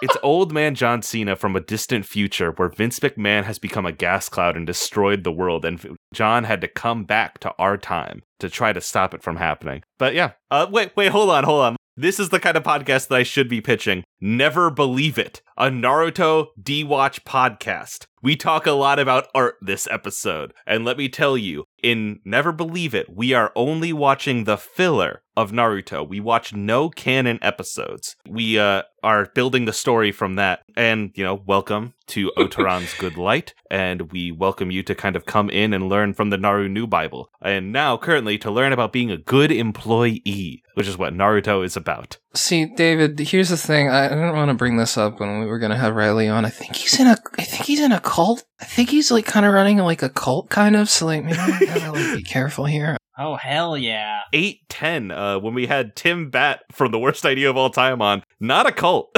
It's 0.05 0.17
old 0.21 0.51
man 0.51 0.75
John 0.75 1.01
Cena 1.01 1.35
from 1.35 1.55
a 1.55 1.59
distant 1.59 2.05
future 2.05 2.51
where 2.51 2.69
Vince 2.69 2.99
McMahon 2.99 3.43
has 3.45 3.57
become 3.57 3.87
a 3.87 3.91
gas 3.91 4.29
cloud 4.29 4.55
and 4.55 4.67
destroyed 4.67 5.23
the 5.23 5.31
world, 5.31 5.65
and 5.65 5.97
John 6.13 6.43
had 6.43 6.61
to 6.61 6.67
come 6.67 7.05
back 7.05 7.39
to 7.39 7.51
our 7.57 7.75
time 7.75 8.21
to 8.39 8.47
try 8.47 8.71
to 8.71 8.81
stop 8.81 9.15
it 9.15 9.23
from 9.23 9.37
happening. 9.37 9.81
But 9.97 10.13
yeah, 10.13 10.33
uh, 10.51 10.67
wait, 10.69 10.95
wait, 10.95 11.11
hold 11.11 11.31
on, 11.31 11.43
hold 11.43 11.63
on. 11.63 11.75
This 11.97 12.19
is 12.19 12.29
the 12.29 12.39
kind 12.39 12.55
of 12.55 12.61
podcast 12.61 13.07
that 13.07 13.15
I 13.15 13.23
should 13.23 13.49
be 13.49 13.61
pitching. 13.61 14.03
Never 14.21 14.69
Believe 14.69 15.17
It, 15.17 15.41
a 15.57 15.69
Naruto 15.69 16.47
D 16.61 16.83
Watch 16.83 17.23
podcast. 17.23 18.07
We 18.21 18.35
talk 18.35 18.65
a 18.65 18.71
lot 18.71 18.99
about 18.99 19.27
art 19.33 19.55
this 19.61 19.87
episode, 19.89 20.53
and 20.65 20.83
let 20.83 20.97
me 20.97 21.07
tell 21.07 21.37
you, 21.37 21.65
in 21.81 22.19
Never 22.25 22.51
Believe 22.51 22.95
It, 22.95 23.15
we 23.15 23.33
are 23.33 23.51
only 23.55 23.93
watching 23.93 24.45
the 24.45 24.57
filler 24.57 25.21
of 25.37 25.51
Naruto. 25.51 26.07
We 26.07 26.19
watch 26.19 26.53
no 26.53 26.89
canon 26.89 27.37
episodes. 27.41 28.15
We 28.27 28.57
uh, 28.57 28.83
are 29.03 29.27
building 29.35 29.65
the 29.65 29.73
story 29.73 30.11
from 30.11 30.35
that. 30.35 30.61
And, 30.75 31.11
you 31.13 31.23
know, 31.23 31.35
welcome 31.45 31.93
to 32.07 32.31
Otaran's 32.37 32.93
Good 32.95 33.17
Light. 33.17 33.53
And 33.69 34.11
we 34.11 34.31
welcome 34.31 34.71
you 34.71 34.81
to 34.81 34.95
kind 34.95 35.15
of 35.15 35.25
come 35.25 35.51
in 35.51 35.73
and 35.73 35.87
learn 35.89 36.15
from 36.15 36.31
the 36.31 36.37
Naru 36.37 36.67
New 36.67 36.87
Bible. 36.87 37.29
And 37.41 37.71
now, 37.71 37.97
currently, 37.97 38.39
to 38.39 38.49
learn 38.49 38.73
about 38.73 38.93
being 38.93 39.11
a 39.11 39.17
good 39.17 39.51
employee, 39.51 40.63
which 40.73 40.87
is 40.87 40.97
what 40.97 41.13
Naruto 41.13 41.63
is 41.63 41.77
about. 41.77 42.17
See, 42.33 42.65
David, 42.65 43.19
here's 43.19 43.49
the 43.49 43.57
thing. 43.57 43.89
I 43.89 44.07
didn't 44.07 44.35
want 44.35 44.49
to 44.49 44.55
bring 44.55 44.77
this 44.77 44.97
up 44.97 45.19
when 45.19 45.39
we 45.39 45.44
were 45.45 45.59
going 45.59 45.71
to 45.71 45.77
have 45.77 45.95
Riley 45.95 46.27
on. 46.27 46.45
I 46.45 46.49
think 46.49 46.75
he's 46.75 46.99
in 46.99 47.07
a, 47.07 47.17
I 47.37 47.43
think 47.43 47.63
he's 47.65 47.79
in 47.79 47.91
a 47.91 47.99
cult. 47.99 48.43
I 48.59 48.65
think 48.65 48.89
he's 48.89 49.11
like 49.11 49.25
kind 49.25 49.45
of 49.45 49.53
running 49.53 49.77
like 49.77 50.01
a 50.03 50.09
cult 50.09 50.49
kind 50.49 50.75
of. 50.75 50.89
So 50.89 51.05
like, 51.05 51.23
maybe 51.23 51.37
I 51.37 51.65
gotta 51.65 51.91
like 51.91 52.17
be 52.17 52.23
careful 52.29 52.65
here. 52.65 52.97
Oh 53.17 53.35
hell 53.35 53.77
yeah! 53.77 54.19
810, 54.33 55.11
uh, 55.11 55.39
when 55.39 55.53
we 55.53 55.67
had 55.67 55.95
Tim 55.95 56.29
Batt 56.29 56.61
from 56.71 56.91
The 56.91 56.99
Worst 56.99 57.25
Idea 57.25 57.49
of 57.49 57.55
All 57.55 57.69
Time 57.69 58.01
on. 58.01 58.23
Not 58.41 58.67
a 58.67 58.73
cult. 58.73 59.15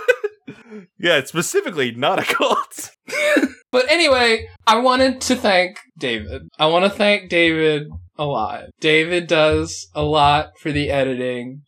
yeah, 0.98 1.22
specifically 1.24 1.92
not 1.92 2.18
a 2.18 2.24
cult. 2.24 2.90
But 3.72 3.90
anyway, 3.90 4.48
I 4.66 4.78
wanted 4.78 5.20
to 5.22 5.36
thank 5.36 5.80
David. 5.98 6.48
I 6.58 6.64
want 6.66 6.84
to 6.84 6.90
thank 6.90 7.28
David 7.28 7.88
a 8.16 8.24
lot. 8.24 8.64
David 8.80 9.26
does 9.26 9.88
a 9.94 10.02
lot 10.02 10.52
for 10.60 10.72
the 10.72 10.88
editing 10.88 11.62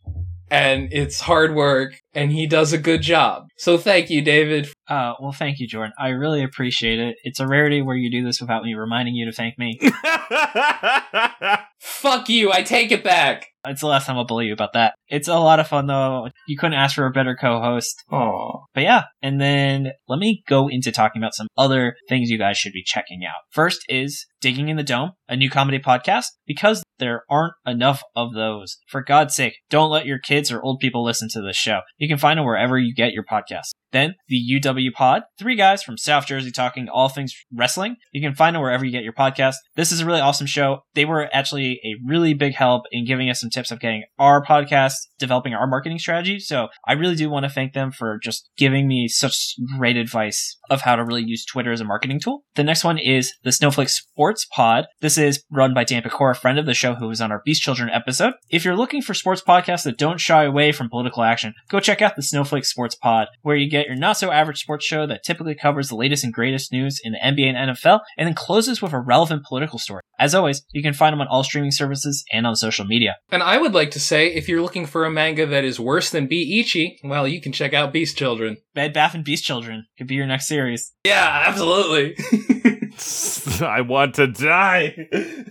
and 0.50 0.88
it's 0.92 1.20
hard 1.20 1.54
work 1.54 1.94
and 2.14 2.32
he 2.32 2.46
does 2.46 2.72
a 2.72 2.78
good 2.78 3.02
job. 3.02 3.44
So 3.58 3.78
thank 3.78 4.10
you, 4.10 4.22
David. 4.22 4.68
Uh, 4.88 5.14
well, 5.20 5.32
thank 5.32 5.58
you, 5.58 5.68
Jordan. 5.68 5.92
I 5.98 6.08
really 6.08 6.42
appreciate 6.42 6.98
it. 6.98 7.16
It's 7.22 7.40
a 7.40 7.46
rarity 7.46 7.82
where 7.82 7.96
you 7.96 8.10
do 8.10 8.24
this 8.24 8.40
without 8.40 8.64
me 8.64 8.74
reminding 8.74 9.14
you 9.14 9.26
to 9.26 9.32
thank 9.32 9.58
me. 9.58 9.78
Fuck 11.80 12.28
you, 12.28 12.52
I 12.52 12.62
take 12.62 12.90
it 12.90 13.04
back. 13.04 13.46
It's 13.66 13.82
the 13.82 13.86
last 13.86 14.06
time 14.06 14.16
I'll 14.16 14.24
believe 14.24 14.48
you 14.48 14.52
about 14.52 14.72
that. 14.72 14.94
It's 15.08 15.28
a 15.28 15.38
lot 15.38 15.60
of 15.60 15.68
fun 15.68 15.86
though. 15.86 16.28
You 16.46 16.56
couldn't 16.56 16.78
ask 16.78 16.94
for 16.94 17.06
a 17.06 17.10
better 17.10 17.36
co-host. 17.38 18.02
Oh. 18.10 18.64
But 18.74 18.82
yeah, 18.82 19.04
and 19.22 19.40
then 19.40 19.92
let 20.08 20.18
me 20.18 20.42
go 20.48 20.68
into 20.68 20.90
talking 20.90 21.22
about 21.22 21.34
some 21.34 21.48
other 21.56 21.94
things 22.08 22.30
you 22.30 22.38
guys 22.38 22.56
should 22.56 22.72
be 22.72 22.82
checking 22.84 23.20
out. 23.24 23.42
First 23.50 23.84
is 23.88 24.26
Digging 24.40 24.68
in 24.68 24.76
the 24.76 24.82
Dome, 24.82 25.12
a 25.28 25.36
new 25.36 25.50
comedy 25.50 25.78
podcast, 25.78 26.26
because 26.46 26.82
there 26.98 27.24
aren't 27.30 27.54
enough 27.66 28.02
of 28.14 28.34
those. 28.34 28.78
For 28.86 29.02
God's 29.02 29.34
sake, 29.34 29.58
don't 29.70 29.90
let 29.90 30.06
your 30.06 30.18
kids 30.18 30.50
or 30.50 30.62
old 30.62 30.80
people 30.80 31.04
listen 31.04 31.28
to 31.32 31.42
this 31.42 31.56
show. 31.56 31.80
You 31.96 32.08
can 32.08 32.18
find 32.18 32.38
them 32.38 32.46
wherever 32.46 32.78
you 32.78 32.94
get 32.94 33.12
your 33.12 33.24
podcasts. 33.24 33.72
Then 33.90 34.16
the 34.28 34.60
UW 34.60 34.92
Pod, 34.92 35.22
three 35.38 35.56
guys 35.56 35.82
from 35.82 35.96
South 35.96 36.26
Jersey 36.26 36.50
talking 36.50 36.88
all 36.88 37.08
things 37.08 37.34
wrestling. 37.52 37.96
You 38.12 38.20
can 38.20 38.34
find 38.34 38.54
them 38.54 38.62
wherever 38.62 38.84
you 38.84 38.92
get 38.92 39.02
your 39.02 39.14
podcast. 39.14 39.54
This 39.76 39.92
is 39.92 40.00
a 40.00 40.06
really 40.06 40.20
awesome 40.20 40.46
show. 40.46 40.80
They 40.94 41.06
were 41.06 41.28
actually 41.32 41.80
a 41.84 41.94
really 42.06 42.34
big 42.34 42.54
help 42.54 42.84
in 42.90 43.06
giving 43.06 43.30
us 43.30 43.40
some 43.40 43.50
tips 43.50 43.70
of 43.70 43.80
getting 43.80 44.04
our 44.18 44.44
podcast, 44.44 44.94
developing 45.18 45.54
our 45.54 45.66
marketing 45.66 45.98
strategy. 45.98 46.38
So 46.38 46.68
I 46.86 46.92
really 46.92 47.16
do 47.16 47.30
want 47.30 47.44
to 47.44 47.50
thank 47.50 47.72
them 47.72 47.90
for 47.90 48.18
just 48.22 48.50
giving 48.58 48.86
me 48.86 49.08
such 49.08 49.54
great 49.78 49.96
advice 49.96 50.57
of 50.70 50.82
how 50.82 50.96
to 50.96 51.04
really 51.04 51.24
use 51.24 51.44
Twitter 51.44 51.72
as 51.72 51.80
a 51.80 51.84
marketing 51.84 52.20
tool. 52.20 52.44
The 52.54 52.64
next 52.64 52.84
one 52.84 52.98
is 52.98 53.32
the 53.42 53.52
Snowflake 53.52 53.88
Sports 53.88 54.46
Pod. 54.52 54.86
This 55.00 55.18
is 55.18 55.44
run 55.50 55.74
by 55.74 55.84
Dan 55.84 56.02
Pecora, 56.02 56.32
a 56.32 56.34
friend 56.34 56.58
of 56.58 56.66
the 56.66 56.74
show 56.74 56.94
who 56.94 57.08
was 57.08 57.20
on 57.20 57.32
our 57.32 57.42
Beast 57.44 57.62
Children 57.62 57.90
episode. 57.90 58.34
If 58.50 58.64
you're 58.64 58.76
looking 58.76 59.02
for 59.02 59.14
sports 59.14 59.42
podcasts 59.46 59.84
that 59.84 59.98
don't 59.98 60.20
shy 60.20 60.44
away 60.44 60.72
from 60.72 60.88
political 60.88 61.22
action, 61.22 61.54
go 61.68 61.80
check 61.80 62.02
out 62.02 62.16
the 62.16 62.22
Snowflake 62.22 62.64
Sports 62.64 62.94
Pod, 62.94 63.28
where 63.42 63.56
you 63.56 63.70
get 63.70 63.86
your 63.86 63.96
not 63.96 64.16
so 64.16 64.30
average 64.30 64.60
sports 64.60 64.84
show 64.84 65.06
that 65.06 65.22
typically 65.24 65.54
covers 65.54 65.88
the 65.88 65.96
latest 65.96 66.24
and 66.24 66.32
greatest 66.32 66.72
news 66.72 67.00
in 67.02 67.12
the 67.12 67.18
NBA 67.18 67.54
and 67.54 67.76
NFL, 67.76 68.00
and 68.16 68.26
then 68.26 68.34
closes 68.34 68.82
with 68.82 68.92
a 68.92 69.00
relevant 69.00 69.44
political 69.44 69.78
story. 69.78 70.02
As 70.18 70.34
always, 70.34 70.62
you 70.72 70.82
can 70.82 70.94
find 70.94 71.12
them 71.12 71.20
on 71.20 71.28
all 71.28 71.44
streaming 71.44 71.70
services 71.70 72.24
and 72.32 72.46
on 72.46 72.56
social 72.56 72.84
media. 72.84 73.16
And 73.30 73.42
I 73.42 73.58
would 73.58 73.74
like 73.74 73.90
to 73.92 74.00
say, 74.00 74.34
if 74.34 74.48
you're 74.48 74.62
looking 74.62 74.86
for 74.86 75.04
a 75.04 75.10
manga 75.10 75.46
that 75.46 75.64
is 75.64 75.78
worse 75.78 76.10
than 76.10 76.28
Biichi, 76.28 76.96
well, 77.04 77.28
you 77.28 77.40
can 77.40 77.52
check 77.52 77.72
out 77.72 77.92
Beast 77.92 78.16
Children. 78.16 78.58
Bed 78.74 78.92
Bath 78.92 79.14
and 79.14 79.24
Beast 79.24 79.44
Children 79.44 79.86
could 79.96 80.06
be 80.06 80.14
your 80.14 80.26
next 80.26 80.48
series. 80.48 80.57
Yeah, 81.04 81.44
absolutely. 81.46 82.16
I 83.62 83.80
want 83.82 84.14
to 84.16 84.26
die. 84.26 85.08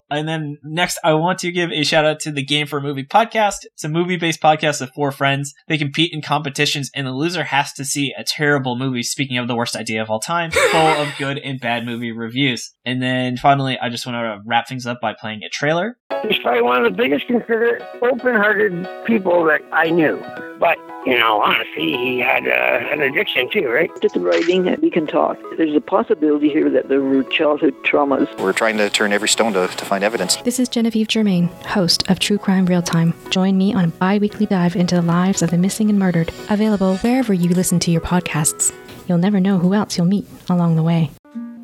And 0.09 0.27
then 0.27 0.57
next, 0.63 0.99
I 1.03 1.13
want 1.13 1.39
to 1.39 1.51
give 1.51 1.71
a 1.71 1.83
shout 1.83 2.05
out 2.05 2.19
to 2.21 2.31
the 2.31 2.43
Game 2.43 2.67
for 2.67 2.79
a 2.79 2.81
Movie 2.81 3.05
podcast. 3.05 3.65
It's 3.65 3.83
a 3.83 3.89
movie 3.89 4.17
based 4.17 4.41
podcast 4.41 4.81
of 4.81 4.91
four 4.91 5.11
friends. 5.11 5.53
They 5.67 5.77
compete 5.77 6.13
in 6.13 6.21
competitions, 6.21 6.89
and 6.93 7.07
the 7.07 7.11
loser 7.11 7.45
has 7.45 7.73
to 7.73 7.85
see 7.85 8.13
a 8.17 8.23
terrible 8.23 8.77
movie, 8.77 9.03
speaking 9.03 9.37
of 9.37 9.47
the 9.47 9.55
worst 9.55 9.75
idea 9.75 10.01
of 10.01 10.09
all 10.09 10.19
time, 10.19 10.51
full 10.71 10.79
of 10.79 11.09
good 11.17 11.37
and 11.39 11.59
bad 11.59 11.85
movie 11.85 12.11
reviews. 12.11 12.71
And 12.85 13.01
then 13.01 13.37
finally, 13.37 13.77
I 13.79 13.89
just 13.89 14.05
want 14.05 14.15
to 14.15 14.41
wrap 14.45 14.67
things 14.67 14.85
up 14.85 14.99
by 15.01 15.13
playing 15.13 15.43
a 15.43 15.49
trailer. 15.49 15.97
He's 16.27 16.39
probably 16.39 16.61
one 16.61 16.83
of 16.83 16.91
the 16.91 16.97
biggest, 16.97 17.27
considerate, 17.27 17.83
open-hearted 18.01 19.05
people 19.05 19.43
that 19.45 19.61
I 19.71 19.89
knew. 19.89 20.23
But 20.59 20.77
you 21.07 21.17
know, 21.17 21.41
honestly, 21.41 21.95
he 21.95 22.19
had 22.19 22.45
uh, 22.47 22.91
an 22.91 23.01
addiction 23.01 23.49
too, 23.49 23.69
right? 23.69 23.89
Did 24.01 24.11
the 24.11 24.19
writing, 24.19 24.75
we 24.81 24.89
can 24.89 25.07
talk. 25.07 25.37
There's 25.55 25.73
a 25.73 25.79
possibility 25.79 26.49
here 26.49 26.69
that 26.69 26.89
there 26.89 27.01
were 27.01 27.23
childhood 27.37 27.75
traumas. 27.83 28.27
We're 28.39 28.53
trying 28.53 28.77
to 28.77 28.89
turn 28.89 29.13
every 29.13 29.29
stone 29.29 29.53
to, 29.53 29.67
to 29.67 29.85
find 29.85 30.03
evidence. 30.03 30.37
This 30.37 30.59
is 30.59 30.67
Genevieve 30.67 31.07
Germain, 31.07 31.47
host 31.65 32.09
of 32.09 32.17
True 32.19 32.39
Crime 32.39 32.65
Real 32.65 32.81
Time. 32.81 33.13
Join 33.29 33.57
me 33.57 33.73
on 33.73 33.85
a 33.85 33.87
bi 33.89 34.17
weekly 34.17 34.47
dive 34.47 34.75
into 34.75 34.95
the 34.95 35.01
lives 35.01 35.41
of 35.41 35.51
the 35.51 35.57
missing 35.57 35.89
and 35.89 35.99
murdered, 35.99 36.31
available 36.49 36.97
wherever 36.97 37.33
you 37.33 37.49
listen 37.49 37.79
to 37.81 37.91
your 37.91 38.01
podcasts. 38.01 38.73
You'll 39.07 39.19
never 39.19 39.39
know 39.39 39.59
who 39.59 39.73
else 39.73 39.97
you'll 39.97 40.07
meet 40.07 40.27
along 40.49 40.75
the 40.75 40.83
way. 40.83 41.11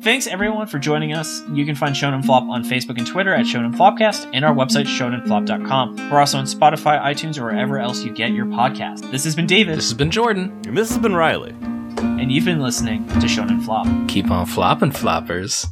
Thanks 0.00 0.26
everyone 0.26 0.66
for 0.66 0.78
joining 0.78 1.14
us. 1.14 1.42
You 1.50 1.64
can 1.64 1.74
find 1.74 1.94
Shonen 1.94 2.24
Flop 2.24 2.44
on 2.44 2.62
Facebook 2.62 2.98
and 2.98 3.06
Twitter 3.06 3.32
at 3.34 3.46
Shonen 3.46 3.74
Flopcast 3.74 4.30
and 4.34 4.44
our 4.44 4.54
website 4.54 4.84
shonenflop.com. 4.84 6.10
We're 6.10 6.20
also 6.20 6.38
on 6.38 6.44
Spotify, 6.44 7.00
iTunes, 7.00 7.38
or 7.38 7.44
wherever 7.44 7.78
else 7.78 8.04
you 8.04 8.12
get 8.12 8.32
your 8.32 8.44
podcast. 8.44 9.10
This 9.10 9.24
has 9.24 9.34
been 9.34 9.46
David, 9.46 9.78
this 9.78 9.86
has 9.86 9.94
been 9.94 10.10
Jordan. 10.10 10.60
And 10.66 10.76
this 10.76 10.90
has 10.90 10.98
been 10.98 11.14
Riley. 11.14 11.54
And 11.98 12.32
you've 12.32 12.44
been 12.44 12.60
listening 12.60 13.06
to 13.08 13.26
Shonen 13.26 13.64
Flop. 13.64 13.86
Keep 14.08 14.30
on 14.30 14.46
flopping, 14.46 14.90
floppers. 14.90 15.66